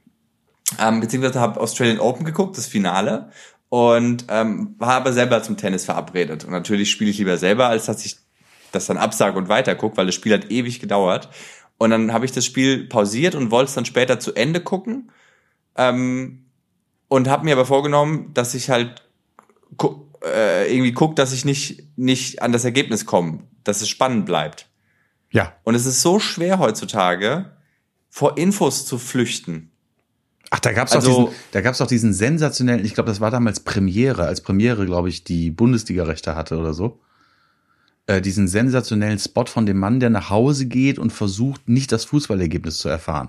ähm, 0.78 1.00
beziehungsweise 1.00 1.40
habe 1.40 1.60
Australian 1.60 1.98
Open 1.98 2.24
geguckt, 2.24 2.56
das 2.56 2.68
Finale, 2.68 3.30
und 3.68 4.26
ähm, 4.28 4.76
war 4.78 4.94
aber 4.94 5.12
selber 5.12 5.42
zum 5.42 5.56
Tennis 5.56 5.84
verabredet. 5.84 6.44
Und 6.44 6.52
natürlich 6.52 6.90
spiele 6.90 7.10
ich 7.10 7.18
lieber 7.18 7.36
selber, 7.36 7.66
als 7.66 7.86
dass 7.86 8.04
ich 8.04 8.16
das 8.70 8.86
dann 8.86 8.96
absage 8.96 9.36
und 9.38 9.48
weiter 9.48 9.74
gucke, 9.74 9.96
weil 9.96 10.06
das 10.06 10.14
Spiel 10.14 10.32
hat 10.32 10.50
ewig 10.52 10.78
gedauert. 10.78 11.28
Und 11.80 11.88
dann 11.88 12.12
habe 12.12 12.26
ich 12.26 12.32
das 12.32 12.44
Spiel 12.44 12.86
pausiert 12.88 13.34
und 13.34 13.50
wollte 13.50 13.70
es 13.70 13.74
dann 13.74 13.86
später 13.86 14.20
zu 14.20 14.34
Ende 14.34 14.60
gucken. 14.60 15.10
Ähm, 15.76 16.44
und 17.08 17.26
habe 17.26 17.46
mir 17.46 17.54
aber 17.54 17.64
vorgenommen, 17.64 18.34
dass 18.34 18.52
ich 18.52 18.68
halt 18.68 19.02
gu 19.78 20.04
äh, 20.22 20.70
irgendwie 20.70 20.92
guck, 20.92 21.16
dass 21.16 21.32
ich 21.32 21.46
nicht 21.46 21.96
nicht 21.96 22.42
an 22.42 22.52
das 22.52 22.66
Ergebnis 22.66 23.06
komme, 23.06 23.44
dass 23.64 23.80
es 23.80 23.88
spannend 23.88 24.26
bleibt. 24.26 24.68
Ja. 25.30 25.54
Und 25.64 25.74
es 25.74 25.86
ist 25.86 26.02
so 26.02 26.20
schwer 26.20 26.58
heutzutage 26.58 27.52
vor 28.10 28.36
Infos 28.36 28.84
zu 28.84 28.98
flüchten. 28.98 29.70
Ach, 30.50 30.60
da 30.60 30.72
gab's 30.72 30.92
also, 30.92 31.10
doch 31.10 31.28
diesen, 31.30 31.42
da 31.52 31.60
gab's 31.62 31.78
doch 31.78 31.86
diesen 31.86 32.12
sensationellen, 32.12 32.84
ich 32.84 32.92
glaube, 32.92 33.08
das 33.08 33.22
war 33.22 33.30
damals 33.30 33.60
Premiere, 33.60 34.26
als 34.26 34.42
Premiere, 34.42 34.84
glaube 34.84 35.08
ich, 35.08 35.24
die 35.24 35.50
Bundesliga-Rechte 35.50 36.34
hatte 36.34 36.58
oder 36.58 36.74
so. 36.74 37.00
Äh, 38.10 38.20
diesen 38.20 38.48
sensationellen 38.48 39.20
Spot 39.20 39.46
von 39.46 39.66
dem 39.66 39.78
Mann, 39.78 40.00
der 40.00 40.10
nach 40.10 40.30
Hause 40.30 40.66
geht 40.66 40.98
und 40.98 41.12
versucht, 41.12 41.68
nicht 41.68 41.92
das 41.92 42.04
Fußballergebnis 42.06 42.78
zu 42.78 42.88
erfahren. 42.88 43.28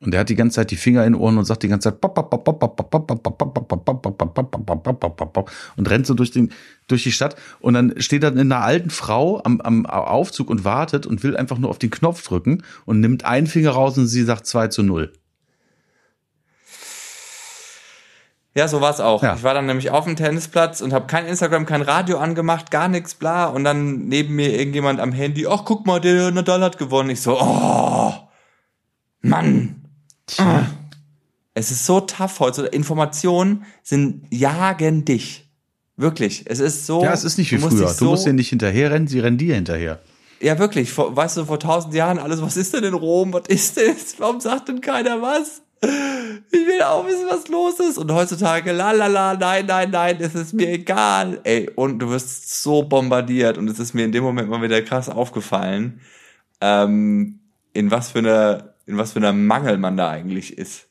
Und 0.00 0.10
der 0.10 0.20
hat 0.20 0.28
die 0.28 0.34
ganze 0.34 0.56
Zeit 0.56 0.70
die 0.70 0.76
Finger 0.76 1.02
in 1.06 1.14
den 1.14 1.20
Ohren 1.20 1.38
und 1.38 1.46
sagt 1.46 1.62
die 1.62 1.68
ganze 1.68 1.88
Zeit 1.88 1.98
und 5.76 5.90
rennt 5.90 6.06
so 6.06 6.12
durch, 6.12 6.30
den, 6.30 6.52
durch 6.88 7.04
die 7.04 7.12
Stadt. 7.12 7.36
Und 7.60 7.72
dann 7.72 7.94
steht 8.02 8.22
da 8.22 8.28
eine 8.28 8.58
alten 8.58 8.90
Frau 8.90 9.42
am, 9.42 9.62
am 9.62 9.86
Aufzug 9.86 10.50
und 10.50 10.66
wartet 10.66 11.06
und 11.06 11.22
will 11.22 11.34
einfach 11.34 11.56
nur 11.56 11.70
auf 11.70 11.78
den 11.78 11.90
Knopf 11.90 12.22
drücken 12.22 12.62
und 12.84 13.00
nimmt 13.00 13.24
einen 13.24 13.46
Finger 13.46 13.70
raus 13.70 13.96
und 13.96 14.08
sie 14.08 14.24
sagt 14.24 14.46
2 14.46 14.68
zu 14.68 14.82
0. 14.82 15.10
Ja, 18.56 18.68
so 18.68 18.80
war's 18.80 19.00
auch. 19.00 19.22
Ja. 19.22 19.34
Ich 19.34 19.42
war 19.42 19.52
dann 19.52 19.66
nämlich 19.66 19.90
auf 19.90 20.04
dem 20.04 20.14
Tennisplatz 20.14 20.80
und 20.80 20.92
habe 20.92 21.06
kein 21.06 21.26
Instagram, 21.26 21.66
kein 21.66 21.82
Radio 21.82 22.18
angemacht, 22.18 22.70
gar 22.70 22.86
nichts, 22.86 23.14
bla. 23.14 23.46
Und 23.46 23.64
dann 23.64 24.06
neben 24.06 24.36
mir 24.36 24.56
irgendjemand 24.56 25.00
am 25.00 25.10
Handy, 25.10 25.46
ach 25.48 25.64
guck 25.64 25.86
mal, 25.86 26.00
der 26.00 26.30
Nadal 26.30 26.62
hat 26.62 26.78
gewonnen. 26.78 27.10
Ich 27.10 27.20
so, 27.20 27.36
oh, 27.40 28.12
Mann. 29.22 29.84
Ah. 30.38 30.62
Es 31.54 31.72
ist 31.72 31.84
so 31.84 32.00
tough 32.00 32.38
heute. 32.40 32.66
Informationen 32.66 33.64
sind 33.82 34.26
jagen 34.30 35.04
dich. 35.04 35.48
Wirklich. 35.96 36.44
Es 36.46 36.60
ist 36.60 36.86
so. 36.86 37.02
Ja, 37.02 37.12
es 37.12 37.24
ist 37.24 37.38
nicht 37.38 37.50
wie 37.52 37.58
früher. 37.58 37.92
Du 37.98 38.04
musst 38.06 38.26
denen 38.26 38.36
nicht 38.36 38.48
hinterherrennen, 38.50 39.08
sie 39.08 39.20
rennen 39.20 39.38
dir 39.38 39.54
hinterher. 39.54 40.00
Ja, 40.40 40.58
wirklich. 40.58 40.92
Vor, 40.92 41.16
weißt 41.16 41.38
du, 41.38 41.44
vor 41.46 41.58
tausend 41.58 41.94
Jahren 41.94 42.18
alles, 42.18 42.42
was 42.42 42.56
ist 42.56 42.74
denn 42.74 42.84
in 42.84 42.94
Rom? 42.94 43.32
Was 43.32 43.46
ist 43.48 43.76
denn? 43.76 43.96
Warum 44.18 44.40
sagt 44.40 44.68
denn 44.68 44.80
keiner 44.80 45.22
was? 45.22 45.62
Ich 46.50 46.66
will 46.66 46.82
auch 46.82 47.06
wissen, 47.06 47.26
was 47.28 47.48
los 47.48 47.80
ist. 47.80 47.98
Und 47.98 48.12
heutzutage, 48.12 48.72
la 48.72 48.92
la 48.92 49.06
la, 49.06 49.34
nein, 49.34 49.66
nein, 49.66 49.90
nein, 49.90 50.16
es 50.20 50.34
ist 50.34 50.54
mir 50.54 50.68
egal. 50.68 51.40
Ey, 51.42 51.70
und 51.74 51.98
du 51.98 52.10
wirst 52.10 52.62
so 52.62 52.82
bombardiert. 52.82 53.58
Und 53.58 53.68
es 53.68 53.78
ist 53.78 53.94
mir 53.94 54.04
in 54.04 54.12
dem 54.12 54.22
Moment 54.22 54.48
mal 54.48 54.62
wieder 54.62 54.80
krass 54.82 55.08
aufgefallen, 55.08 56.00
ähm, 56.60 57.40
in 57.72 57.90
was 57.90 58.10
für 58.10 58.20
einer, 58.20 58.74
in 58.86 58.98
was 58.98 59.12
für 59.12 59.18
einer 59.18 59.32
Mangel 59.32 59.78
man 59.78 59.96
da 59.96 60.10
eigentlich 60.10 60.56
ist. 60.56 60.86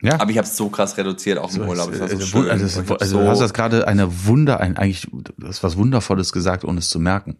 Ja. 0.00 0.20
Aber 0.20 0.30
ich 0.30 0.38
habe 0.38 0.46
es 0.46 0.56
so 0.56 0.68
krass 0.68 0.96
reduziert, 0.96 1.38
auch 1.38 1.50
im 1.50 1.56
so, 1.56 1.62
Urlaub. 1.64 1.90
Das 1.90 2.00
war 2.00 2.08
so 2.08 2.14
also, 2.14 2.26
schön. 2.26 2.50
Also, 2.50 2.80
also, 2.80 2.94
also 2.94 3.16
so 3.16 3.22
du 3.22 3.28
hast 3.28 3.40
das 3.40 3.52
gerade 3.52 3.88
eine 3.88 4.26
Wunder, 4.26 4.60
ein, 4.60 4.76
eigentlich 4.76 5.08
das 5.38 5.62
was 5.64 5.76
Wundervolles 5.76 6.32
gesagt, 6.32 6.64
ohne 6.64 6.78
es 6.78 6.88
zu 6.88 7.00
merken. 7.00 7.36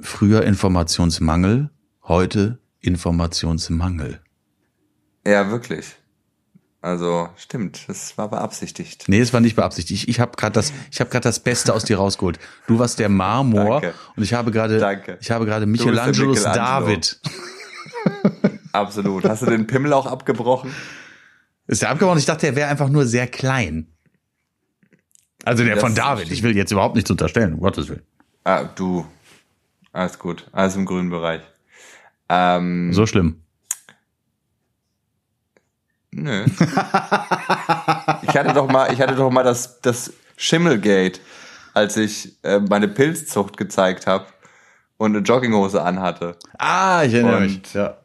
Früher 0.00 0.42
Informationsmangel, 0.42 1.70
heute 2.02 2.58
Informationsmangel. 2.86 4.20
Ja, 5.26 5.50
wirklich. 5.50 5.96
Also 6.86 7.28
stimmt, 7.36 7.88
das 7.88 8.16
war 8.16 8.28
beabsichtigt. 8.28 9.06
Nee, 9.08 9.18
es 9.18 9.32
war 9.32 9.40
nicht 9.40 9.56
beabsichtigt. 9.56 10.02
Ich, 10.02 10.08
ich 10.08 10.20
habe 10.20 10.36
gerade 10.36 10.52
das, 10.52 10.72
ich 10.92 11.00
habe 11.00 11.10
gerade 11.10 11.24
das 11.24 11.40
Beste 11.40 11.74
aus 11.74 11.84
dir 11.84 11.96
rausgeholt. 11.96 12.38
Du 12.68 12.78
warst 12.78 13.00
der 13.00 13.08
Marmor 13.08 13.80
Danke. 13.80 13.94
und 14.14 14.22
ich 14.22 14.34
habe 14.34 14.52
gerade, 14.52 15.18
ich 15.20 15.30
habe 15.30 15.46
gerade 15.46 15.66
Michelangelos 15.66 16.36
Michelangelo. 16.36 16.54
David. 16.54 17.20
Absolut. 18.72 19.24
Hast 19.24 19.42
du 19.42 19.46
den 19.46 19.66
Pimmel 19.66 19.92
auch 19.92 20.06
abgebrochen? 20.06 20.72
Ist 21.66 21.82
der 21.82 21.90
abgebrochen? 21.90 22.18
Ich 22.18 22.26
dachte, 22.26 22.46
er 22.46 22.54
wäre 22.54 22.68
einfach 22.68 22.88
nur 22.88 23.06
sehr 23.06 23.26
klein. 23.26 23.88
Also 25.44 25.64
der 25.64 25.74
das 25.74 25.82
von 25.82 25.94
David. 25.94 26.30
Ich 26.30 26.42
will 26.42 26.56
jetzt 26.56 26.70
überhaupt 26.70 26.94
nichts 26.94 27.10
unterstellen, 27.10 27.54
um 27.54 27.60
Gottes 27.60 27.88
Willen. 27.88 28.02
Ah, 28.44 28.64
du. 28.64 29.06
Alles 29.92 30.18
gut. 30.18 30.46
Alles 30.52 30.76
im 30.76 30.84
grünen 30.84 31.10
Bereich. 31.10 31.40
Ähm, 32.28 32.92
so 32.92 33.06
schlimm. 33.06 33.42
Nö. 36.10 36.44
ich 38.22 38.36
hatte 38.36 38.52
doch 38.54 38.70
mal, 38.70 38.92
ich 38.92 39.00
hatte 39.00 39.14
doch 39.14 39.30
mal 39.30 39.42
das, 39.44 39.80
das 39.82 40.12
Schimmelgate, 40.36 41.20
als 41.74 41.96
ich 41.96 42.42
äh, 42.42 42.58
meine 42.58 42.88
Pilzzucht 42.88 43.56
gezeigt 43.56 44.06
habe 44.06 44.26
und 44.96 45.14
eine 45.14 45.24
Jogginghose 45.24 45.82
anhatte. 45.82 46.36
Ah, 46.58 47.02
ich 47.04 47.14
erinnere 47.14 47.36
und, 47.36 47.42
mich. 47.42 47.74
Ja. 47.74 47.98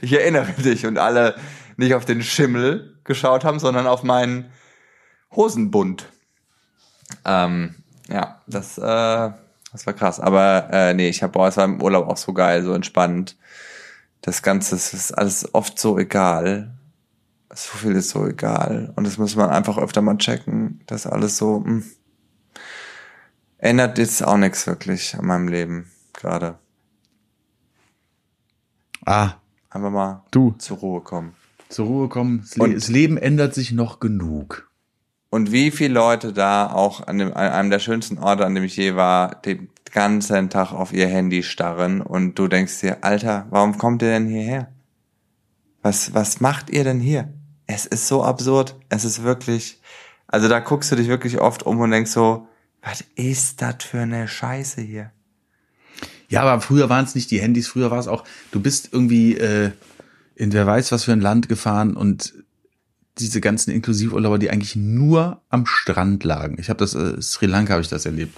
ich 0.00 0.12
erinnere 0.14 0.52
dich 0.52 0.86
und 0.86 0.98
alle 0.98 1.34
nicht 1.76 1.94
auf 1.94 2.06
den 2.06 2.22
Schimmel 2.22 2.98
geschaut 3.04 3.44
haben, 3.44 3.58
sondern 3.58 3.86
auf 3.86 4.02
meinen 4.02 4.50
Hosenbund. 5.34 6.06
Ähm, 7.26 7.74
ja, 8.08 8.40
das 8.46 8.78
äh, 8.78 9.30
das 9.72 9.86
war 9.86 9.94
krass. 9.94 10.20
Aber 10.20 10.68
äh, 10.70 10.94
nee, 10.94 11.08
ich 11.08 11.22
habe, 11.22 11.32
boah, 11.32 11.48
es 11.48 11.56
war 11.56 11.64
im 11.64 11.82
Urlaub 11.82 12.08
auch 12.08 12.16
so 12.16 12.32
geil, 12.32 12.62
so 12.62 12.74
entspannt. 12.74 13.36
Das 14.20 14.42
Ganze 14.42 14.76
es 14.76 14.92
ist 14.94 15.12
alles 15.12 15.54
oft 15.54 15.78
so 15.78 15.98
egal. 15.98 16.74
So 17.50 17.78
viel 17.78 17.92
ist 17.92 18.10
so 18.10 18.26
egal. 18.26 18.92
Und 18.96 19.06
das 19.06 19.18
muss 19.18 19.36
man 19.36 19.50
einfach 19.50 19.78
öfter 19.78 20.00
mal 20.02 20.16
checken. 20.18 20.80
Das 20.86 21.06
alles 21.06 21.36
so, 21.36 21.60
mh. 21.60 21.66
Hm. 21.66 21.84
ändert 23.58 23.98
jetzt 23.98 24.24
auch 24.24 24.36
nichts 24.36 24.66
wirklich 24.66 25.14
an 25.16 25.26
meinem 25.26 25.48
Leben 25.48 25.90
gerade. 26.12 26.58
Ah. 29.04 29.34
Einfach 29.70 29.90
mal 29.90 30.22
du. 30.30 30.52
zur 30.58 30.78
Ruhe 30.78 31.00
kommen. 31.00 31.34
Zur 31.68 31.86
Ruhe 31.86 32.08
kommen. 32.08 32.40
Das, 32.40 32.56
Le 32.56 32.74
das 32.74 32.88
Leben 32.88 33.16
ändert 33.16 33.54
sich 33.54 33.72
noch 33.72 34.00
genug. 34.00 34.70
Und 35.32 35.50
wie 35.50 35.70
viele 35.70 35.94
Leute 35.94 36.34
da 36.34 36.70
auch 36.70 37.06
an, 37.06 37.16
dem, 37.16 37.28
an 37.28 37.52
einem 37.52 37.70
der 37.70 37.78
schönsten 37.78 38.18
Orte, 38.18 38.44
an 38.44 38.54
dem 38.54 38.64
ich 38.64 38.76
je 38.76 38.96
war, 38.96 39.40
den 39.40 39.70
ganzen 39.90 40.50
Tag 40.50 40.72
auf 40.72 40.92
ihr 40.92 41.08
Handy 41.08 41.42
starren 41.42 42.02
und 42.02 42.38
du 42.38 42.48
denkst 42.48 42.80
dir, 42.80 42.98
Alter, 43.02 43.46
warum 43.48 43.78
kommt 43.78 44.02
ihr 44.02 44.10
denn 44.10 44.26
hierher? 44.26 44.68
Was, 45.80 46.12
was 46.12 46.42
macht 46.42 46.68
ihr 46.68 46.84
denn 46.84 47.00
hier? 47.00 47.32
Es 47.66 47.86
ist 47.86 48.08
so 48.08 48.22
absurd. 48.22 48.76
Es 48.90 49.06
ist 49.06 49.22
wirklich, 49.22 49.80
also 50.26 50.50
da 50.50 50.60
guckst 50.60 50.92
du 50.92 50.96
dich 50.96 51.08
wirklich 51.08 51.40
oft 51.40 51.62
um 51.62 51.80
und 51.80 51.92
denkst 51.92 52.10
so, 52.10 52.46
was 52.82 53.02
ist 53.14 53.62
das 53.62 53.76
für 53.84 54.00
eine 54.00 54.28
Scheiße 54.28 54.82
hier? 54.82 55.12
Ja, 56.28 56.42
aber 56.42 56.60
früher 56.60 56.90
waren 56.90 57.06
es 57.06 57.14
nicht 57.14 57.30
die 57.30 57.40
Handys, 57.40 57.68
früher 57.68 57.90
war 57.90 57.98
es 57.98 58.06
auch, 58.06 58.24
du 58.50 58.60
bist 58.60 58.90
irgendwie 58.92 59.38
äh, 59.38 59.70
in 60.34 60.52
wer 60.52 60.66
weiß 60.66 60.92
was 60.92 61.04
für 61.04 61.12
ein 61.12 61.22
Land 61.22 61.48
gefahren 61.48 61.96
und 61.96 62.34
diese 63.18 63.40
ganzen 63.40 63.70
Inklusivurlauber, 63.70 64.38
die 64.38 64.50
eigentlich 64.50 64.76
nur 64.76 65.42
am 65.48 65.66
Strand 65.66 66.24
lagen. 66.24 66.56
Ich 66.58 66.70
habe 66.70 66.78
das, 66.78 66.94
äh, 66.94 67.20
Sri 67.20 67.46
Lanka 67.46 67.72
habe 67.72 67.82
ich 67.82 67.88
das 67.88 68.06
erlebt. 68.06 68.36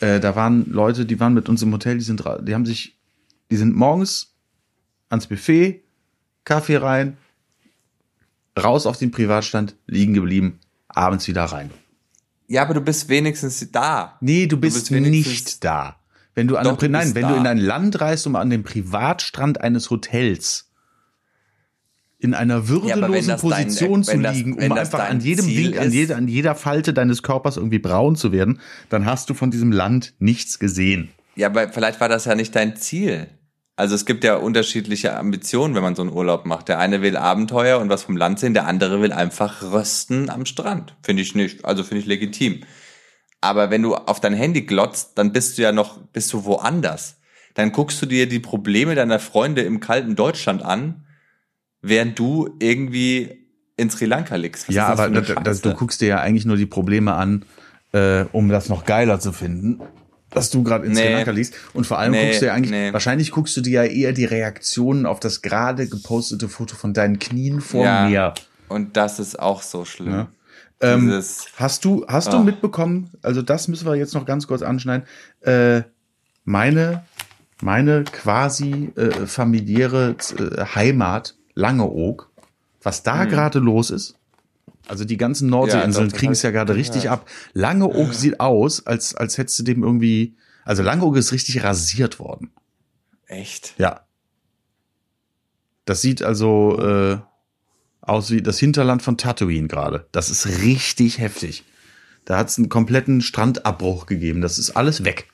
Äh, 0.00 0.20
da 0.20 0.34
waren 0.34 0.70
Leute, 0.70 1.06
die 1.06 1.20
waren 1.20 1.34
mit 1.34 1.48
uns 1.48 1.62
im 1.62 1.72
Hotel, 1.72 1.98
die 1.98 2.04
sind, 2.04 2.24
die 2.42 2.54
haben 2.54 2.66
sich, 2.66 2.98
die 3.50 3.56
sind 3.56 3.74
morgens 3.76 4.34
ans 5.08 5.26
Buffet, 5.26 5.84
Kaffee 6.44 6.76
rein, 6.76 7.16
raus 8.60 8.86
auf 8.86 8.98
den 8.98 9.10
Privatstand, 9.10 9.76
liegen 9.86 10.14
geblieben, 10.14 10.58
abends 10.88 11.28
wieder 11.28 11.44
rein. 11.44 11.70
Ja, 12.48 12.62
aber 12.62 12.74
du 12.74 12.80
bist 12.80 13.08
wenigstens 13.08 13.70
da. 13.70 14.16
Nee, 14.20 14.46
du 14.46 14.56
bist, 14.56 14.90
du 14.90 14.94
bist 14.94 15.10
nicht 15.10 15.64
da. 15.64 15.96
Wenn 16.34 16.48
du 16.48 16.56
an 16.56 16.64
Doch, 16.64 16.80
einem, 16.82 16.92
nein, 16.92 17.14
wenn 17.14 17.22
da. 17.22 17.28
du 17.30 17.36
in 17.36 17.46
ein 17.46 17.58
Land 17.58 18.00
reist, 18.00 18.26
um 18.26 18.34
an 18.34 18.50
dem 18.50 18.62
Privatstrand 18.62 19.60
eines 19.60 19.90
Hotels 19.90 20.69
in 22.20 22.34
einer 22.34 22.68
würdelosen 22.68 23.28
ja, 23.30 23.36
Position 23.36 24.02
dein, 24.02 24.04
zu 24.04 24.16
liegen, 24.16 24.56
das, 24.56 24.66
um 24.66 24.72
einfach 24.72 25.08
an 25.08 25.20
jedem 25.20 25.46
Wink, 25.46 25.80
an 25.80 25.90
jeder, 25.90 26.16
an 26.16 26.28
jeder 26.28 26.54
Falte 26.54 26.92
deines 26.92 27.22
Körpers 27.22 27.56
irgendwie 27.56 27.78
braun 27.78 28.14
zu 28.14 28.30
werden, 28.30 28.60
dann 28.90 29.06
hast 29.06 29.30
du 29.30 29.34
von 29.34 29.50
diesem 29.50 29.72
Land 29.72 30.14
nichts 30.18 30.58
gesehen. 30.58 31.10
Ja, 31.34 31.46
aber 31.46 31.70
vielleicht 31.70 32.00
war 32.00 32.08
das 32.08 32.26
ja 32.26 32.34
nicht 32.34 32.54
dein 32.54 32.76
Ziel. 32.76 33.28
Also 33.76 33.94
es 33.94 34.04
gibt 34.04 34.24
ja 34.24 34.36
unterschiedliche 34.36 35.16
Ambitionen, 35.16 35.74
wenn 35.74 35.82
man 35.82 35.94
so 35.94 36.02
einen 36.02 36.12
Urlaub 36.12 36.44
macht. 36.44 36.68
Der 36.68 36.78
eine 36.78 37.00
will 37.00 37.16
Abenteuer 37.16 37.78
und 37.78 37.88
was 37.88 38.02
vom 38.02 38.18
Land 38.18 38.38
sehen, 38.38 38.52
der 38.52 38.66
andere 38.66 39.00
will 39.00 39.12
einfach 39.12 39.62
rösten 39.62 40.28
am 40.28 40.44
Strand. 40.44 40.94
Finde 41.02 41.22
ich 41.22 41.34
nicht, 41.34 41.64
also 41.64 41.82
finde 41.82 42.02
ich 42.02 42.06
legitim. 42.06 42.60
Aber 43.40 43.70
wenn 43.70 43.80
du 43.80 43.94
auf 43.94 44.20
dein 44.20 44.34
Handy 44.34 44.62
glotzt, 44.62 45.12
dann 45.16 45.32
bist 45.32 45.56
du 45.56 45.62
ja 45.62 45.72
noch, 45.72 45.96
bist 46.08 46.30
du 46.34 46.44
woanders. 46.44 47.16
Dann 47.54 47.72
guckst 47.72 48.02
du 48.02 48.06
dir 48.06 48.28
die 48.28 48.38
Probleme 48.38 48.94
deiner 48.94 49.18
Freunde 49.18 49.62
im 49.62 49.80
kalten 49.80 50.14
Deutschland 50.14 50.62
an 50.62 51.06
während 51.82 52.18
du 52.18 52.56
irgendwie 52.58 53.46
in 53.76 53.90
Sri 53.90 54.04
Lanka 54.04 54.36
liegst. 54.36 54.68
Was 54.68 54.74
ja, 54.74 54.86
aber 54.86 55.08
das, 55.08 55.34
das, 55.42 55.60
du 55.62 55.74
guckst 55.74 56.00
dir 56.00 56.08
ja 56.08 56.20
eigentlich 56.20 56.44
nur 56.44 56.56
die 56.56 56.66
Probleme 56.66 57.14
an, 57.14 57.44
äh, 57.92 58.24
um 58.32 58.48
das 58.48 58.68
noch 58.68 58.84
geiler 58.84 59.20
zu 59.20 59.32
finden, 59.32 59.80
dass 60.30 60.50
du 60.50 60.62
gerade 60.62 60.86
in 60.86 60.92
nee. 60.92 61.00
Sri 61.00 61.12
Lanka 61.12 61.30
liegst. 61.30 61.54
Und 61.72 61.86
vor 61.86 61.98
allem 61.98 62.12
nee, 62.12 62.26
guckst 62.26 62.42
du 62.42 62.46
ja 62.46 62.54
eigentlich, 62.54 62.70
nee. 62.70 62.92
wahrscheinlich 62.92 63.30
guckst 63.30 63.56
du 63.56 63.62
dir 63.62 63.84
ja 63.84 63.90
eher 63.90 64.12
die 64.12 64.26
Reaktionen 64.26 65.06
auf 65.06 65.18
das 65.20 65.42
gerade 65.42 65.88
gepostete 65.88 66.48
Foto 66.48 66.76
von 66.76 66.92
deinen 66.92 67.18
Knien 67.18 67.60
vor 67.60 67.84
ja, 67.84 68.06
mir. 68.06 68.34
Und 68.68 68.96
das 68.96 69.18
ist 69.18 69.38
auch 69.38 69.62
so 69.62 69.84
schlimm. 69.84 70.12
Ja. 70.12 70.28
Ähm, 70.82 71.22
hast 71.56 71.84
du, 71.84 72.06
hast 72.08 72.28
oh. 72.28 72.32
du 72.32 72.38
mitbekommen, 72.38 73.10
also 73.22 73.42
das 73.42 73.68
müssen 73.68 73.86
wir 73.86 73.96
jetzt 73.96 74.14
noch 74.14 74.24
ganz 74.24 74.46
kurz 74.46 74.62
anschneiden, 74.62 75.06
äh, 75.42 75.82
meine, 76.44 77.04
meine 77.60 78.04
quasi 78.04 78.90
äh, 78.96 79.26
familiäre 79.26 80.16
äh, 80.38 80.64
Heimat 80.74 81.34
Langeoog, 81.60 82.30
was 82.82 83.02
da 83.02 83.22
hm. 83.22 83.30
gerade 83.30 83.58
los 83.58 83.90
ist. 83.90 84.16
Also 84.88 85.04
die 85.04 85.16
ganzen 85.16 85.48
Nordseeinseln 85.50 86.10
ja, 86.10 86.16
kriegen 86.16 86.32
es 86.32 86.42
ja 86.42 86.50
gerade 86.50 86.74
richtig 86.74 87.10
ab. 87.10 87.28
Langeoog 87.52 88.08
ja. 88.08 88.12
sieht 88.12 88.40
aus, 88.40 88.86
als, 88.86 89.14
als 89.14 89.38
hättest 89.38 89.58
du 89.60 89.62
dem 89.62 89.84
irgendwie, 89.84 90.34
also 90.64 90.82
Langeoog 90.82 91.16
ist 91.16 91.32
richtig 91.32 91.62
rasiert 91.62 92.18
worden. 92.18 92.50
Echt? 93.26 93.74
Ja. 93.78 94.00
Das 95.84 96.02
sieht 96.02 96.22
also 96.22 96.78
äh, 96.80 97.18
aus 98.00 98.30
wie 98.30 98.42
das 98.42 98.58
Hinterland 98.58 99.02
von 99.02 99.16
Tatooine 99.16 99.68
gerade. 99.68 100.06
Das 100.12 100.30
ist 100.30 100.62
richtig 100.62 101.18
heftig. 101.18 101.64
Da 102.24 102.38
hat 102.38 102.48
es 102.48 102.58
einen 102.58 102.68
kompletten 102.68 103.20
Strandabbruch 103.20 104.06
gegeben. 104.06 104.40
Das 104.40 104.58
ist 104.58 104.70
alles 104.70 105.04
weg. 105.04 105.28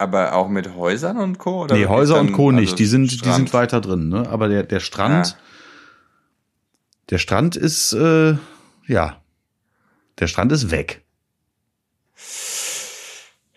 Aber 0.00 0.32
auch 0.32 0.48
mit 0.48 0.74
Häusern 0.74 1.18
und 1.18 1.36
Co. 1.36 1.64
Oder 1.64 1.76
nee, 1.76 1.84
Häuser 1.84 2.14
dann, 2.14 2.28
und 2.28 2.32
Co. 2.32 2.52
nicht. 2.52 2.70
Also 2.70 2.76
die 2.76 2.86
sind, 2.86 3.22
die 3.22 3.32
sind 3.32 3.52
weiter 3.52 3.82
drin. 3.82 4.08
Ne? 4.08 4.26
Aber 4.30 4.48
der, 4.48 4.62
der 4.62 4.80
Strand, 4.80 5.26
ja. 5.26 5.36
der 7.10 7.18
Strand 7.18 7.54
ist, 7.54 7.92
äh, 7.92 8.36
ja, 8.86 9.20
der 10.18 10.26
Strand 10.26 10.52
ist 10.52 10.70
weg. 10.70 11.04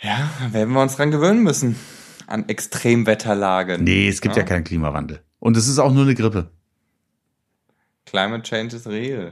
Ja, 0.01 0.29
werden 0.51 0.73
wir 0.73 0.81
uns 0.81 0.97
dran 0.97 1.11
gewöhnen 1.11 1.43
müssen. 1.43 1.77
An 2.27 2.49
Extremwetterlagen. 2.49 3.85
Nee, 3.85 4.09
es 4.09 4.19
gibt 4.19 4.35
ja, 4.35 4.41
ja 4.41 4.45
keinen 4.45 4.65
Klimawandel. 4.65 5.23
Und 5.39 5.55
es 5.55 5.69
ist 5.69 5.79
auch 5.79 5.93
nur 5.93 6.03
eine 6.03 6.13
Grippe. 6.13 6.51
Climate 8.05 8.43
Change 8.43 8.75
is 8.75 8.85
real. 8.85 9.31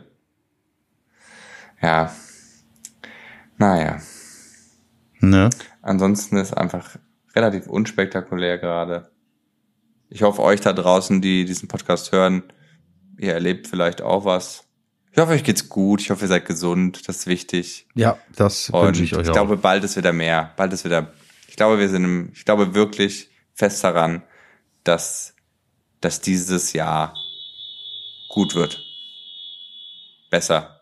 Ja. 1.81 2.15
Naja. 3.57 3.99
Ne? 5.21 5.49
Ansonsten 5.81 6.37
ist 6.37 6.53
einfach 6.53 6.97
relativ 7.35 7.67
unspektakulär 7.67 8.57
gerade. 8.57 9.11
Ich 10.09 10.23
hoffe, 10.23 10.41
euch 10.41 10.59
da 10.59 10.73
draußen, 10.73 11.21
die 11.21 11.45
diesen 11.45 11.67
Podcast 11.67 12.11
hören, 12.11 12.43
ihr 13.17 13.33
erlebt 13.33 13.67
vielleicht 13.67 14.01
auch 14.01 14.25
was. 14.25 14.65
Ich 15.11 15.17
hoffe, 15.17 15.33
euch 15.33 15.43
geht's 15.43 15.69
gut. 15.69 16.01
Ich 16.01 16.09
hoffe, 16.09 16.25
ihr 16.25 16.27
seid 16.27 16.45
gesund. 16.45 17.07
Das 17.07 17.17
ist 17.17 17.27
wichtig. 17.27 17.87
Ja, 17.95 18.17
das 18.35 18.71
wünsche 18.73 19.03
ich 19.03 19.13
euch 19.13 19.21
ich 19.21 19.27
auch. 19.27 19.31
Ich 19.31 19.33
glaube, 19.33 19.57
bald 19.57 19.83
ist 19.83 19.95
wieder 19.95 20.13
mehr. 20.13 20.51
Bald 20.57 20.73
ist 20.73 20.85
wieder. 20.85 21.13
Ich 21.47 21.55
glaube, 21.55 21.79
wir 21.79 21.89
sind. 21.89 22.03
Im, 22.03 22.29
ich 22.33 22.45
glaube 22.45 22.73
wirklich 22.73 23.29
fest 23.53 23.83
daran, 23.83 24.23
dass, 24.83 25.35
dass 25.99 26.21
dieses 26.21 26.73
Jahr 26.73 27.13
gut 28.29 28.55
wird. 28.55 28.83
Besser. 30.29 30.80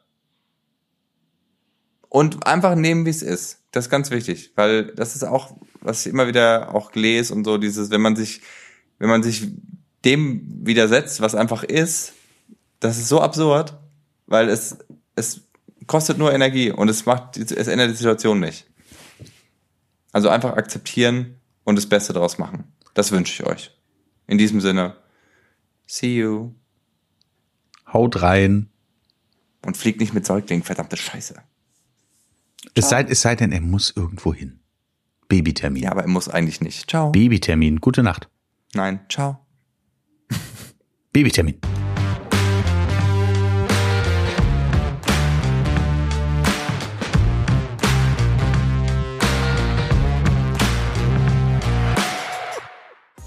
Und 2.09 2.45
einfach 2.47 2.75
nehmen, 2.75 3.05
wie 3.05 3.11
es 3.11 3.21
ist. 3.21 3.59
Das 3.71 3.85
ist 3.85 3.91
ganz 3.91 4.09
wichtig, 4.09 4.51
weil 4.55 4.87
das 4.95 5.15
ist 5.15 5.23
auch, 5.23 5.55
was 5.79 6.05
ich 6.05 6.11
immer 6.11 6.27
wieder 6.27 6.73
auch 6.73 6.93
lese 6.95 7.33
und 7.33 7.45
so, 7.45 7.57
dieses, 7.57 7.91
wenn 7.91 8.01
man 8.01 8.15
sich, 8.15 8.41
wenn 8.97 9.09
man 9.09 9.21
sich 9.21 9.47
dem 10.05 10.65
widersetzt, 10.65 11.21
was 11.21 11.35
einfach 11.35 11.63
ist, 11.63 12.13
das 12.79 12.97
ist 12.97 13.09
so 13.09 13.21
absurd, 13.21 13.77
weil 14.25 14.49
es, 14.49 14.77
es 15.15 15.41
kostet 15.85 16.17
nur 16.17 16.33
Energie 16.33 16.71
und 16.71 16.89
es 16.89 17.05
macht, 17.05 17.37
es 17.37 17.67
ändert 17.67 17.91
die 17.91 17.95
Situation 17.95 18.39
nicht. 18.39 18.65
Also 20.11 20.29
einfach 20.29 20.53
akzeptieren 20.53 21.39
und 21.63 21.75
das 21.75 21.87
Beste 21.87 22.13
daraus 22.13 22.37
machen. 22.37 22.63
Das 22.93 23.11
wünsche 23.11 23.43
ich 23.43 23.47
euch. 23.47 23.71
In 24.25 24.37
diesem 24.37 24.61
Sinne, 24.61 24.95
see 25.85 26.17
you. 26.17 26.53
Haut 27.91 28.21
rein. 28.21 28.69
Und 29.65 29.75
fliegt 29.77 29.99
nicht 29.99 30.13
mit 30.13 30.25
Säuglingen, 30.25 30.63
verdammte 30.63 30.95
Scheiße. 30.95 31.35
Es 32.75 32.89
sei, 32.89 33.03
es 33.03 33.21
sei 33.21 33.35
denn, 33.35 33.51
er 33.51 33.61
muss 33.61 33.93
irgendwo 33.95 34.33
hin. 34.33 34.59
Babytermin. 35.27 35.83
Ja, 35.83 35.91
aber 35.91 36.01
er 36.01 36.09
muss 36.09 36.27
eigentlich 36.27 36.61
nicht. 36.61 36.89
Ciao. 36.89 37.11
Babytermin. 37.11 37.79
Gute 37.79 38.03
Nacht. 38.03 38.29
Nein, 38.73 38.99
ciao. 39.09 39.39
Babytermin. 41.13 41.59